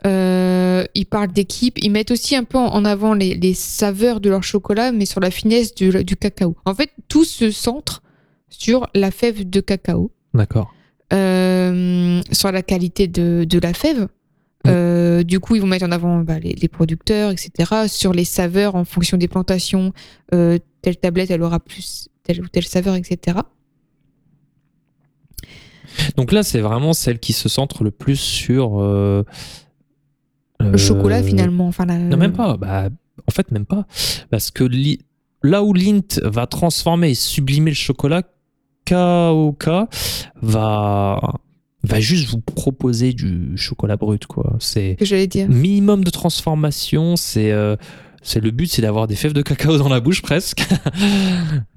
Euh, 0.07 0.85
ils 0.95 1.05
parlent 1.05 1.33
d'équipe, 1.33 1.79
ils 1.83 1.91
mettent 1.91 2.11
aussi 2.11 2.35
un 2.35 2.45
peu 2.45 2.57
en 2.59 2.85
avant 2.85 3.13
les, 3.13 3.35
les 3.35 3.53
saveurs 3.55 4.21
de 4.21 4.31
leur 4.31 4.43
chocolat, 4.43 4.93
mais 4.93 5.05
sur 5.05 5.21
la 5.21 5.31
finesse 5.31 5.75
du, 5.75 6.05
du 6.05 6.17
cacao. 6.17 6.57
En 6.65 6.75
fait, 6.75 6.91
tout 7.09 7.25
se 7.25 7.51
centre 7.51 8.03
sur 8.49 8.89
la 8.95 9.11
fève 9.11 9.49
de 9.49 9.61
cacao, 9.61 10.11
D'accord. 10.33 10.73
euh, 11.13 12.21
sur 12.33 12.51
la 12.51 12.63
qualité 12.63 13.09
de, 13.09 13.45
de 13.49 13.59
la 13.59 13.75
fève. 13.75 14.09
Euh, 14.67 15.23
du 15.23 15.39
coup, 15.41 15.57
ils 15.57 15.61
vont 15.61 15.67
mettre 15.67 15.87
en 15.87 15.93
avant 15.93 16.21
bah, 16.21 16.39
les, 16.39 16.53
les 16.55 16.69
producteurs, 16.69 17.31
etc. 17.31 17.89
Sur 17.89 18.13
les 18.13 18.25
saveurs 18.25 18.75
en 18.75 18.85
fonction 18.85 19.17
des 19.17 19.29
plantations. 19.29 19.93
Telle 20.31 20.97
tablette, 21.01 21.31
elle 21.31 21.43
aura 21.43 21.61
plus 21.61 22.09
telle 22.23 22.41
ou 22.43 22.49
telle 22.49 22.67
saveur, 22.67 22.95
etc. 22.95 23.39
Donc 26.17 26.33
là, 26.33 26.43
c'est 26.43 26.61
vraiment 26.61 26.93
celle 26.93 27.19
qui 27.19 27.33
se 27.33 27.49
centre 27.49 27.85
le 27.85 27.91
plus 27.91 28.17
sur. 28.17 28.79
Le 30.61 30.75
euh, 30.75 30.77
chocolat, 30.77 31.23
finalement. 31.23 31.67
Enfin, 31.69 31.87
la- 31.87 31.99
Non, 31.99 32.17
même 32.17 32.33
pas. 32.33 32.57
Bah, 32.57 32.89
en 33.27 33.31
fait, 33.33 33.51
même 33.51 33.67
pas. 33.67 33.87
Parce 34.31 34.51
que 34.51 34.65
li- 34.65 35.01
là 35.43 35.63
où 35.63 35.73
Lint 35.73 36.21
va 36.23 36.47
transformer 36.47 37.11
et 37.11 37.15
sublimer 37.15 37.71
le 37.71 37.77
chocolat, 37.77 38.23
KOK 38.87 39.69
va, 40.43 41.21
va 41.83 42.01
juste 42.01 42.29
vous 42.31 42.41
proposer 42.41 43.13
du 43.13 43.57
chocolat 43.57 43.97
brut. 43.97 44.27
quoi. 44.27 44.57
C'est 44.61 44.97
que 44.99 45.05
j'allais 45.05 45.27
dire. 45.27 45.49
minimum 45.49 46.05
de 46.05 46.11
transformation. 46.11 47.17
C'est 47.17 47.53
euh, 47.53 47.77
c'est 48.23 48.41
le 48.41 48.51
but, 48.51 48.71
c'est 48.71 48.83
d'avoir 48.83 49.07
des 49.07 49.17
fèves 49.17 49.33
de 49.33 49.41
cacao 49.43 49.79
dans 49.79 49.89
la 49.89 50.01
bouche 50.01 50.23
presque. 50.23 50.63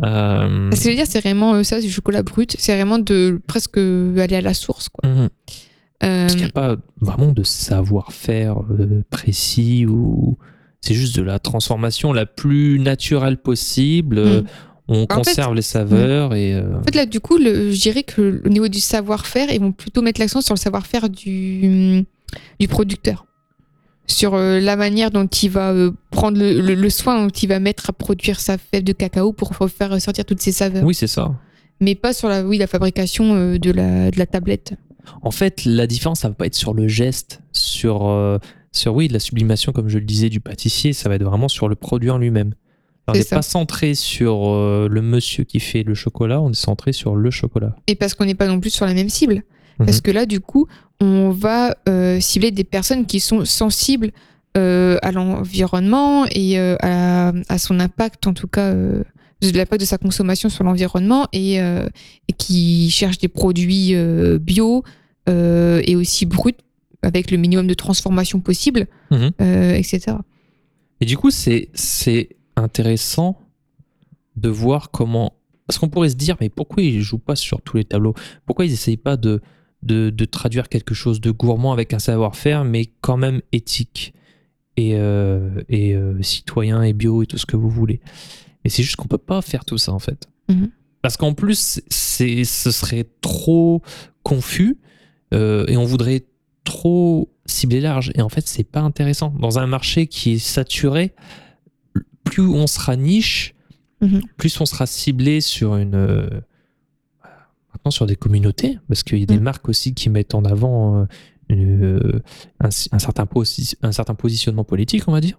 Euh, 0.03 0.69
Ce 0.71 0.77
que 0.77 0.83
je 0.83 0.89
veux 0.89 0.95
dire, 0.95 1.05
c'est 1.07 1.21
vraiment 1.21 1.53
euh, 1.53 1.63
ça, 1.63 1.79
du 1.79 1.89
chocolat 1.89 2.23
brut. 2.23 2.55
C'est 2.59 2.75
vraiment 2.75 2.99
de 2.99 3.41
presque 3.47 3.77
aller 3.77 4.35
à 4.35 4.41
la 4.41 4.53
source. 4.53 4.89
Quoi. 4.89 5.09
mhm. 5.09 5.29
Euh, 6.03 6.23
Parce 6.23 6.33
qu'il 6.33 6.43
n'y 6.43 6.49
a 6.49 6.51
pas 6.53 6.75
vraiment 6.99 7.31
de 7.31 7.43
savoir-faire 7.43 8.57
euh, 8.71 9.03
précis 9.09 9.85
ou 9.87 10.37
c'est 10.81 10.93
juste 10.95 11.15
de 11.15 11.21
la 11.21 11.39
transformation 11.39 12.11
la 12.13 12.25
plus 12.25 12.79
naturelle 12.79 13.37
possible. 13.37 14.17
Euh, 14.19 14.41
Mm. 14.41 14.45
On 14.89 15.03
En 15.03 15.07
fait, 15.07 15.13
conserve 15.15 15.55
les 15.55 15.61
saveurs 15.61 16.35
et 16.35 16.53
euh, 16.55 16.77
En 16.77 16.83
fait, 16.83 16.93
là, 16.93 17.05
du 17.05 17.21
coup, 17.21 17.37
le- 17.37 17.71
je 17.71 17.79
dirais 17.81 18.03
que 18.03 18.41
au 18.45 18.49
niveau 18.49 18.67
du 18.67 18.81
savoir-faire, 18.81 19.49
ils 19.49 19.61
vont 19.61 19.71
plutôt 19.71 20.01
mettre 20.01 20.19
l'accent 20.19 20.41
sur 20.41 20.53
le 20.55 20.59
savoir-faire 20.59 21.07
du, 21.09 22.03
du 22.59 22.67
producteur. 22.67 23.25
Sur 24.07 24.33
euh, 24.35 24.59
la 24.59 24.75
manière 24.75 25.09
dont 25.09 25.25
il 25.25 25.49
va 25.49 25.71
euh, 25.71 25.91
prendre 26.11 26.37
le, 26.37 26.59
le- 26.59 26.75
le 26.75 26.89
soin 26.89 27.23
dont 27.23 27.29
il 27.29 27.47
va 27.47 27.59
mettre 27.59 27.91
à 27.91 27.93
produire 27.93 28.41
sa 28.41 28.57
fève 28.57 28.83
de 28.83 28.91
cacao 28.91 29.31
pour 29.31 29.55
faire 29.69 30.01
sortir 30.01 30.25
toutes 30.25 30.41
ses 30.41 30.51
saveurs. 30.51 30.83
oui, 30.83 30.93
c'est 30.93 31.07
ça. 31.07 31.31
Mais 31.79 31.95
pas 31.95 32.11
sur 32.11 32.27
la, 32.27 32.43
oui, 32.45 32.57
la 32.57 32.67
fabrication 32.67 33.35
euh, 33.35 33.57
de, 33.57 33.71
la, 33.71 34.11
de 34.11 34.19
la 34.19 34.25
tablette. 34.25 34.73
En 35.21 35.31
fait, 35.31 35.65
la 35.65 35.87
différence, 35.87 36.21
ça 36.21 36.29
va 36.29 36.35
pas 36.35 36.45
être 36.45 36.55
sur 36.55 36.73
le 36.73 36.87
geste, 36.87 37.41
sur, 37.51 38.07
euh, 38.07 38.37
sur 38.71 38.95
oui, 38.95 39.07
la 39.07 39.19
sublimation, 39.19 39.71
comme 39.71 39.89
je 39.89 39.97
le 39.97 40.05
disais, 40.05 40.29
du 40.29 40.39
pâtissier, 40.39 40.93
ça 40.93 41.09
va 41.09 41.15
être 41.15 41.23
vraiment 41.23 41.47
sur 41.47 41.67
le 41.67 41.75
produit 41.75 42.09
en 42.09 42.17
lui-même. 42.17 42.53
On 43.07 43.13
n'est 43.13 43.23
pas 43.25 43.41
centré 43.41 43.95
sur 43.95 44.47
euh, 44.47 44.87
le 44.89 45.01
monsieur 45.01 45.43
qui 45.43 45.59
fait 45.59 45.83
le 45.83 45.93
chocolat, 45.93 46.39
on 46.39 46.51
est 46.51 46.55
centré 46.55 46.93
sur 46.93 47.15
le 47.15 47.31
chocolat. 47.31 47.75
Et 47.87 47.95
parce 47.95 48.13
qu'on 48.13 48.23
n'est 48.23 48.35
pas 48.35 48.47
non 48.47 48.61
plus 48.61 48.69
sur 48.69 48.85
la 48.85 48.93
même 48.93 49.09
cible. 49.09 49.43
Mhm. 49.79 49.85
Parce 49.85 49.99
que 49.99 50.11
là, 50.11 50.25
du 50.25 50.39
coup, 50.39 50.67
on 51.01 51.31
va 51.31 51.75
euh, 51.89 52.21
cibler 52.21 52.51
des 52.51 52.63
personnes 52.63 53.05
qui 53.05 53.19
sont 53.19 53.43
sensibles 53.45 54.11
à 54.55 55.11
l'environnement 55.11 56.27
et 56.29 56.59
à, 56.59 57.33
à 57.49 57.57
son 57.57 57.79
impact, 57.79 58.27
en 58.27 58.33
tout 58.33 58.47
cas, 58.47 58.71
de 59.51 59.57
l'impact 59.57 59.81
de 59.81 59.85
sa 59.85 59.97
consommation 59.97 60.49
sur 60.49 60.63
l'environnement 60.63 61.27
et, 61.33 61.61
euh, 61.61 61.87
et 62.27 62.33
qui 62.33 62.89
cherchent 62.89 63.17
des 63.17 63.27
produits 63.27 63.93
euh, 63.95 64.39
bio 64.39 64.83
euh, 65.29 65.81
et 65.85 65.95
aussi 65.95 66.25
bruts 66.25 66.53
avec 67.01 67.31
le 67.31 67.37
minimum 67.37 67.67
de 67.67 67.73
transformation 67.73 68.39
possible, 68.39 68.87
Mhm. 69.11 69.31
etc. 69.75 70.17
Et 71.01 71.05
du 71.05 71.17
coup, 71.17 71.31
c'est 71.31 71.69
intéressant 72.55 73.37
de 74.35 74.49
voir 74.49 74.89
comment. 74.91 75.33
Parce 75.67 75.79
qu'on 75.79 75.89
pourrait 75.89 76.09
se 76.09 76.15
dire, 76.15 76.35
mais 76.41 76.49
pourquoi 76.49 76.81
ils 76.83 77.01
jouent 77.01 77.17
pas 77.19 77.35
sur 77.35 77.61
tous 77.61 77.77
les 77.77 77.83
tableaux? 77.85 78.13
Pourquoi 78.45 78.65
ils 78.65 78.71
essayent 78.73 78.97
pas 78.97 79.17
de, 79.17 79.41
de, 79.81 80.09
de 80.09 80.25
traduire 80.25 80.69
quelque 80.69 80.93
chose 80.93 81.19
de 81.21 81.31
gourmand 81.31 81.71
avec 81.73 81.93
un 81.93 81.99
savoir-faire, 81.99 82.63
mais 82.63 82.89
quand 83.01 83.17
même 83.17 83.41
éthique 83.51 84.13
et, 84.77 84.95
euh, 84.95 85.61
et 85.69 85.95
euh, 85.95 86.21
citoyen 86.21 86.83
et 86.83 86.93
bio 86.93 87.21
et 87.23 87.25
tout 87.27 87.37
ce 87.37 87.45
que 87.45 87.55
vous 87.57 87.69
voulez? 87.69 87.99
Et 88.65 88.69
c'est 88.69 88.83
juste 88.83 88.95
qu'on 88.95 89.07
peut 89.07 89.17
pas 89.17 89.41
faire 89.41 89.65
tout 89.65 89.77
ça 89.77 89.91
en 89.93 89.99
fait. 89.99 90.27
Mhm. 90.49 90.69
Parce 91.01 91.17
qu'en 91.17 91.33
plus, 91.33 91.81
c'est 91.89 92.43
ce 92.45 92.71
serait 92.71 93.05
trop 93.21 93.81
confus 94.23 94.77
euh, 95.33 95.65
et 95.67 95.75
on 95.77 95.83
voudrait 95.85 96.25
trop 96.63 97.29
cibler 97.45 97.81
large. 97.81 98.11
Et 98.15 98.21
en 98.21 98.29
fait, 98.29 98.47
c'est 98.47 98.63
pas 98.63 98.79
intéressant. 98.81 99.33
Dans 99.37 99.59
un 99.59 99.67
marché 99.67 100.07
qui 100.07 100.33
est 100.33 100.37
saturé, 100.39 101.13
plus 102.23 102.47
on 102.47 102.67
sera 102.67 102.95
niche, 102.95 103.53
Mhm. 104.01 104.21
plus 104.37 104.59
on 104.61 104.65
sera 104.65 104.85
ciblé 104.85 105.41
sur 105.41 105.75
une. 105.75 105.95
euh, 105.95 106.29
maintenant, 107.73 107.91
sur 107.91 108.05
des 108.05 108.15
communautés, 108.15 108.79
parce 108.87 109.03
qu'il 109.03 109.19
y 109.19 109.23
a 109.23 109.25
des 109.25 109.37
Mhm. 109.37 109.43
marques 109.43 109.67
aussi 109.67 109.93
qui 109.93 110.09
mettent 110.09 110.35
en 110.35 110.45
avant 110.45 111.01
euh, 111.01 111.05
une, 111.49 112.21
un, 112.61 112.67
un 112.67 112.99
certain 112.99 113.27
un 113.81 113.91
certain 113.91 114.15
positionnement 114.15 114.63
politique, 114.63 115.03
on 115.07 115.11
va 115.11 115.19
dire. 115.21 115.37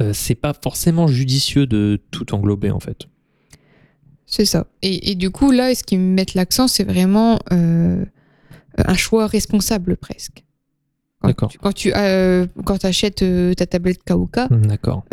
Euh, 0.00 0.12
c'est 0.12 0.34
pas 0.34 0.52
forcément 0.52 1.06
judicieux 1.06 1.66
de 1.66 1.98
tout 2.10 2.34
englober 2.34 2.70
en 2.70 2.80
fait. 2.80 3.06
C'est 4.26 4.44
ça. 4.44 4.66
Et, 4.82 5.10
et 5.12 5.14
du 5.14 5.30
coup, 5.30 5.52
là, 5.52 5.74
ce 5.74 5.84
qui 5.84 5.96
mettent 5.96 6.34
l'accent, 6.34 6.68
c'est 6.68 6.84
vraiment 6.84 7.38
euh, 7.52 8.04
un 8.76 8.94
choix 8.94 9.26
responsable 9.26 9.96
presque. 9.96 10.42
Quand 11.22 11.28
D'accord. 11.28 11.48
tu- 11.50 11.58
Quand 11.58 11.72
tu 11.72 11.92
euh, 11.94 12.44
quand 12.66 12.84
achètes 12.84 13.24
ta 13.56 13.64
tablette 13.66 14.02
Kauka, 14.04 14.48
Hmm, 14.50 14.66
D'accord. 14.66 15.04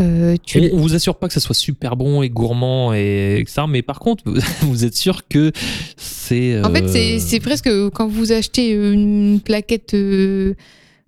tu 0.43 0.59
On, 0.73 0.77
vous 0.77 0.95
assure 0.95 1.15
pas 1.17 1.27
que 1.29 1.33
ça 1.33 1.39
soit 1.39 1.55
super 1.55 1.95
bon 1.95 2.21
et 2.23 2.29
gourmand 2.29 2.93
et 2.93 3.37
etc. 3.39 3.61
Mais 3.69 3.83
par 3.83 3.99
contre, 3.99 4.23
vous, 4.63 4.83
êtes 4.83 4.95
sûr 4.95 5.27
que 5.29 5.53
c'est. 5.95 6.61
En 6.61 6.73
fait, 6.73 7.19
c'est- 7.19 7.39
presque 7.39 7.69
quand 7.93 8.07
vous 8.09 8.33
achetez 8.33 8.71
une 8.73 9.39
plaquette 9.39 9.95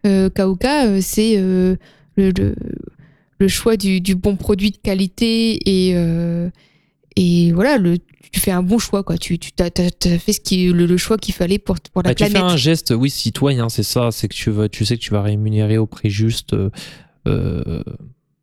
Kauka, 0.03 0.85
euh, 0.85 0.99
c'est 1.01 1.35
le, 1.37 1.77
le, 2.17 2.55
le 3.39 3.47
choix 3.47 3.77
du, 3.77 4.01
du 4.01 4.15
bon 4.15 4.35
produit 4.35 4.71
de 4.71 4.77
qualité 4.77 5.59
et, 5.65 5.93
euh, 5.95 6.49
et 7.15 7.51
voilà, 7.51 7.77
le, 7.77 7.97
tu 8.31 8.39
fais 8.39 8.51
un 8.51 8.63
bon 8.63 8.79
choix. 8.79 9.03
Quoi. 9.03 9.17
Tu, 9.17 9.37
tu 9.39 9.51
as, 9.59 9.69
fait 10.19 10.33
ce 10.33 10.39
qui, 10.39 10.67
le, 10.67 10.85
le 10.85 10.97
choix 10.97 11.17
qu'il 11.17 11.33
fallait 11.33 11.59
pour, 11.59 11.75
pour 11.91 12.01
la 12.03 12.09
bah, 12.09 12.15
tu 12.15 12.23
planète. 12.25 12.37
fais 12.37 12.43
un 12.53 12.57
geste, 12.57 12.93
oui, 12.97 13.09
citoyen, 13.09 13.69
c'est 13.69 13.83
ça. 13.83 14.09
C'est 14.11 14.27
que 14.27 14.33
tu, 14.35 14.49
vas, 14.51 14.69
tu 14.69 14.85
sais 14.85 14.97
que 14.97 15.01
tu 15.01 15.11
vas 15.11 15.21
rémunérer 15.21 15.77
au 15.77 15.85
prix 15.85 16.09
juste, 16.09 16.53
euh, 16.53 16.69
euh, 17.27 17.81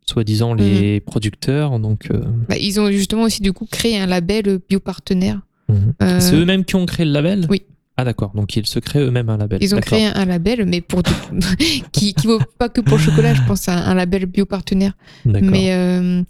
soi-disant, 0.06 0.54
les 0.54 1.00
producteurs. 1.00 1.78
Donc, 1.78 2.10
euh, 2.10 2.20
Bah, 2.48 2.56
ils 2.58 2.80
ont 2.80 2.90
justement 2.90 3.22
aussi 3.22 3.40
du 3.42 3.52
coup 3.52 3.66
créé 3.70 3.98
un 3.98 4.06
label 4.06 4.58
biopartenaire. 4.68 5.40
mhm. 5.68 5.94
Euh, 6.02 6.20
c'est 6.20 6.34
eux-mêmes 6.34 6.64
qui 6.64 6.76
ont 6.76 6.86
créé 6.86 7.06
le 7.06 7.12
label? 7.12 7.46
Oui. 7.48 7.62
Ah, 8.02 8.04
d'accord. 8.04 8.32
Donc, 8.34 8.56
ils 8.56 8.66
se 8.66 8.78
créent 8.80 9.00
eux-mêmes 9.00 9.28
un 9.30 9.36
label. 9.36 9.58
Ils 9.62 9.74
ont 9.74 9.78
créé 9.80 10.06
un, 10.06 10.24
label, 10.24 10.64
mais 10.66 10.80
pour 10.80 11.02
du- 11.04 11.12
qui, 11.92 12.14
qui 12.14 12.26
vaut 12.26 12.40
pas 12.58 12.68
que 12.68 12.80
pour 12.80 12.96
le 12.98 13.02
chocolat, 13.02 13.32
je 13.34 13.42
pense, 13.42 13.68
un, 13.68 13.76
un 13.76 13.94
label 13.94 14.26
biopartenaire. 14.26 14.92
Mais, 15.24 15.72
euh, 15.72 16.22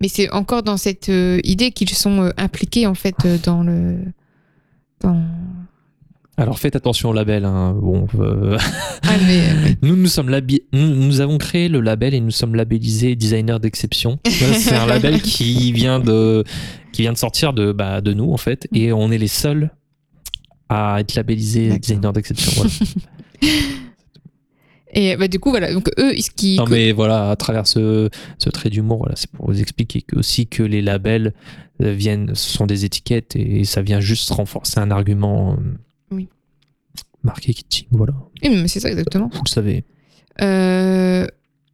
mais 0.00 0.08
c'est 0.08 0.30
encore 0.30 0.62
dans 0.62 0.76
cette 0.76 1.08
euh, 1.08 1.40
idée 1.44 1.70
qu'ils 1.70 1.88
sont 1.90 2.20
euh, 2.24 2.30
impliqués 2.36 2.86
en 2.86 2.94
fait 2.94 3.14
dans 3.44 3.62
le 3.62 3.96
dans 5.00 5.22
Alors 6.36 6.58
faites 6.58 6.76
attention 6.76 7.10
au 7.10 7.12
label. 7.12 7.44
hein. 7.44 7.74
Bon, 7.80 8.06
Ah, 9.02 9.08
mais, 9.26 9.76
nous, 9.82 9.96
nous, 9.96 10.06
sommes 10.08 10.28
labi- 10.30 10.62
nous, 10.72 10.88
nous 10.94 11.20
avons 11.20 11.38
créé 11.38 11.68
le 11.68 11.80
label 11.80 12.12
et 12.14 12.20
nous 12.20 12.30
sommes 12.32 12.54
labellisés 12.54 13.14
designer 13.16 13.60
d'exception. 13.60 14.18
C'est 14.28 14.74
un 14.74 14.86
label 14.86 15.22
qui 15.22 15.72
vient 15.72 16.00
de, 16.00 16.44
qui 16.92 17.02
vient 17.02 17.12
de 17.12 17.18
sortir 17.18 17.52
de, 17.52 17.72
bah, 17.72 18.00
de 18.00 18.12
nous, 18.12 18.32
en 18.32 18.36
fait. 18.36 18.66
Et 18.74 18.92
on 18.92 19.10
est 19.10 19.18
les 19.18 19.28
seuls 19.28 19.70
à 20.68 21.00
être 21.00 21.14
labellisés 21.14 21.66
D'accord. 21.68 21.80
designer 21.80 22.12
d'exception. 22.12 22.52
Voilà. 22.56 22.70
Et 24.96 25.16
bah, 25.16 25.26
du 25.26 25.40
coup, 25.40 25.50
voilà. 25.50 25.72
Donc, 25.72 25.90
eux, 25.98 26.14
ce 26.20 26.30
qui. 26.30 26.56
Non, 26.56 26.66
mais 26.68 26.92
voilà, 26.92 27.30
à 27.30 27.36
travers 27.36 27.66
ce, 27.66 28.08
ce 28.38 28.48
trait 28.50 28.70
d'humour, 28.70 28.98
voilà, 28.98 29.16
c'est 29.16 29.30
pour 29.30 29.46
vous 29.50 29.60
expliquer 29.60 30.02
que, 30.02 30.16
aussi 30.16 30.46
que 30.46 30.62
les 30.62 30.82
labels 30.82 31.34
euh, 31.82 31.92
viennent, 31.92 32.34
ce 32.34 32.50
sont 32.56 32.66
des 32.66 32.84
étiquettes 32.84 33.34
et 33.34 33.64
ça 33.64 33.82
vient 33.82 33.98
juste 34.00 34.30
renforcer 34.30 34.78
un 34.78 34.92
argument 34.92 35.54
euh, 35.54 35.56
Oui. 36.12 36.28
marketing. 37.24 37.86
Voilà, 37.90 38.14
Oui, 38.44 38.50
mais 38.50 38.68
c'est 38.68 38.78
ça, 38.80 38.88
exactement. 38.90 39.30
vous 39.32 39.42
le 39.44 39.50
savez. 39.50 39.84
Euh, 40.42 41.26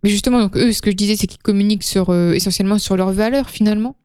mais 0.03 0.09
justement, 0.09 0.41
donc, 0.41 0.57
eux, 0.57 0.73
ce 0.73 0.81
que 0.81 0.91
je 0.91 0.97
disais, 0.97 1.17
c'est 1.17 1.27
qu'ils 1.27 1.43
communiquent 1.43 1.83
sur, 1.83 2.09
euh, 2.09 2.33
essentiellement 2.33 2.79
sur 2.79 2.97
leurs 2.97 3.13
valeurs, 3.13 3.51
finalement. 3.51 3.97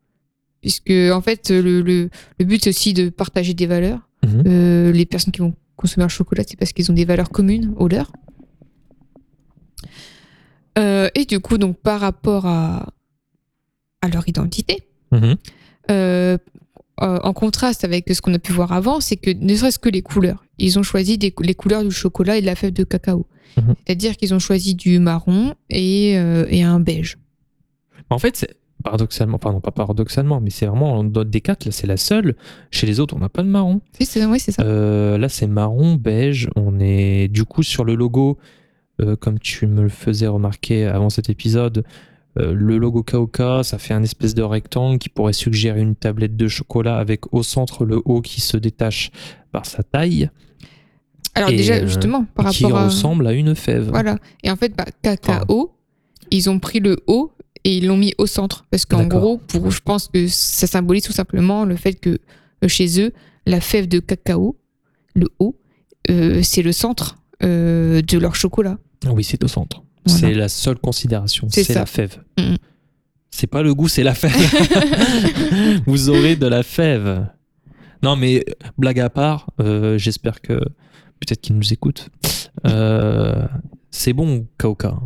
Puisque, 0.62 0.90
en 0.92 1.22
fait, 1.22 1.52
le, 1.52 1.82
le, 1.82 2.10
le 2.40 2.46
but, 2.46 2.62
c'est 2.64 2.72
aussi 2.72 2.94
de 2.94 3.08
partager 3.08 3.54
des 3.54 3.68
valeurs. 3.68 4.00
Mhm. 4.26 4.44
Euh, 4.48 4.92
les 4.92 5.06
personnes 5.06 5.32
qui 5.34 5.40
vont 5.42 5.54
consommer 5.76 6.04
un 6.06 6.10
chocolat, 6.10 6.44
c'est 6.48 6.58
parce 6.58 6.74
qu'ils 6.74 6.90
ont 6.92 6.94
des 6.96 7.06
valeurs 7.06 7.30
communes 7.30 7.74
aux 7.78 7.88
leurs. 7.88 8.12
Euh, 10.78 11.10
et 11.16 11.26
du 11.26 11.40
coup, 11.40 11.58
donc, 11.58 11.78
par 11.80 12.00
rapport 12.02 12.46
à, 12.46 12.94
à 14.02 14.08
leur 14.10 14.28
identité, 14.28 14.88
Mhm. 15.12 15.36
euh, 15.92 16.38
en 16.98 17.34
contraste 17.34 17.84
avec 17.84 18.10
ce 18.14 18.22
qu'on 18.22 18.34
a 18.34 18.40
pu 18.40 18.52
voir 18.54 18.72
avant, 18.72 19.00
c'est 19.02 19.18
que 19.18 19.30
ne 19.32 19.54
serait-ce 19.56 19.80
que 19.80 19.90
les 19.90 20.02
couleurs, 20.02 20.46
ils 20.58 20.80
ont 20.80 20.84
choisi 20.84 21.18
des- 21.18 21.34
les 21.42 21.54
couleurs 21.56 21.84
du 21.84 21.92
chocolat 21.92 22.38
et 22.38 22.42
de 22.42 22.46
la 22.46 22.56
fève 22.56 22.72
de 22.74 22.84
cacao. 22.86 23.28
Mhm. 23.58 23.76
C'est-à-dire 23.86 24.16
qu'ils 24.18 24.34
ont 24.34 24.40
choisi 24.40 24.76
du 24.76 25.00
marron 25.00 25.56
et, 25.70 26.12
et 26.12 26.64
un 26.64 26.80
beige. 26.80 27.18
En 28.10 28.18
fait, 28.20 28.38
c'est 28.38 28.56
paradoxalement, 28.86 29.40
pardon, 29.40 29.60
pas 29.62 29.72
paradoxalement, 29.72 30.40
mais 30.40 30.52
c'est 30.52 30.68
vraiment 30.68 31.04
des 31.04 31.42
quatre, 31.42 31.66
là, 31.66 31.72
c'est 31.72 31.88
la 31.88 31.98
seule. 31.98 32.36
Chez 32.70 32.86
les 32.86 33.00
autres, 33.00 33.16
on 33.16 33.20
n'a 33.20 33.30
pas 33.30 33.42
de 33.42 33.48
marron. 33.48 33.82
Oui, 34.00 34.06
c'est 34.06 34.52
ça. 34.52 34.62
Euh, 34.62 35.18
là, 35.18 35.28
c'est 35.28 35.48
marron, 35.48 35.96
beige. 35.96 36.50
On 36.56 36.80
est 36.80 37.28
du 37.28 37.46
coup 37.46 37.64
sur 37.64 37.84
le 37.84 37.96
logo, 37.96 38.38
euh, 39.02 39.16
comme 39.16 39.40
tu 39.40 39.66
me 39.66 39.82
le 39.82 39.90
faisais 39.90 40.28
remarquer 40.28 40.86
avant 40.86 41.10
cet 41.10 41.32
épisode. 41.32 41.84
euh, 42.38 42.54
le 42.54 42.78
logo 42.78 43.02
Kaoka, 43.02 43.64
ça 43.64 43.78
fait 43.78 43.94
un 43.94 44.04
espèce 44.04 44.36
de 44.36 44.44
rectangle 44.44 45.00
qui 45.00 45.10
pourrait 45.10 45.34
suggérer 45.34 45.82
une 45.82 45.96
tablette 45.96 46.36
de 46.36 46.48
chocolat 46.48 46.98
avec 46.98 47.34
au 47.34 47.44
centre 47.44 47.86
le 47.86 48.02
haut 48.06 48.22
qui 48.22 48.40
se 48.40 48.58
détache 48.58 49.10
par 49.52 49.66
sa 49.66 49.84
taille 49.84 50.30
Alors 51.34 51.50
et, 51.50 51.56
déjà, 51.56 51.86
justement, 51.86 52.26
par 52.36 52.50
qui 52.50 52.66
rapport 52.66 52.80
à... 52.80 52.86
ressemble 52.86 53.26
à 53.26 53.34
une 53.34 53.56
fève. 53.56 53.90
Voilà. 53.90 54.20
Et 54.44 54.52
en 54.52 54.56
fait, 54.56 54.76
bah, 54.76 54.86
cacao, 55.02 55.72
ils 56.30 56.50
ont 56.50 56.60
pris 56.60 56.80
le 56.80 56.98
haut 57.08 57.32
et 57.66 57.78
ils 57.78 57.88
l'ont 57.88 57.98
mis 57.98 58.14
au 58.18 58.28
centre. 58.28 58.66
Parce 58.70 58.86
qu'en 58.86 59.06
gros, 59.06 59.38
pour, 59.38 59.72
je 59.72 59.82
pense 59.82 60.08
que 60.08 60.28
ça 60.28 60.68
symbolise 60.68 61.04
tout 61.04 61.12
simplement 61.12 61.66
le 61.66 61.76
fait 61.76 61.96
que 61.96 62.20
euh, 62.64 62.68
chez 62.68 63.02
eux, 63.02 63.12
la 63.46 63.60
fève 63.60 63.88
de 63.88 64.00
cacao, 64.00 64.58
le 65.16 65.28
haut, 65.40 65.60
euh, 66.10 66.42
c'est 66.44 66.62
le 66.62 66.72
centre 66.72 67.18
euh, 67.44 68.02
de 68.02 68.18
leur 68.20 68.36
chocolat. 68.36 68.78
Oui, 69.08 69.24
c'est 69.24 69.44
au 69.44 69.48
centre. 69.48 69.84
Voilà. 70.06 70.20
C'est 70.20 70.34
la 70.36 70.48
seule 70.48 70.78
considération. 70.78 71.48
C'est 71.50 71.74
la 71.74 71.88
fève. 71.88 72.22
Mhm. 72.38 72.58
C'est 73.32 73.48
pas 73.48 73.64
le 73.64 73.74
goût, 73.74 73.88
c'est 73.88 74.04
la 74.04 74.14
fève. 74.14 74.32
Vous 75.88 76.10
aurez 76.10 76.36
de 76.36 76.46
la 76.46 76.64
fève. 76.64 77.28
Non, 78.02 78.16
mais 78.16 78.46
blague 78.78 79.00
à 79.00 79.10
part, 79.10 79.50
euh, 79.60 79.98
j'espère 79.98 80.40
que 80.40 80.54
peut-être 80.54 81.42
qu'ils 81.42 81.56
nous 81.56 81.74
écoutent. 81.74 82.10
C'est 83.90 84.14
bon, 84.14 84.48
Kaoka. 84.60 85.00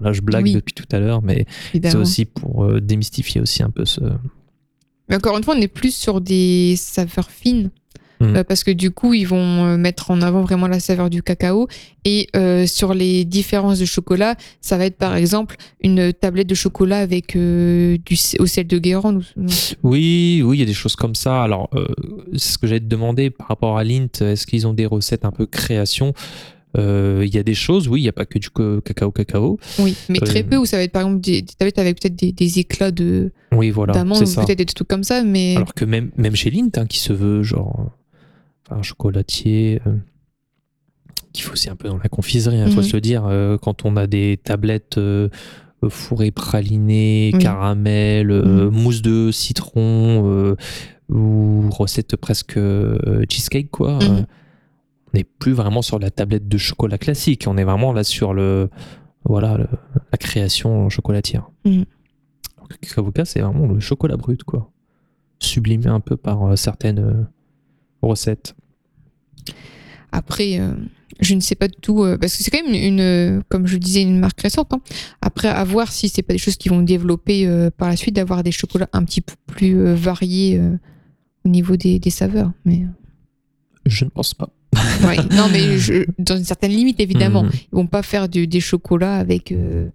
Là, 0.00 0.12
je 0.12 0.20
blague 0.20 0.44
Oui. 0.44 0.52
depuis 0.52 0.74
tout 0.74 0.84
à 0.92 0.98
l'heure, 1.00 1.22
mais 1.22 1.46
c'est 1.72 1.94
aussi 1.96 2.24
pour 2.24 2.64
euh, 2.64 2.80
démystifier 2.80 3.40
aussi 3.40 3.62
un 3.62 3.70
peu 3.70 3.84
ce. 3.84 4.00
Mais 5.08 5.16
encore 5.16 5.36
une 5.38 5.44
fois, 5.44 5.54
on 5.56 5.60
est 5.60 5.68
plus 5.68 5.94
sur 5.94 6.20
des 6.20 6.74
saveurs 6.76 7.30
fines. 7.30 7.70
Mhm. 8.18 8.34
euh, 8.36 8.44
parce 8.44 8.64
que 8.64 8.70
du 8.70 8.90
coup, 8.90 9.12
ils 9.12 9.26
vont 9.28 9.66
euh, 9.66 9.76
mettre 9.76 10.10
en 10.10 10.22
avant 10.22 10.40
vraiment 10.40 10.68
la 10.68 10.80
saveur 10.80 11.10
du 11.10 11.22
cacao. 11.22 11.68
Et 12.06 12.28
euh, 12.34 12.66
sur 12.66 12.94
les 12.94 13.26
différences 13.26 13.78
de 13.78 13.84
chocolat, 13.84 14.36
ça 14.62 14.78
va 14.78 14.86
être 14.86 14.96
par 14.96 15.14
exemple 15.16 15.56
une 15.82 16.14
tablette 16.14 16.46
de 16.46 16.54
chocolat 16.54 16.98
avec 17.00 17.36
euh, 17.36 17.98
du, 18.06 18.16
au 18.38 18.46
sel 18.46 18.66
de 18.66 18.78
Guérande. 18.78 19.22
Oui, 19.82 20.40
oui, 20.42 20.56
il 20.56 20.60
y 20.60 20.62
a 20.62 20.66
des 20.66 20.72
choses 20.72 20.96
comme 20.96 21.14
ça. 21.14 21.42
Alors, 21.42 21.68
c'est 22.32 22.52
ce 22.52 22.58
que 22.58 22.66
j'allais 22.66 22.80
te 22.80 22.86
demander 22.86 23.28
par 23.28 23.48
rapport 23.48 23.76
à 23.76 23.84
Lint. 23.84 24.08
Est-ce 24.22 24.46
qu'ils 24.46 24.66
ont 24.66 24.72
des 24.72 24.86
recettes 24.86 25.26
un 25.26 25.30
peu 25.32 25.44
création? 25.44 26.14
Euh, 26.76 27.22
Il 27.26 27.34
y 27.34 27.38
a 27.38 27.42
des 27.42 27.54
choses, 27.54 27.88
oui, 27.88 28.00
il 28.00 28.02
n'y 28.02 28.08
a 28.08 28.12
pas 28.12 28.26
que 28.26 28.38
du 28.38 28.48
cacao 28.84 29.10
cacao. 29.10 29.58
Oui, 29.78 29.94
mais 30.08 30.18
très 30.20 30.40
Euh, 30.40 30.46
peu, 30.48 30.56
où 30.58 30.66
ça 30.66 30.76
va 30.76 30.82
être 30.82 30.92
par 30.92 31.02
exemple 31.02 31.20
des, 31.22 31.42
tablettes 31.42 31.78
avec 31.78 32.00
peut-être 32.00 32.16
des, 32.16 32.32
des 32.32 32.58
éclats 32.58 32.90
de 32.90 33.32
Oui, 33.52 33.70
voilà, 33.70 33.92
peut-être 33.94 34.58
des 34.58 34.64
trucs 34.66 34.88
comme 34.88 35.04
ça. 35.04 35.22
Mais 35.22 35.56
Alors 35.56 35.72
que 35.74 35.84
même, 35.84 36.10
même 36.16 36.34
chez 36.36 36.50
Lint, 36.50 36.70
hein, 36.76 36.86
qui 36.86 36.98
se 36.98 37.12
veut 37.12 37.42
genre 37.42 37.90
euh, 38.70 38.74
un 38.76 38.82
chocolatier, 38.82 39.80
qui 41.32 41.42
fait 41.42 41.52
aussi 41.52 41.70
un 41.70 41.76
peu 41.76 41.88
dans 41.88 41.98
la 41.98 42.08
confiserie, 42.08 42.58
il 42.58 42.70
faut 42.72 42.80
Mhm. 42.80 42.86
se 42.88 42.96
le 42.96 43.00
dire, 43.00 43.58
quand 43.62 43.84
on 43.84 43.96
a 43.96 44.06
des 44.06 44.38
tablettes 44.42 44.98
fourrées 45.88 46.30
pralinées, 46.30 47.30
Oui. 47.34 47.38
caramel, 47.38 48.30
euh, 48.30 48.70
Mhm. 48.70 48.82
mousse 48.82 49.02
de 49.02 49.30
citron, 49.30 50.24
euh, 50.26 50.56
ou 51.08 51.68
recette 51.70 52.16
presque 52.16 52.56
euh, 52.56 53.24
cheesecake, 53.30 53.70
quoi. 53.70 53.98
Mhm. 54.02 54.26
On 55.16 55.18
n'est 55.18 55.24
plus 55.24 55.52
vraiment 55.52 55.80
sur 55.82 55.98
la 55.98 56.10
tablette 56.10 56.46
de 56.46 56.58
chocolat 56.58 56.98
classique, 56.98 57.44
on 57.46 57.56
est 57.56 57.64
vraiment 57.64 57.92
là 57.94 58.04
sur 58.04 58.34
le, 58.34 58.68
voilà, 59.24 59.56
le- 59.56 59.68
la 60.12 60.18
création 60.18 60.90
chocolatière. 60.90 61.50
Kakaoka, 62.82 63.24
c'est 63.24 63.40
vraiment 63.40 63.66
le 63.66 63.80
chocolat 63.80 64.16
brut, 64.16 64.42
quoi. 64.44 64.70
Sublimé 65.38 65.86
un 65.86 66.00
peu 66.00 66.16
par 66.16 66.42
euh, 66.44 66.56
certaines 66.56 66.98
euh, 66.98 67.24
recettes. 68.02 68.54
Après, 70.12 70.58
euh, 70.60 70.72
je 71.20 71.34
ne 71.34 71.40
sais 71.40 71.54
pas 71.54 71.68
du 71.68 71.76
tout, 71.80 72.02
euh, 72.04 72.18
parce 72.18 72.36
que 72.36 72.42
c'est 72.42 72.50
quand 72.50 72.62
même 72.64 72.74
une, 72.74 72.98
une, 73.00 73.42
comme 73.48 73.66
je 73.66 73.76
disais, 73.78 74.02
une 74.02 74.18
marque 74.18 74.40
récente. 74.40 74.72
hein. 74.74 74.80
Après, 75.22 75.48
à 75.48 75.62
voir 75.64 75.92
si 75.92 76.08
c'est 76.08 76.22
pas 76.22 76.32
des 76.34 76.38
choses 76.38 76.56
qui 76.56 76.68
vont 76.68 76.82
développer 76.82 77.46
euh, 77.46 77.70
par 77.70 77.88
la 77.88 77.96
suite, 77.96 78.16
d'avoir 78.16 78.42
des 78.42 78.52
chocolats 78.52 78.88
un 78.92 79.04
petit 79.04 79.20
peu 79.20 79.34
plus 79.46 79.94
variés 79.94 80.60
au 81.44 81.48
niveau 81.48 81.76
des, 81.76 81.98
des 82.00 82.10
saveurs. 82.10 82.50
Mais 82.64 82.86
Je 83.86 84.04
ne 84.04 84.10
pense 84.10 84.34
pas. 84.34 84.50
ouais, 85.06 85.16
non, 85.36 85.48
mais 85.50 85.78
je- 85.78 86.04
dans 86.18 86.36
une 86.36 86.44
certaine 86.44 86.72
limite, 86.72 87.00
évidemment, 87.00 87.42
Mhm. 87.44 87.50
ils 87.54 87.74
vont 87.76 87.86
pas 87.86 88.02
faire 88.02 88.28
du- 88.28 88.46
des 88.46 88.60
chocolats 88.60 89.16
avec 89.16 89.52
euh, 89.52 89.88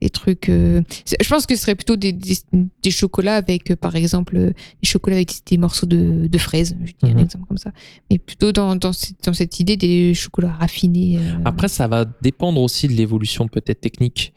des 0.00 0.10
trucs. 0.10 0.48
euh, 0.48 0.80
Je 1.20 1.28
pense 1.28 1.44
que 1.44 1.56
ce 1.56 1.62
serait 1.62 1.74
plutôt 1.74 1.96
des, 1.96 2.12
des, 2.12 2.36
des 2.84 2.90
chocolats 2.92 3.34
avec, 3.34 3.72
euh, 3.72 3.76
par 3.76 3.96
exemple, 3.96 4.36
des 4.36 4.54
chocolats 4.88 5.16
avec 5.16 5.32
des 5.46 5.58
morceaux 5.58 5.86
de, 5.86 6.28
de 6.28 6.38
fraises. 6.38 6.76
Je 6.84 6.92
dis 6.92 7.12
un 7.12 7.14
Mhm. 7.16 7.24
exemple 7.24 7.46
comme 7.48 7.58
ça. 7.58 7.72
Mais 8.10 8.18
plutôt 8.18 8.52
dans, 8.52 8.76
dans, 8.76 8.92
cette, 8.92 9.24
dans 9.24 9.32
cette 9.32 9.58
idée 9.58 9.76
des 9.76 10.14
chocolats 10.14 10.52
raffinés. 10.52 11.18
Après, 11.44 11.66
ça 11.66 11.88
va 11.88 12.04
dépendre 12.22 12.60
aussi 12.60 12.86
de 12.86 12.92
l'évolution 12.92 13.48
peut-être 13.48 13.80
technique, 13.80 14.32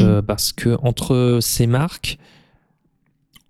euh, 0.00 0.20
parce 0.20 0.52
que 0.52 0.76
entre 0.82 1.38
ces 1.40 1.68
marques, 1.68 2.18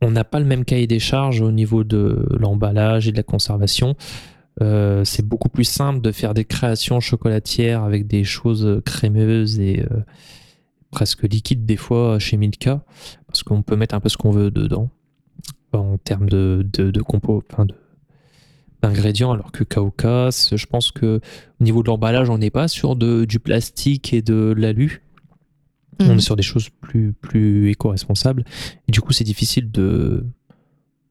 on 0.02 0.10
n'a 0.10 0.24
pas 0.24 0.40
le 0.40 0.44
même 0.44 0.66
cahier 0.66 0.86
des 0.86 0.98
charges 0.98 1.40
au 1.40 1.50
niveau 1.50 1.82
de 1.82 2.26
l'emballage 2.38 3.08
et 3.08 3.12
de 3.12 3.16
la 3.16 3.22
conservation. 3.22 3.94
Euh, 4.62 5.04
c'est 5.04 5.26
beaucoup 5.26 5.48
plus 5.48 5.64
simple 5.64 6.00
de 6.00 6.12
faire 6.12 6.32
des 6.32 6.44
créations 6.44 7.00
chocolatières 7.00 7.82
avec 7.82 8.06
des 8.06 8.22
choses 8.22 8.80
crémeuses 8.84 9.58
et 9.58 9.80
euh, 9.80 10.00
presque 10.90 11.24
liquides 11.24 11.66
des 11.66 11.76
fois 11.76 12.18
chez 12.20 12.36
Milka, 12.36 12.84
parce 13.26 13.42
qu'on 13.42 13.62
peut 13.62 13.76
mettre 13.76 13.94
un 13.94 14.00
peu 14.00 14.08
ce 14.08 14.16
qu'on 14.16 14.30
veut 14.30 14.50
dedans 14.52 14.90
en 15.72 15.98
termes 15.98 16.28
de, 16.28 16.64
de, 16.72 16.92
de 16.92 17.02
compo, 17.02 17.42
enfin 17.50 17.66
de- 17.66 17.74
d'ingrédients, 18.80 19.32
alors 19.32 19.50
que 19.50 19.64
Kaukas, 19.64 20.50
je 20.54 20.66
pense 20.66 20.92
que 20.92 21.20
au 21.60 21.64
niveau 21.64 21.82
de 21.82 21.88
l'emballage, 21.88 22.30
on 22.30 22.38
n'est 22.38 22.50
pas 22.50 22.68
sur 22.68 22.94
de, 22.96 23.24
du 23.24 23.40
plastique 23.40 24.12
et 24.12 24.22
de 24.22 24.54
l'alu. 24.56 25.02
Mhm. 26.00 26.10
On 26.10 26.16
est 26.16 26.20
sur 26.20 26.36
des 26.36 26.42
choses 26.42 26.68
plus, 26.80 27.12
plus 27.12 27.70
éco-responsables. 27.70 28.44
Et 28.86 28.92
du 28.92 29.00
coup, 29.00 29.12
c'est 29.12 29.24
difficile 29.24 29.70
de, 29.70 30.26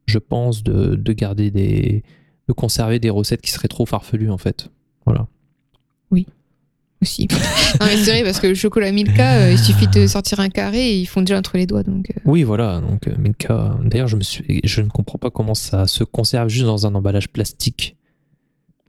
je 0.05 0.19
pense, 0.19 0.63
de, 0.63 0.95
de 0.95 1.13
garder 1.13 1.51
des. 1.51 2.03
De 2.47 2.53
conserver 2.53 2.99
des 2.99 3.09
recettes 3.09 3.41
qui 3.41 3.51
seraient 3.51 3.67
trop 3.67 3.85
farfelues, 3.85 4.31
en 4.31 4.37
fait. 4.37 4.69
Voilà. 5.05 5.27
aussi. 7.01 7.27
non, 7.81 7.85
mais 7.85 7.97
c'est 7.97 8.11
vrai, 8.11 8.23
parce 8.23 8.39
que 8.39 8.47
le 8.47 8.55
chocolat 8.55 8.91
Milka, 8.91 9.33
euh, 9.33 9.51
il 9.51 9.59
suffit 9.59 9.87
de 9.87 10.07
sortir 10.07 10.39
un 10.39 10.49
carré 10.49 10.91
et 10.91 10.99
ils 10.99 11.05
font 11.05 11.21
déjà 11.21 11.37
entre 11.37 11.57
les 11.57 11.65
doigts. 11.65 11.83
Donc, 11.83 12.09
euh, 12.09 12.19
Oui, 12.25 12.43
voilà. 12.43 12.79
Donc, 12.79 13.07
euh, 13.07 13.15
Milka. 13.17 13.77
D'ailleurs, 13.83 14.07
je, 14.07 14.15
me 14.15 14.23
suis, 14.23 14.61
je 14.63 14.81
ne 14.81 14.89
comprends 14.89 15.17
pas 15.17 15.29
comment 15.29 15.55
ça 15.55 15.85
se 15.87 16.03
conserve 16.03 16.49
juste 16.49 16.65
dans 16.65 16.87
un 16.87 16.95
emballage 16.95 17.29
plastique. 17.29 17.97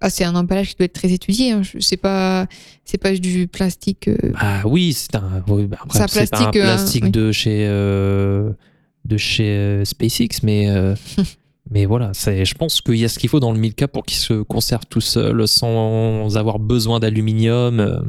Ah, 0.00 0.11
c'est 0.11 0.24
un 0.24 0.34
emballage 0.34 0.70
qui 0.70 0.76
doit 0.76 0.84
être 0.84 0.92
très 0.92 1.12
étudié. 1.12 1.52
Hein. 1.52 1.62
C'est 1.80 1.96
pas, 1.96 2.46
c'est 2.84 2.98
pas 2.98 3.12
du 3.12 3.48
plastique. 3.48 4.11
Ah 4.36 4.62
oui, 4.66 4.92
c'est 4.92 5.14
un. 5.16 5.42
oui, 5.48 5.66
bah 5.66 5.78
après, 5.82 5.98
C'est 5.98 6.30
pas 6.30 6.44
un 6.44 6.50
plastique, 6.50 6.62
plastique 6.62 7.05
oui. 7.05 7.11
de 7.11 7.32
chez. 7.32 7.66
de 7.66 9.16
chez 9.16 9.82
SpaceX, 9.84 10.42
mais. 10.42 10.68
Mais 11.70 11.86
voilà, 11.86 12.12
je 12.12 12.54
pense 12.54 12.80
qu'il 12.82 12.96
y 12.96 13.04
a 13.04 13.08
ce 13.08 13.18
qu'il 13.18 13.30
faut 13.30 13.40
dans 13.40 13.52
le 13.52 13.58
Milka 13.58 13.88
pour 13.88 14.04
qu'il 14.04 14.18
se 14.18 14.42
conserve 14.42 14.84
tout 14.88 15.00
seul 15.00 15.48
sans 15.48 16.36
avoir 16.36 16.58
besoin 16.58 17.00
d'aluminium. 17.00 17.80
euh. 17.80 18.00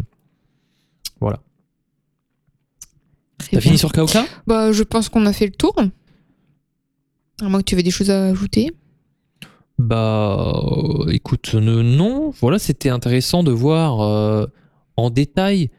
Voilà. 1.22 1.40
T'as 3.52 3.62
fini 3.62 3.78
sur 3.78 3.92
Kauka 3.92 4.26
Bah, 4.48 4.72
je 4.72 4.84
pense 4.84 5.08
qu'on 5.10 5.26
a 5.26 5.34
fait 5.34 5.46
le 5.46 5.52
tour. 5.54 5.74
À 7.42 7.50
moins 7.50 7.60
que 7.60 7.66
tu 7.66 7.78
aies 7.78 7.84
des 7.84 7.92
choses 7.92 8.10
à 8.12 8.28
ajouter. 8.28 8.72
Bah, 9.78 10.54
euh, 11.08 11.10
écoute, 11.12 11.54
ne- 11.54 11.82
non. 11.82 12.32
Voilà, 12.32 12.60
c'était 12.60 12.90
intéressant 12.90 13.44
de 13.44 13.52
voir 13.52 14.02
euh, 14.02 14.46
en 14.98 15.10
détail 15.10 15.70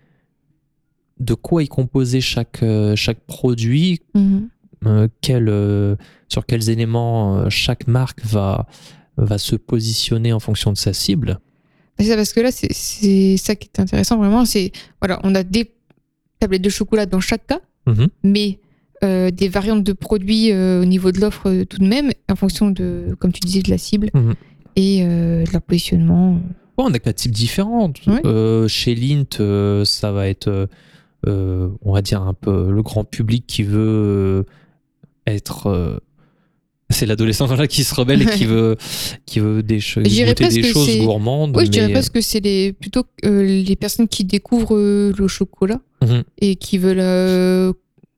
de 1.18 1.34
quoi 1.34 1.62
est 1.62 1.66
composé 1.66 2.20
chaque, 2.20 2.62
euh, 2.62 2.94
chaque 2.94 3.20
produit, 3.26 4.00
Mhm. 4.14 4.48
Quel, 5.20 5.48
euh, 5.48 5.96
sur 6.28 6.46
quels 6.46 6.68
éléments 6.70 7.36
euh, 7.38 7.50
chaque 7.50 7.86
marque 7.86 8.24
va, 8.24 8.66
va 9.16 9.38
se 9.38 9.56
positionner 9.56 10.32
en 10.32 10.40
fonction 10.40 10.72
de 10.72 10.76
sa 10.76 10.92
cible. 10.92 11.38
C'est 11.98 12.06
ça, 12.06 12.16
parce 12.16 12.32
que 12.32 12.40
là, 12.40 12.50
c'est- 12.52 13.36
ça 13.38 13.54
qui 13.56 13.68
est 13.72 13.80
intéressant 13.80 14.18
vraiment. 14.18 14.44
C'est 14.44 14.70
voilà, 15.00 15.18
on 15.24 15.34
a 15.34 15.42
des 15.42 15.70
tablettes 16.38 16.62
de 16.62 16.68
chocolat 16.68 17.06
dans 17.06 17.20
chaque 17.20 17.46
cas, 17.46 17.60
Mhm. 17.86 18.08
mais 18.22 18.58
euh, 19.04 19.30
des 19.30 19.48
variantes 19.48 19.82
de 19.84 19.92
produits 19.92 20.52
euh, 20.52 20.80
au 20.82 20.84
niveau 20.86 21.12
de 21.12 21.20
l'offre 21.20 21.48
euh, 21.50 21.64
tout 21.64 21.78
de 21.78 21.86
même, 21.86 22.10
en 22.30 22.36
fonction 22.36 22.70
de, 22.70 23.14
comme 23.18 23.32
tu 23.32 23.40
disais, 23.40 23.62
de 23.62 23.70
la 23.70 23.78
cible 23.78 24.10
Mhm. 24.14 24.34
et 24.76 25.02
euh, 25.02 25.44
de 25.44 25.52
leur 25.52 25.62
positionnement. 25.62 26.34
Ouais, 26.78 26.84
on 26.84 26.92
a 26.92 26.98
quatre 26.98 27.16
types 27.16 27.32
différents. 27.32 27.92
Ouais. 28.06 28.20
Euh, 28.26 28.68
chez 28.68 28.94
Lint, 28.94 29.40
euh, 29.40 29.84
ça 29.86 30.12
va 30.12 30.28
être, 30.28 30.48
euh, 30.48 30.66
euh, 31.26 31.68
on 31.82 31.92
va 31.92 32.02
dire, 32.02 32.20
un 32.22 32.34
peu 32.34 32.70
le 32.70 32.82
grand 32.82 33.04
public 33.04 33.44
qui 33.46 33.62
veut 33.62 33.78
euh, 33.86 34.42
être. 35.26 35.66
euh, 35.68 35.98
c'est 36.88 37.04
l'adolescent 37.06 37.52
là 37.56 37.66
qui 37.66 37.82
se 37.82 37.92
rebelle 37.94 38.22
et 38.22 38.26
qui 38.26 38.44
veut, 38.44 38.76
qui 39.26 39.40
veut 39.40 39.60
des, 39.62 39.78
goûter 39.78 40.48
des 40.48 40.62
choses 40.62 40.98
gourmandes. 40.98 41.56
Oui, 41.56 41.66
je 41.66 41.70
dirais 41.72 41.88
mais- 41.88 41.92
parce 41.94 42.10
que 42.10 42.20
c'est 42.20 42.38
les, 42.38 42.72
plutôt 42.72 43.02
euh, 43.24 43.42
les 43.42 43.74
personnes 43.76 44.06
qui 44.06 44.24
découvrent 44.24 44.76
euh, 44.76 45.12
le 45.18 45.26
chocolat 45.28 45.80
Mhm. 46.04 46.22
et 46.40 46.54
qui 46.56 46.78
veulent 46.78 47.72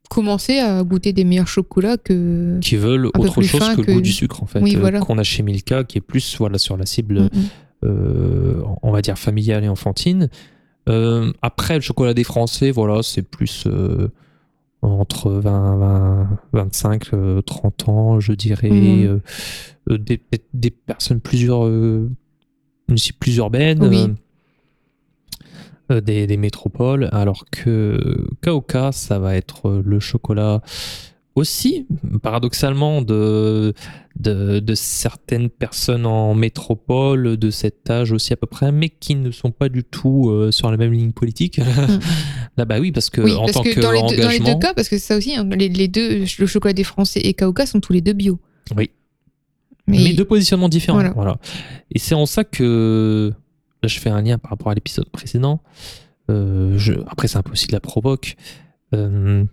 commencer 0.09 0.59
à 0.59 0.83
goûter 0.83 1.13
des 1.13 1.23
meilleurs 1.23 1.47
chocolats 1.47 1.97
que. 1.97 2.59
qui 2.59 2.75
veulent 2.75 3.07
autre 3.07 3.41
chose 3.41 3.61
que 3.75 3.81
le 3.81 3.93
goût 3.93 4.01
du 4.01 4.11
sucre 4.11 4.43
en 4.43 4.45
fait 4.45 4.59
Oui, 4.59 4.75
voilà. 4.75 4.99
qu'on 4.99 5.17
a 5.17 5.23
chez 5.23 5.41
Milka 5.43 5.83
qui 5.83 5.97
est 5.97 6.01
plus 6.01 6.35
voilà 6.37 6.57
sur 6.59 6.77
la 6.77 6.85
cible 6.85 7.29
on 7.83 8.91
va 8.91 9.01
dire 9.01 9.17
familiale 9.17 9.63
et 9.63 9.69
enfantine 9.69 10.29
après 11.41 11.75
le 11.75 11.81
chocolat 11.81 12.13
des 12.13 12.23
français 12.23 12.71
voilà 12.71 13.01
c'est 13.03 13.21
plus 13.21 13.65
entre 14.81 15.31
20, 15.31 15.77
20, 15.77 16.27
25 16.53 17.13
euh, 17.13 17.41
30 17.41 17.89
ans 17.89 18.19
je 18.19 18.31
dirais 18.33 18.69
Mhm. 18.69 19.07
euh, 19.07 19.19
euh, 19.91 19.97
des, 20.53 20.71
personnes 20.71 21.19
plusieurs 21.19 21.65
euh, 21.67 22.09
plus 23.19 23.37
urbaines 23.37 23.85
Oui. 23.87 24.13
euh, 25.91 26.01
des, 26.01 26.27
des 26.27 26.37
métropoles, 26.37 27.09
alors 27.11 27.45
que 27.51 28.27
Kaoka, 28.41 28.91
ça 28.91 29.17
va 29.19 29.35
être 29.35 29.81
le 29.83 29.99
chocolat 29.99 30.61
aussi, 31.39 31.87
paradoxalement, 32.21 33.01
de, 33.01 33.73
de, 34.19 34.59
de 34.59 34.75
certaines 34.75 35.49
personnes 35.49 36.05
en 36.05 36.35
métropole 36.35 37.37
de 37.37 37.49
cet 37.49 37.89
âge 37.89 38.11
aussi 38.11 38.33
à 38.33 38.35
peu 38.37 38.47
près, 38.47 38.71
mais 38.71 38.89
qui 38.89 39.15
ne 39.15 39.31
sont 39.31 39.51
pas 39.51 39.69
du 39.69 39.83
tout 39.83 40.29
euh, 40.29 40.51
sur 40.51 40.69
la 40.69 40.77
même 40.77 40.93
ligne 40.93 41.11
politique. 41.11 41.59
Là, 42.57 42.65
bah 42.65 42.79
oui, 42.79 42.91
parce 42.91 43.09
que 43.09 43.21
oui, 43.21 43.33
en 43.33 43.41
parce 43.45 43.53
tant 43.53 43.63
que 43.63 43.79
dans 43.79 43.91
les, 43.91 43.99
deux, 44.01 44.05
dans 44.07 44.29
les 44.29 44.37
qu'engagement, 44.37 44.53
deux 44.53 44.59
cas, 44.59 44.73
parce 44.73 44.89
que 44.89 44.97
ça 44.97 45.17
aussi, 45.17 45.35
hein, 45.35 45.47
les, 45.57 45.69
les 45.69 45.87
deux, 45.87 46.25
le 46.39 46.45
chocolat 46.45 46.73
des 46.73 46.83
Français 46.83 47.19
et 47.21 47.33
Kauka 47.33 47.65
sont 47.65 47.79
tous 47.79 47.93
les 47.93 48.01
deux 48.01 48.13
bio. 48.13 48.39
Oui. 48.75 48.91
Mais, 49.87 49.97
mais 50.03 50.13
deux 50.13 50.25
positionnements 50.25 50.69
différents. 50.69 50.97
Voilà. 50.99 51.11
Voilà. 51.15 51.37
Et 51.91 51.97
c'est 51.97 52.13
en 52.15 52.27
ça 52.27 52.43
que 52.43 53.33
là, 53.81 53.87
je 53.89 53.99
fais 53.99 54.11
un 54.11 54.21
lien 54.21 54.37
par 54.37 54.51
rapport 54.51 54.69
à 54.69 54.75
l'épisode 54.75 55.09
précédent. 55.09 55.61
Euh, 56.29 56.77
je- 56.77 56.93
après, 57.07 57.27
c'est 57.27 57.37
un 57.37 57.41
peu 57.41 57.53
aussi 57.53 57.65
de 57.65 57.71
la 57.73 57.79
provoque. 57.79 58.35
Euh, 58.93 59.43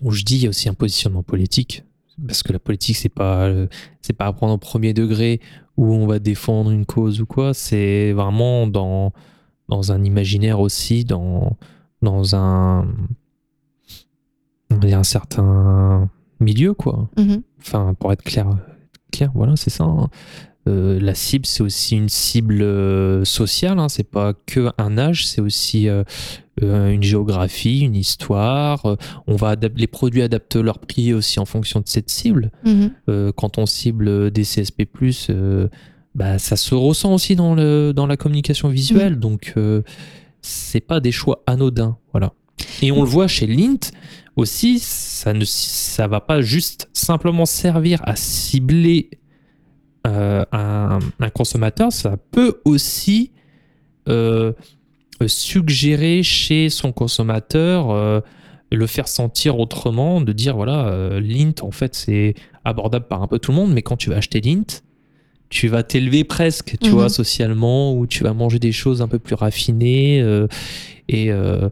où 0.00 0.10
je 0.12 0.22
dis, 0.24 0.36
il 0.36 0.42
y 0.42 0.46
a 0.46 0.48
aussi 0.50 0.68
un 0.68 0.74
positionnement 0.74 1.22
politique. 1.22 1.84
Parce 2.26 2.42
que 2.42 2.52
la 2.52 2.58
politique, 2.58 2.96
c'est 2.96 3.08
pas, 3.08 3.44
euh, 3.46 3.66
c'est 4.02 4.12
pas 4.12 4.26
à 4.26 4.32
prendre 4.32 4.52
au 4.54 4.58
premier 4.58 4.92
degré 4.92 5.40
où 5.76 5.94
on 5.94 6.06
va 6.06 6.18
défendre 6.18 6.70
une 6.70 6.84
cause 6.84 7.20
ou 7.20 7.26
quoi. 7.26 7.54
C'est 7.54 8.12
vraiment 8.12 8.66
dans, 8.66 9.12
dans 9.68 9.92
un 9.92 10.04
imaginaire 10.04 10.60
aussi, 10.60 11.04
dans, 11.04 11.56
dans 12.02 12.34
un, 12.36 12.86
un 14.70 15.02
certain 15.02 16.10
milieu, 16.40 16.74
quoi 16.74 17.08
Mhm. 17.18 17.42
enfin 17.60 17.94
pour 17.98 18.12
être 18.12 18.22
clair, 18.22 18.48
clair 19.12 19.30
voilà 19.34 19.56
c'est 19.56 19.70
ça. 19.70 19.84
hein. 19.84 20.08
Euh, 20.68 21.00
la 21.00 21.14
cible 21.14 21.46
c'est 21.46 21.62
aussi 21.62 21.96
une 21.96 22.08
cible 22.10 22.60
euh, 22.62 23.24
sociale, 23.24 23.78
hein. 23.78 23.88
c'est 23.88 24.04
pas 24.08 24.34
que 24.46 24.70
un 24.78 24.98
âge, 24.98 25.26
c'est 25.26 25.40
aussi 25.40 25.88
euh, 25.88 26.04
une 26.62 27.02
géographie, 27.02 27.80
une 27.80 27.96
histoire. 27.96 28.84
Euh, 28.86 28.96
on 29.26 29.36
va 29.36 29.56
les 29.76 29.86
produits 29.86 30.22
adaptent 30.22 30.56
leur 30.56 30.78
prix 30.78 31.12
aussi 31.12 31.40
en 31.40 31.44
fonction 31.44 31.80
de 31.80 31.88
cette 31.88 32.10
cible. 32.10 32.50
Mhm. 32.64 32.92
Euh, 33.08 33.32
quand 33.32 33.58
on 33.58 33.66
cible 33.66 34.30
des 34.30 34.42
CSP+, 34.42 34.86
euh, 35.30 35.68
bah, 36.14 36.38
ça 36.38 36.56
se 36.56 36.74
ressent 36.74 37.14
aussi 37.14 37.36
dans, 37.36 37.54
le, 37.54 37.92
dans 37.92 38.06
la 38.06 38.16
communication 38.16 38.68
visuelle, 38.68 39.18
donc 39.18 39.54
euh, 39.56 39.82
c'est 40.42 40.80
pas 40.80 41.00
des 41.00 41.12
choix 41.12 41.42
anodins, 41.46 41.96
voilà. 42.12 42.32
Et 42.82 42.92
on 42.92 43.02
le 43.02 43.08
voit 43.08 43.28
chez 43.28 43.46
Lint 43.46 43.92
aussi, 44.36 44.78
ça 44.80 45.32
ne 45.32 45.44
ça 45.44 46.06
va 46.08 46.20
pas 46.20 46.40
juste 46.40 46.88
simplement 46.92 47.46
servir 47.46 48.00
à 48.04 48.16
cibler 48.16 49.10
euh, 50.06 50.44
un, 50.52 50.98
un 51.20 51.30
consommateur, 51.30 51.92
ça 51.92 52.16
peut 52.30 52.60
aussi 52.64 53.32
euh, 54.08 54.52
suggérer 55.28 56.22
chez 56.22 56.70
son 56.70 56.92
consommateur 56.92 57.90
euh, 57.90 58.20
le 58.72 58.86
faire 58.86 59.08
sentir 59.08 59.58
autrement, 59.58 60.20
de 60.20 60.32
dire 60.32 60.54
voilà, 60.56 60.86
euh, 60.88 61.20
Lint 61.20 61.54
en 61.62 61.70
fait 61.72 61.94
c'est 61.94 62.34
abordable 62.64 63.06
par 63.08 63.22
un 63.22 63.26
peu 63.26 63.38
tout 63.38 63.50
le 63.50 63.56
monde, 63.56 63.72
mais 63.72 63.82
quand 63.82 63.96
tu 63.96 64.10
vas 64.10 64.16
acheter 64.16 64.40
Lint, 64.40 64.82
tu 65.48 65.66
vas 65.66 65.82
t'élever 65.82 66.22
presque, 66.22 66.76
tu 66.80 66.90
Mhm. 66.90 66.94
vois, 66.94 67.08
socialement, 67.08 67.92
ou 67.94 68.06
tu 68.06 68.22
vas 68.22 68.32
manger 68.32 68.60
des 68.60 68.70
choses 68.70 69.02
un 69.02 69.08
peu 69.08 69.18
plus 69.18 69.34
raffinées. 69.34 70.20
euh, 70.22 70.46
et 71.08 71.32
euh, 71.32 71.68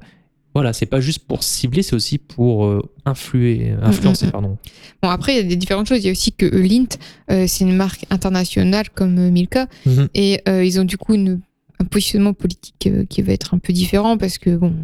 voilà, 0.54 0.72
c'est 0.72 0.86
pas 0.86 1.00
juste 1.00 1.20
pour 1.28 1.44
cibler, 1.44 1.82
c'est 1.84 1.94
aussi 1.94 2.18
pour 2.18 2.64
euh, 2.66 2.82
influer, 3.04 3.70
influencer, 3.80 4.26
mhm. 4.26 4.32
pardon. 4.32 4.58
Bon, 5.00 5.08
après, 5.10 5.34
il 5.34 5.36
y 5.36 5.40
a 5.40 5.44
des 5.44 5.54
différentes 5.54 5.86
choses. 5.86 5.98
Il 5.98 6.06
y 6.06 6.08
a 6.08 6.10
aussi 6.12 6.32
que 6.32 6.46
euh, 6.46 6.62
Lint, 6.66 6.98
euh, 7.30 7.44
c'est 7.46 7.62
une 7.64 7.76
marque 7.76 8.04
internationale 8.10 8.86
comme 8.92 9.16
euh, 9.18 9.30
Milka, 9.30 9.68
Mhm. 9.86 10.08
et 10.14 10.40
euh, 10.48 10.64
ils 10.64 10.80
ont 10.80 10.84
du 10.84 10.96
coup 10.98 11.14
une- 11.14 11.40
un 11.80 11.84
positionnement 11.84 12.32
politique 12.34 12.88
euh, 12.88 13.04
qui 13.04 13.22
va 13.22 13.32
être 13.32 13.54
un 13.54 13.58
peu 13.58 13.72
différent 13.72 14.16
parce 14.18 14.38
que, 14.38 14.56
bon, 14.56 14.74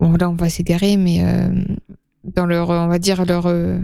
bon 0.00 0.12
là, 0.12 0.30
on 0.30 0.34
va 0.34 0.48
s'égarer, 0.48 0.96
mais 0.96 1.22
euh, 1.22 1.48
dans 2.24 2.46
leur, 2.46 2.70
on 2.70 2.88
va 2.88 2.98
dire, 2.98 3.24
leur, 3.24 3.46
euh, 3.46 3.78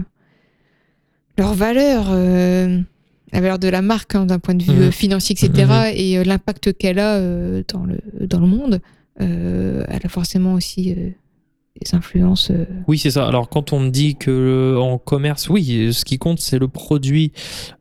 leur 1.37 1.53
valeur, 1.53 2.09
la 2.11 3.39
valeur 3.39 3.59
de 3.59 3.67
la 3.67 3.81
marque 3.81 4.15
hein, 4.15 4.25
d'un 4.25 4.39
point 4.39 4.55
de 4.55 4.63
vue 4.63 4.71
euh, 4.87 4.91
financier, 4.91 5.35
etc., 5.39 5.91
et 5.93 6.17
euh, 6.17 6.23
l'impact 6.23 6.73
qu'elle 6.73 6.99
a 6.99 7.19
dans, 7.63 7.85
le, 7.85 8.27
dans 8.27 8.39
le 8.39 8.47
monde, 8.47 8.81
elle 9.19 10.01
a 10.03 10.09
forcément 10.09 10.53
aussi 10.55 10.95
des 10.95 11.95
influences. 11.95 12.51
Oui, 12.87 12.97
c'est 12.97 13.11
ça. 13.11 13.27
Alors, 13.27 13.49
quand 13.49 13.71
on 13.71 13.79
me 13.79 13.89
dit 13.89 14.15
que 14.15 14.75
en 14.79 14.97
commerce, 14.97 15.47
oui, 15.49 15.93
ce 15.93 16.03
qui 16.05 16.17
compte, 16.17 16.39
c'est 16.39 16.57
le 16.59 16.67
produit. 16.67 17.31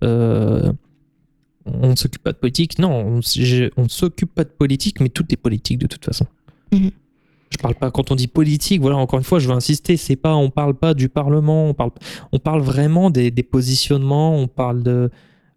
euh, 0.05 0.71
on 1.83 1.91
ne 1.91 1.97
s'occupe 1.97 2.23
pas 2.23 2.33
de 2.33 2.39
politique. 2.39 2.79
Non, 2.79 3.21
on 3.77 3.83
ne 3.83 3.89
s'occupe 3.89 4.35
pas 4.35 4.45
de 4.45 4.51
politique, 4.51 5.01
mais 5.01 5.09
tout 5.09 5.25
est 5.31 5.37
politique 5.37 5.79
de 5.79 5.87
toute 5.87 6.05
façon. 6.05 6.27
Mhm. 6.73 6.91
Je 7.53 7.59
parle 7.59 7.75
pas 7.75 7.91
quand 7.91 8.13
on 8.13 8.15
dit 8.15 8.29
politique. 8.29 8.81
Voilà, 8.81 8.97
encore 8.97 9.19
une 9.19 9.25
fois, 9.25 9.41
je 9.41 9.49
veux 9.49 9.55
insister. 9.55 9.97
C'est 9.97 10.15
pas, 10.17 10.37
on 10.37 10.51
parle 10.51 10.75
pas 10.75 10.95
du 10.95 11.09
Parlement. 11.09 11.69
On 11.69 11.75
parle, 11.75 11.91
on 12.33 12.39
parle 12.39 12.61
vraiment 12.63 13.11
des, 13.11 13.33
des 13.33 13.43
positionnements. 13.43 14.37
On 14.39 14.47
parle 14.47 14.85
de, 14.85 15.11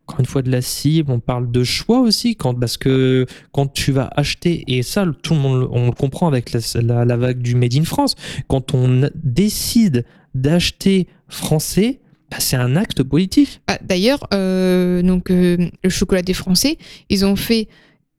encore 0.07 0.19
une 0.19 0.25
fois, 0.25 0.41
de 0.41 0.49
la 0.49 0.61
cible. 0.63 1.11
On 1.11 1.19
parle 1.19 1.51
de 1.51 1.63
choix 1.63 1.99
aussi, 1.99 2.35
quand 2.35 2.55
parce 2.55 2.77
que 2.77 3.27
quand 3.51 3.71
tu 3.71 3.91
vas 3.91 4.09
acheter 4.15 4.63
et 4.67 4.81
ça, 4.81 5.05
tout 5.21 5.35
le 5.35 5.39
monde, 5.39 5.69
on 5.71 5.85
le 5.85 5.91
comprend 5.91 6.27
avec 6.27 6.51
la, 6.51 6.59
la- 6.81 7.05
la 7.05 7.15
vague 7.17 7.39
du 7.43 7.53
Made 7.53 7.75
in 7.75 7.83
France. 7.83 8.15
Quand 8.47 8.73
on 8.73 9.07
décide 9.23 10.03
d'acheter 10.33 11.07
français, 11.27 11.99
bah, 12.33 12.39
c'est 12.39 12.55
un 12.55 12.75
acte 12.75 13.03
politique. 13.03 13.61
Ah, 13.67 13.77
D'ailleurs, 13.83 14.27
euh, 14.33 15.01
donc 15.01 15.29
euh, 15.31 15.57
le 15.83 15.89
chocolat 15.89 16.21
des 16.21 16.33
Français, 16.33 16.77
ils 17.09 17.25
ont 17.25 17.35
fait 17.35 17.67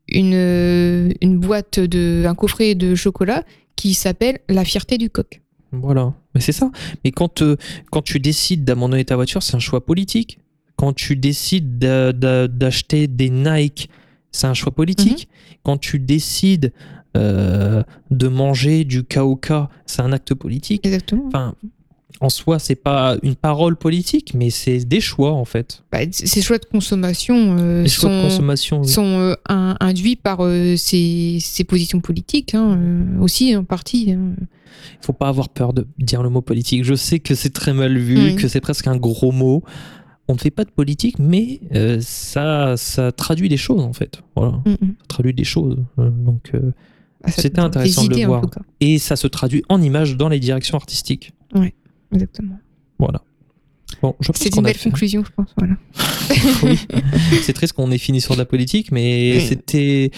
une, 0.09 0.33
euh, 0.35 1.11
une 1.21 1.39
boîte 1.39 1.81
de 1.81 2.25
un 2.27 2.35
coffret 2.35 2.75
de 2.75 2.95
chocolat 2.95 3.45
qui 3.77 3.95
s'appelle 3.95 4.39
La 4.49 4.65
fierté 4.65 4.99
du 4.99 5.11
coq. 5.11 5.41
Voilà, 5.73 6.15
mais 6.35 6.41
c'est 6.41 6.53
ça. 6.53 6.71
Mais 7.05 7.11
quand, 7.11 7.43
euh, 7.43 7.57
quand 7.91 8.03
tu 8.03 8.21
décides 8.21 8.65
d'abandonner 8.65 9.05
ta 9.05 9.17
voiture, 9.17 9.43
c'est 9.43 9.57
un 9.57 9.61
choix 9.61 9.85
politique. 9.85 10.39
Quand 10.77 10.93
tu 10.93 11.17
décides 11.17 11.79
d'a- 11.79 12.13
d'a- 12.13 12.47
d'acheter 12.49 13.07
des 13.09 13.31
Nike, 13.31 13.89
c'est 14.31 14.47
un 14.47 14.55
choix 14.55 14.73
politique. 14.73 15.29
Quand 15.65 15.77
tu 15.79 15.99
décides 15.99 16.73
euh, 17.17 17.83
de 18.11 18.27
manger 18.29 18.85
du 18.85 19.05
KOK, 19.05 19.53
c'est 19.87 20.03
un 20.03 20.13
acte 20.13 20.35
politique. 20.35 20.85
Exactement. 20.85 21.25
Enfin, 21.29 21.55
en 22.21 22.29
soi, 22.29 22.59
c'est 22.59 22.77
pas 22.77 23.17
une 23.23 23.35
parole 23.35 23.77
politique, 23.77 24.33
mais 24.35 24.51
c'est 24.51 24.85
des 24.85 25.01
choix 25.01 25.33
en 25.33 25.45
fait. 25.45 25.83
Bah, 25.93 25.99
ces 26.11 26.41
choix 26.43 26.59
de 26.59 26.65
consommation 26.65 27.57
euh, 27.59 27.87
sont, 27.87 28.01
choix 28.09 28.11
de 28.17 28.23
consommation. 28.23 28.81
oui. 28.83 28.89
sont 28.89 29.05
euh, 29.19 29.35
in- 29.49 29.77
induits 29.81 30.17
par 30.17 30.39
euh, 30.41 30.77
ces, 30.77 31.39
ces 31.41 31.65
positions 31.65 32.01
politiques 32.01 32.55
hein, 32.55 32.79
aussi 33.21 33.55
en 33.57 33.65
partie. 33.65 34.13
hein. 34.13 34.35
Il 35.01 35.05
faut 35.07 35.13
pas 35.13 35.29
avoir 35.29 35.49
peur 35.49 35.73
de 35.73 35.87
dire 35.99 36.23
le 36.23 36.31
mot 36.31 36.41
politique. 36.41 36.85
Je 36.85 36.95
sais 36.95 37.19
que 37.19 37.35
c'est 37.35 37.51
très 37.53 37.73
mal 37.75 37.97
vu, 37.99 38.17
Oui. 38.17 38.37
que 38.37 38.49
c'est 38.49 38.61
presque 38.61 38.87
un 38.87 38.97
gros 38.97 39.33
mot. 39.33 39.63
On 40.29 40.35
ne 40.35 40.39
fait 40.39 40.51
pas 40.51 40.65
de 40.65 40.71
politique, 40.71 41.19
mais 41.19 41.61
ça, 42.01 42.77
ça 42.77 43.13
traduit 43.13 43.49
des 43.49 43.57
choses 43.59 43.83
en 43.83 43.93
fait. 43.93 44.23
Voilà, 44.37 44.53
Mm, 44.65 44.71
mm. 44.71 44.77
ça 45.01 45.07
traduit 45.09 45.35
des 45.35 45.45
choses. 45.45 45.77
Donc, 45.99 46.51
Bah, 46.53 47.31
ça 47.31 47.43
C'était 47.43 47.61
intéressant 47.61 48.05
de 48.05 48.15
le 48.17 48.27
voir. 48.27 48.43
et 48.81 48.99
ça 48.99 49.17
se 49.17 49.27
traduit 49.27 49.63
en 49.69 49.81
images 49.83 50.17
dans 50.17 50.29
les 50.29 50.41
directions 50.41 50.77
artistiques. 50.77 51.33
Exactement. 52.13 52.59
Voilà. 52.99 53.23
Bon, 54.03 54.15
C'est 54.35 54.55
une 54.57 54.63
belle 54.63 54.75
fait. 54.75 54.91
conclusion, 54.91 55.25
je 55.25 55.31
pense. 55.33 55.55
Voilà. 55.57 55.77
Oui. 56.63 56.79
c'est 57.43 57.53
triste 57.53 57.75
qu'on 57.75 57.91
ait 57.91 57.99
fini 57.99 58.21
sur 58.21 58.35
de 58.35 58.39
la 58.41 58.45
politique, 58.45 58.91
mais 58.93 59.35
Oui. 59.37 59.47
c'était. 59.47 60.11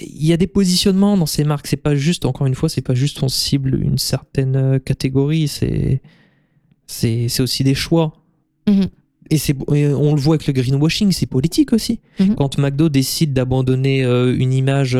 Il 0.00 0.26
y 0.26 0.32
a 0.32 0.36
des 0.36 0.46
positionnements 0.46 1.16
dans 1.16 1.26
ces 1.26 1.44
marques. 1.44 1.66
C'est 1.66 1.76
pas 1.78 1.94
juste, 1.94 2.26
encore 2.26 2.46
une 2.46 2.54
fois, 2.54 2.68
c'est 2.68 2.82
pas 2.82 2.94
juste 2.94 3.22
on 3.22 3.28
cible 3.28 3.80
une 3.82 3.96
certaine 3.98 4.56
euh, 4.56 4.78
catégorie. 4.78 5.48
C'est 5.48 6.02
c'est 6.86 7.28
c'est 7.28 7.42
aussi 7.42 7.64
des 7.64 7.74
choix. 7.74 8.12
Mhm. 8.68 8.88
Et, 9.30 9.36
c'est, 9.38 9.54
et 9.74 9.86
on 9.88 10.14
le 10.14 10.20
voit 10.20 10.36
avec 10.36 10.46
le 10.46 10.52
greenwashing, 10.54 11.12
c'est 11.12 11.26
politique 11.26 11.72
aussi. 11.72 12.00
Mhm. 12.18 12.34
Quand 12.34 12.58
McDo 12.58 12.88
décide 12.88 13.32
d'abandonner 13.32 14.04
euh, 14.04 14.34
une 14.36 14.52
image, 14.52 14.98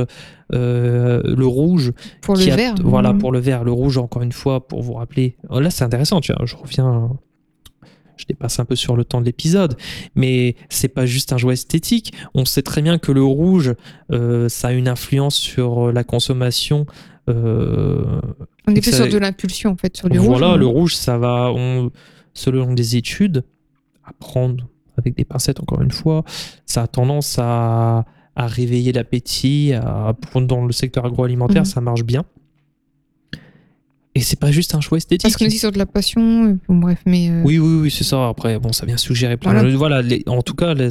euh, 0.54 1.22
le 1.24 1.46
rouge, 1.46 1.92
Pour 2.22 2.34
le 2.36 2.50
a- 2.50 2.56
vert. 2.56 2.74
Voilà, 2.82 3.12
mm. 3.12 3.18
pour 3.18 3.32
le 3.32 3.38
vert. 3.38 3.64
Le 3.64 3.72
rouge, 3.72 3.98
encore 3.98 4.22
une 4.22 4.32
fois, 4.32 4.66
pour 4.66 4.82
vous 4.82 4.94
rappeler. 4.94 5.36
Oh, 5.50 5.60
Là, 5.60 5.70
c'est 5.70 5.84
intéressant, 5.84 6.20
tu 6.20 6.32
vois. 6.32 6.44
Je 6.46 6.56
reviens. 6.56 7.10
Je 8.16 8.24
dépasse 8.26 8.58
un 8.58 8.64
peu 8.64 8.74
sur 8.74 8.96
le 8.96 9.04
temps 9.04 9.20
de 9.20 9.26
l'épisode, 9.26 9.76
mais 10.16 10.56
c'est 10.70 10.88
pas 10.88 11.06
juste 11.06 11.32
un 11.32 11.38
jouet 11.38 11.52
esthétique. 11.54 12.12
On 12.34 12.44
sait 12.44 12.62
très 12.62 12.82
bien 12.82 12.98
que 12.98 13.12
le 13.12 13.22
rouge, 13.22 13.74
euh, 14.10 14.48
ça 14.48 14.68
a 14.68 14.72
une 14.72 14.88
influence 14.88 15.36
sur 15.36 15.92
la 15.92 16.02
consommation. 16.02 16.84
euh, 17.28 18.20
On 18.66 18.74
est 18.74 18.82
ça- 18.84 18.96
sur 18.96 19.08
de 19.08 19.18
l'impulsion, 19.18 19.70
en 19.70 19.76
fait, 19.76 19.96
sur 19.96 20.08
du 20.08 20.18
voilà, 20.18 20.48
rouge. 20.52 20.58
le 20.58 20.66
rouge, 20.66 20.96
ça 20.96 21.18
va, 21.18 21.52
on- 21.54 21.90
selon 22.34 22.72
des 22.74 22.96
études, 22.96 23.44
à 24.04 24.12
prendre 24.18 24.66
avec 24.96 25.14
des 25.16 25.24
pincettes, 25.24 25.60
encore 25.60 25.80
une 25.82 25.90
fois, 25.92 26.24
ça 26.66 26.82
a 26.82 26.86
tendance 26.88 27.36
à, 27.38 28.04
à 28.38 28.46
réveiller 28.46 28.92
l'appétit. 28.92 29.72
à- 29.74 30.14
Dans 30.36 30.64
le 30.64 30.72
secteur 30.72 31.04
agroalimentaire, 31.04 31.62
Mhm. 31.62 31.66
ça 31.66 31.80
marche 31.82 32.04
bien. 32.04 32.24
Et 34.14 34.20
c'est 34.20 34.38
pas 34.40 34.50
juste 34.50 34.74
un 34.74 34.80
choix 34.80 34.98
esthétique. 34.98 35.22
Parce 35.22 35.36
qu'on 35.36 35.44
est 35.44 35.48
aussi 35.48 35.58
sur 35.58 35.70
de 35.70 35.78
la 35.78 35.86
passion. 35.86 36.46
euh, 36.46 36.54
bon, 36.68 36.76
bref, 36.78 36.98
mais. 37.06 37.30
euh, 37.30 37.42
Oui, 37.44 37.58
oui, 37.58 37.80
oui, 37.82 37.90
c'est 37.90 38.02
ça. 38.02 38.26
Après, 38.28 38.58
bon, 38.58 38.72
ça 38.72 38.84
vient 38.84 38.96
suggérer 38.96 39.36
plein 39.36 39.52
Voilà. 39.52 39.70
de 39.70 39.76
Voilà, 39.76 40.02
les- 40.02 40.24
en 40.26 40.42
tout 40.42 40.54
cas, 40.54 40.74
les, 40.74 40.88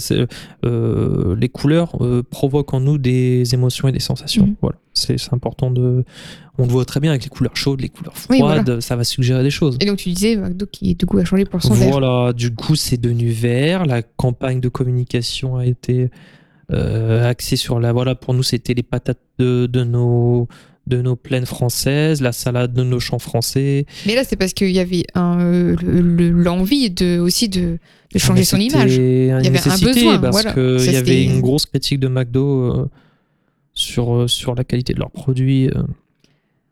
euh, 0.66 1.36
les 1.36 1.50
couleurs 1.50 1.98
euh, 2.02 2.24
provoquent 2.24 2.74
en 2.74 2.80
nous 2.80 2.98
des 2.98 3.54
émotions 3.54 3.88
et 3.90 3.92
des 3.92 4.00
sensations. 4.00 4.48
Mhm. 4.48 4.56
Voilà, 4.62 4.78
c'est 4.94 5.18
important 5.34 5.72
de. 5.72 6.06
On 6.58 6.64
le 6.64 6.70
voit 6.70 6.86
très 6.86 7.00
bien 7.02 7.12
avec 7.12 7.24
les 7.24 7.30
couleurs 7.30 7.56
chaudes, 7.58 7.82
les 7.82 7.90
couleurs 7.90 8.14
Oui, 8.30 8.38
froides, 8.40 8.64
voilà. 8.66 8.82
ça 8.82 8.96
va 8.96 9.04
suggérer 9.04 9.44
des 9.44 9.52
choses. 9.52 9.78
Et 9.82 9.86
donc, 9.86 9.98
tu 9.98 10.10
disais, 10.10 10.36
McDo 10.38 10.66
qui, 10.66 10.96
du 10.96 11.06
coup, 11.06 11.18
a 11.18 11.26
changé 11.26 11.44
pour 11.46 11.62
son 11.62 11.74
vert. 11.74 11.90
Voilà, 11.92 12.32
du 12.34 12.54
coup, 12.54 12.76
c'est 12.76 12.98
devenu 12.98 13.28
vert. 13.30 13.86
La 13.86 14.04
campagne 14.04 14.62
de 14.62 14.70
communication 14.70 15.58
a 15.58 15.66
été 15.66 16.10
euh, 16.72 17.30
axée 17.30 17.56
sur 17.56 17.80
la. 17.80 17.94
Voilà, 17.94 18.16
pour 18.16 18.34
nous, 18.34 18.44
c'était 18.44 18.74
les 18.74 18.84
patates 18.84 19.20
de, 19.40 19.66
de 19.68 19.84
nos 19.84 20.48
de 20.88 21.02
nos 21.02 21.18
plaines 21.18 21.46
françaises, 21.46 22.22
la 22.22 22.32
salade 22.32 22.74
de 22.74 22.82
nos 22.82 23.00
champs 23.02 23.20
français. 23.20 23.86
Mais 24.06 24.16
là, 24.16 24.24
c'est 24.24 24.38
parce 24.38 24.54
qu'il 24.54 24.72
y 24.72 24.80
avait 24.80 25.04
euh, 25.18 25.76
l'envie 25.82 26.90
de, 26.90 27.20
aussi 27.20 27.50
de, 27.50 27.78
de 28.14 28.20
changer 28.20 28.46
son 28.46 28.58
image. 28.58 28.96
une 28.96 29.32
avait 29.34 29.68
un 29.68 29.78
besoin, 29.78 30.18
parce 30.18 30.44
voilà. 30.44 30.54
qu'il 30.54 30.94
y 30.94 30.96
avait 30.96 31.26
une 31.26 31.42
grosse 31.42 31.66
critique 31.66 32.00
de 32.00 32.08
McDo 32.08 32.62
euh, 32.62 32.90
sur, 33.74 34.16
euh, 34.16 34.28
sur 34.30 34.56
la 34.56 34.64
qualité 34.64 34.94
de 34.94 35.00
leurs 35.00 35.12
produits. 35.12 35.68
euh. 35.68 35.84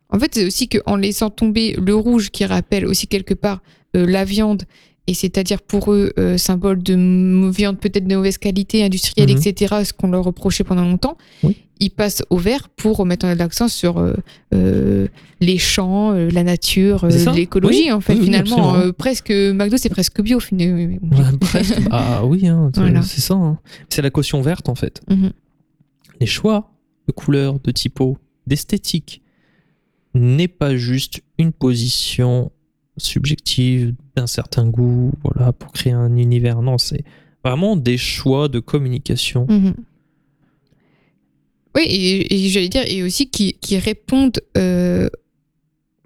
En 0.09 0.17
fait, 0.17 0.33
c'est 0.33 0.45
aussi 0.45 0.69
qu'en 0.69 0.95
laissant 0.95 1.29
tomber 1.29 1.75
le 1.77 1.93
rouge 1.93 2.29
qui 2.31 2.45
rappelle 2.45 2.85
aussi 2.85 3.07
quelque 3.07 3.33
part 3.33 3.61
la 3.93 4.23
viande, 4.25 4.63
et 5.07 5.13
c'est-à-dire 5.13 5.61
pour 5.61 5.93
eux, 5.93 6.11
euh, 6.17 6.37
symbole 6.37 6.81
de 6.81 7.49
viande 7.51 7.79
peut-être 7.79 8.07
de 8.07 8.15
mauvaise 8.15 8.37
qualité, 8.37 8.83
industrielle, 8.83 9.29
Mhm. 9.31 9.37
etc., 9.37 9.75
ce 9.83 9.93
qu'on 9.93 10.07
leur 10.09 10.23
reprochait 10.23 10.63
pendant 10.63 10.83
longtemps, 10.83 11.17
Oui. 11.43 11.57
ils 11.79 11.91
passent 11.91 12.23
au 12.31 12.37
vert 12.37 12.69
pour 12.69 12.97
remettre 12.97 13.27
l'accent 13.27 13.67
sur 13.67 13.99
euh, 13.99 14.13
euh, 14.53 15.07
les 15.41 15.57
champs, 15.59 16.11
la 16.13 16.43
nature, 16.43 17.05
l'écologie, 17.35 17.83
Oui, 17.85 17.91
en 17.91 18.01
fait, 18.01 18.15
oui, 18.15 18.23
finalement. 18.25 18.91
presque, 18.97 19.29
McDo, 19.31 19.77
c'est 19.77 19.89
presque 19.89 20.21
bio, 20.21 20.39
finalement. 20.39 20.97
Ouais, 21.01 21.37
presque. 21.39 21.77
ah 21.91 22.25
oui, 22.25 22.47
hein, 22.47 22.71
c'est 22.73 22.81
Voilà. 22.81 23.01
c'est 23.03 23.21
ça. 23.21 23.35
hein. 23.35 23.59
C'est 23.89 24.01
la 24.01 24.09
caution 24.09 24.41
verte 24.41 24.69
en 24.69 24.75
fait. 24.75 25.01
Mhm. 25.09 25.31
Les 26.19 26.25
choix 26.27 26.71
de 27.07 27.11
couleurs, 27.11 27.59
de 27.59 27.69
typos, 27.71 28.17
d'esthétique 28.47 29.21
n'est 30.15 30.47
pas 30.47 30.75
juste 30.77 31.21
une 31.37 31.51
position 31.51 32.51
subjective 32.97 33.93
d'un 34.15 34.27
certain 34.27 34.67
goût, 34.67 35.11
voilà, 35.23 35.53
pour 35.53 35.71
créer 35.71 35.93
un 35.93 36.15
univers. 36.17 36.61
Non, 36.61 36.77
c'est 36.77 37.03
vraiment 37.43 37.75
des 37.75 37.97
choix 37.97 38.47
de 38.47 38.59
communication. 38.59 39.45
Mhm. 39.49 39.73
Oui, 41.75 41.83
et, 41.83 42.33
et 42.33 42.49
j'allais 42.49 42.69
dire, 42.69 42.83
et 42.87 43.03
aussi 43.03 43.29
qui, 43.29 43.53
qui 43.59 43.77
répondent 43.77 44.39
euh, 44.57 45.09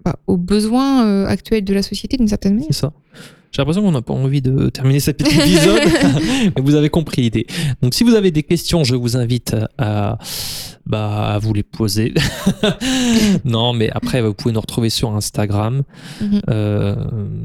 bah, 0.04 0.16
aux 0.26 0.38
besoins 0.38 1.06
euh, 1.06 1.28
actuels 1.28 1.64
de 1.64 1.74
la 1.74 1.84
société 1.84 2.18
d'une 2.18 2.28
certaine 2.28 2.56
manière. 2.56 2.70
C'est 2.72 2.80
ça. 2.80 2.94
J'ai 3.52 3.62
l'impression 3.62 3.82
qu'on 3.82 3.92
n'a 3.92 4.02
pas 4.02 4.14
envie 4.14 4.42
de 4.42 4.70
terminer 4.70 5.00
cet 5.00 5.22
épisode, 5.28 5.82
mais 6.56 6.62
vous 6.62 6.76
avez 6.76 6.90
compris 6.90 7.24
l'idée. 7.24 7.48
Donc, 7.82 7.94
si 7.94 8.04
vous 8.04 8.14
avez 8.14 8.30
des 8.32 8.44
questions, 8.44 8.84
je 8.84 8.96
vous 8.96 9.18
invite 9.18 9.56
à, 9.78 10.18
bah, 10.86 11.30
à 11.34 11.40
vous 11.40 11.54
les 11.54 11.64
poser. 11.64 12.14
non, 13.46 13.74
mais 13.74 13.90
après, 13.92 14.22
vous 14.22 14.34
pouvez 14.34 14.54
nous 14.54 14.62
retrouver 14.62 14.90
sur 14.90 15.16
Instagram, 15.16 15.84
Mhm. 16.22 16.42
euh, 16.50 16.96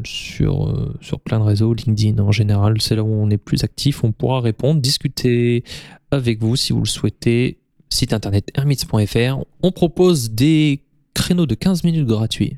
sur, 0.05 0.69
euh, 0.69 0.95
sur 1.01 1.21
plein 1.21 1.39
de 1.39 1.45
réseaux, 1.45 1.73
LinkedIn 1.75 2.23
en 2.23 2.33
général. 2.33 2.81
C'est 2.81 2.97
là 2.97 3.03
où 3.03 3.13
on 3.13 3.31
est 3.31 3.39
plus 3.39 3.65
actif. 3.65 4.05
On 4.05 4.13
pourra 4.13 4.41
répondre, 4.41 4.81
discuter 4.81 5.65
avec 6.11 6.41
vous 6.41 6.57
si 6.57 6.73
vous 6.73 6.81
le 6.81 6.87
souhaitez. 6.87 7.59
Site 7.91 8.13
internet 8.13 8.51
hermits.fr. 8.55 9.39
On 9.63 9.73
propose 9.73 10.31
des 10.33 10.83
créneaux 11.15 11.47
de 11.47 11.55
15 11.55 11.85
minutes 11.85 12.07
gratuits 12.07 12.57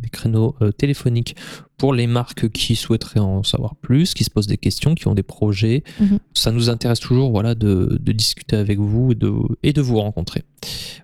des 0.00 0.08
créneaux 0.08 0.56
euh, 0.60 0.72
téléphoniques 0.72 1.36
pour 1.76 1.92
les 1.92 2.06
marques 2.06 2.48
qui 2.50 2.76
souhaiteraient 2.76 3.20
en 3.20 3.42
savoir 3.42 3.74
plus, 3.74 4.14
qui 4.14 4.22
se 4.24 4.30
posent 4.30 4.46
des 4.46 4.56
questions, 4.56 4.94
qui 4.94 5.08
ont 5.08 5.14
des 5.14 5.22
projets. 5.24 5.82
Mhm. 6.00 6.18
Ça 6.32 6.52
nous 6.52 6.70
intéresse 6.70 7.00
toujours 7.00 7.30
voilà, 7.32 7.54
de, 7.54 7.98
de 8.00 8.12
discuter 8.12 8.56
avec 8.56 8.78
vous 8.78 9.12
et 9.12 9.14
de, 9.16 9.32
et 9.62 9.72
de 9.72 9.80
vous 9.82 9.98
rencontrer. 9.98 10.42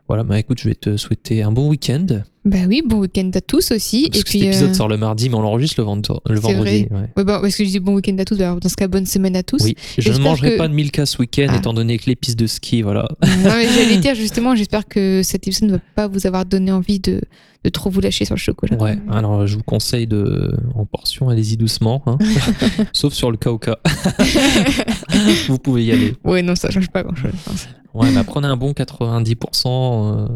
Voilà, 0.08 0.22
bah 0.24 0.38
écoute, 0.38 0.58
je 0.60 0.68
vais 0.68 0.74
te 0.74 0.96
souhaiter 0.96 1.42
un 1.42 1.52
bon 1.52 1.68
week-end. 1.68 2.06
Bah 2.44 2.58
oui, 2.66 2.82
bon 2.84 2.98
week-end 3.00 3.30
à 3.34 3.40
tous 3.40 3.72
aussi. 3.72 4.08
Parce 4.08 4.20
et 4.20 4.22
que 4.22 4.28
puis, 4.28 4.38
cet 4.40 4.48
épisode 4.48 4.70
euh, 4.70 4.74
sort 4.74 4.88
le 4.88 4.96
mardi, 4.96 5.28
mais 5.28 5.34
on 5.34 5.42
l'enregistre 5.42 5.78
le, 5.80 5.84
vendre- 5.84 6.22
le 6.28 6.40
vendredi. 6.40 6.86
ouais. 6.90 7.00
ouais, 7.16 7.24
bah, 7.24 7.38
parce 7.42 7.54
que 7.56 7.64
je 7.64 7.68
dis 7.68 7.78
bon 7.80 7.94
week-end 7.96 8.16
à 8.18 8.24
tous, 8.24 8.40
alors 8.40 8.58
dans 8.58 8.68
ce 8.68 8.76
cas, 8.76 8.88
bonne 8.88 9.06
semaine 9.06 9.36
à 9.36 9.42
tous. 9.42 9.62
Oui, 9.62 9.74
je 9.98 10.10
ne 10.10 10.18
mangerai 10.18 10.52
que- 10.52 10.56
pas 10.56 10.68
de 10.68 10.72
Milka 10.72 11.04
ce 11.04 11.18
week-end, 11.18 11.48
Ah. 11.50 11.56
étant 11.56 11.74
donné 11.74 11.98
que 11.98 12.06
les 12.06 12.16
pistes 12.16 12.38
de 12.38 12.46
ski, 12.46 12.80
voilà. 12.82 13.08
Non, 13.22 13.50
mais 13.56 13.66
j'allais 13.68 13.98
dire 13.98 14.14
justement, 14.14 14.54
j'espère 14.56 14.86
que 14.88 15.20
cet 15.22 15.46
épisode 15.46 15.68
ne 15.68 15.74
va 15.74 15.80
pas 15.94 16.08
vous 16.08 16.26
avoir 16.26 16.46
donné 16.46 16.72
envie 16.72 16.98
de, 16.98 17.20
de 17.62 17.68
trop 17.70 17.90
vous 17.90 18.00
lâcher 18.00 18.24
sur 18.24 18.34
le 18.34 18.40
chocolat. 18.40 18.78
Ouais, 18.78 18.98
alors 19.10 19.46
je 19.46 19.56
vous 19.56 19.62
conseille 19.62 20.06
de, 20.06 20.50
en 20.74 20.84
portion, 20.86 21.28
allez-y 21.28 21.56
doucement, 21.56 22.02
hein. 22.06 22.18
sauf 22.92 23.12
sur 23.12 23.30
le 23.30 23.36
cas 23.36 23.50
au 23.50 23.58
cas. 23.58 23.76
vous 25.48 25.58
pouvez 25.58 25.84
y 25.84 25.92
aller. 25.92 26.14
Ouais, 26.24 26.42
non, 26.42 26.54
ça 26.54 26.70
change 26.70 26.88
pas 26.88 27.02
grand-chose. 27.02 27.32
pense. 27.44 27.68
Ouais, 27.94 28.10
bah 28.12 28.22
prenez 28.24 28.46
un 28.46 28.56
bon 28.56 28.72
90% 28.72 29.66
euh, 29.66 30.28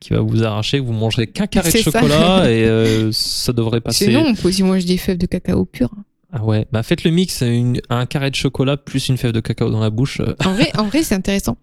qui 0.00 0.10
va 0.14 0.20
vous 0.20 0.42
arracher, 0.42 0.78
vous 0.80 0.92
mangerez 0.92 1.26
qu'un 1.26 1.46
carré 1.46 1.70
de 1.72 1.76
ça. 1.78 1.82
chocolat 1.90 2.50
et 2.50 2.64
euh, 2.64 3.12
ça 3.12 3.52
devrait 3.52 3.80
passer. 3.80 4.06
Sinon, 4.06 4.24
on 4.26 4.34
peut 4.34 4.48
aussi 4.48 4.62
manger 4.62 4.86
des 4.86 4.96
fèves 4.96 5.18
de 5.18 5.26
cacao 5.26 5.64
pur. 5.64 5.90
Ah 6.32 6.44
ouais, 6.44 6.66
bah 6.72 6.82
faites 6.82 7.04
le 7.04 7.10
mix, 7.10 7.40
une- 7.42 7.80
un 7.90 8.06
carré 8.06 8.30
de 8.30 8.36
chocolat 8.36 8.76
plus 8.76 9.08
une 9.08 9.16
fève 9.18 9.32
de 9.32 9.40
cacao 9.40 9.68
dans 9.68 9.80
la 9.80 9.90
bouche. 9.90 10.20
En 10.44 10.52
vrai, 10.54 10.70
en 10.78 10.84
vrai 10.84 11.02
c'est 11.02 11.14
intéressant. 11.14 11.56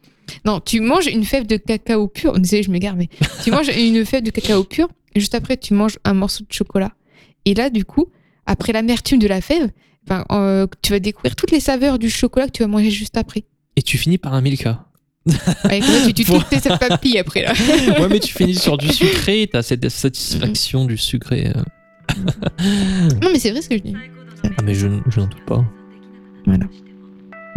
Non, 0.45 0.59
tu 0.59 0.81
manges 0.81 1.07
une 1.07 1.23
fève 1.23 1.47
de 1.47 1.55
cacao 1.55 2.07
pur. 2.09 2.33
Désolé, 2.37 2.61
je 2.63 2.69
m'égare, 2.69 2.95
mais 2.97 3.07
tu 3.43 3.49
manges 3.51 3.69
une 3.69 4.05
fève 4.05 4.23
de 4.23 4.29
cacao 4.29 4.63
pur 4.65 4.89
et 5.15 5.19
juste 5.21 5.33
après, 5.35 5.55
tu 5.57 5.73
manges 5.73 5.97
un 6.03 6.13
morceau 6.13 6.43
de 6.47 6.51
chocolat. 6.53 6.91
Et 7.47 7.53
là, 7.53 7.69
du 7.69 7.85
coup, 7.85 8.07
après 8.45 8.73
l'amertume 8.73 9.19
de 9.19 9.27
la 9.27 9.39
fève, 9.41 9.69
ben, 10.05 10.25
euh, 10.31 10.67
tu 10.81 10.91
vas 10.91 10.99
découvrir 10.99 11.35
toutes 11.35 11.51
les 11.51 11.59
saveurs 11.59 11.97
du 11.99 12.09
chocolat 12.09 12.47
que 12.47 12.51
tu 12.51 12.61
vas 12.63 12.67
manger 12.67 12.91
juste 12.91 13.17
après. 13.17 13.45
Et 13.75 13.81
tu 13.81 13.97
finis 13.97 14.17
par 14.17 14.33
un 14.33 14.41
Milka. 14.41 14.83
Ouais, 15.65 15.81
tu, 16.05 16.13
tu 16.13 16.23
Pour- 16.25 16.43
toutes 16.47 16.61
tes 16.61 16.69
papilles 16.69 17.17
après 17.19 17.43
là. 17.43 17.53
ouais, 17.99 18.07
mais 18.09 18.19
tu 18.19 18.33
finis 18.33 18.55
sur 18.55 18.77
du 18.77 18.87
sucré, 18.89 19.49
t'as 19.51 19.61
cette 19.61 19.87
satisfaction 19.89 20.85
du 20.85 20.97
sucré. 20.97 21.47
euh. 21.55 21.61
Non, 23.21 23.29
mais 23.31 23.39
c'est 23.39 23.51
vrai 23.51 23.61
ce 23.61 23.69
que 23.69 23.77
je 23.77 23.83
dis. 23.83 23.95
Ah, 24.43 24.61
mais 24.63 24.73
je, 24.73 24.87
je 25.09 25.19
n'en 25.19 25.27
doute 25.27 25.45
pas. 25.45 25.63
Voilà. 26.45 26.65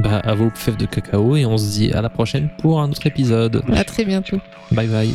Bah, 0.01 0.19
à 0.19 0.35
vos 0.35 0.51
fèves 0.55 0.77
de 0.77 0.87
cacao 0.87 1.37
et 1.37 1.45
on 1.47 1.59
se 1.59 1.71
dit 1.73 1.93
à 1.93 2.01
la 2.03 2.09
prochaine 2.09 2.49
pour 2.61 2.81
un 2.81 2.91
autre 2.91 3.07
épisode. 3.07 3.63
À 3.75 3.85
très 3.85 4.05
bientôt. 4.05 4.39
Bye 4.73 4.89
bye. 4.89 5.15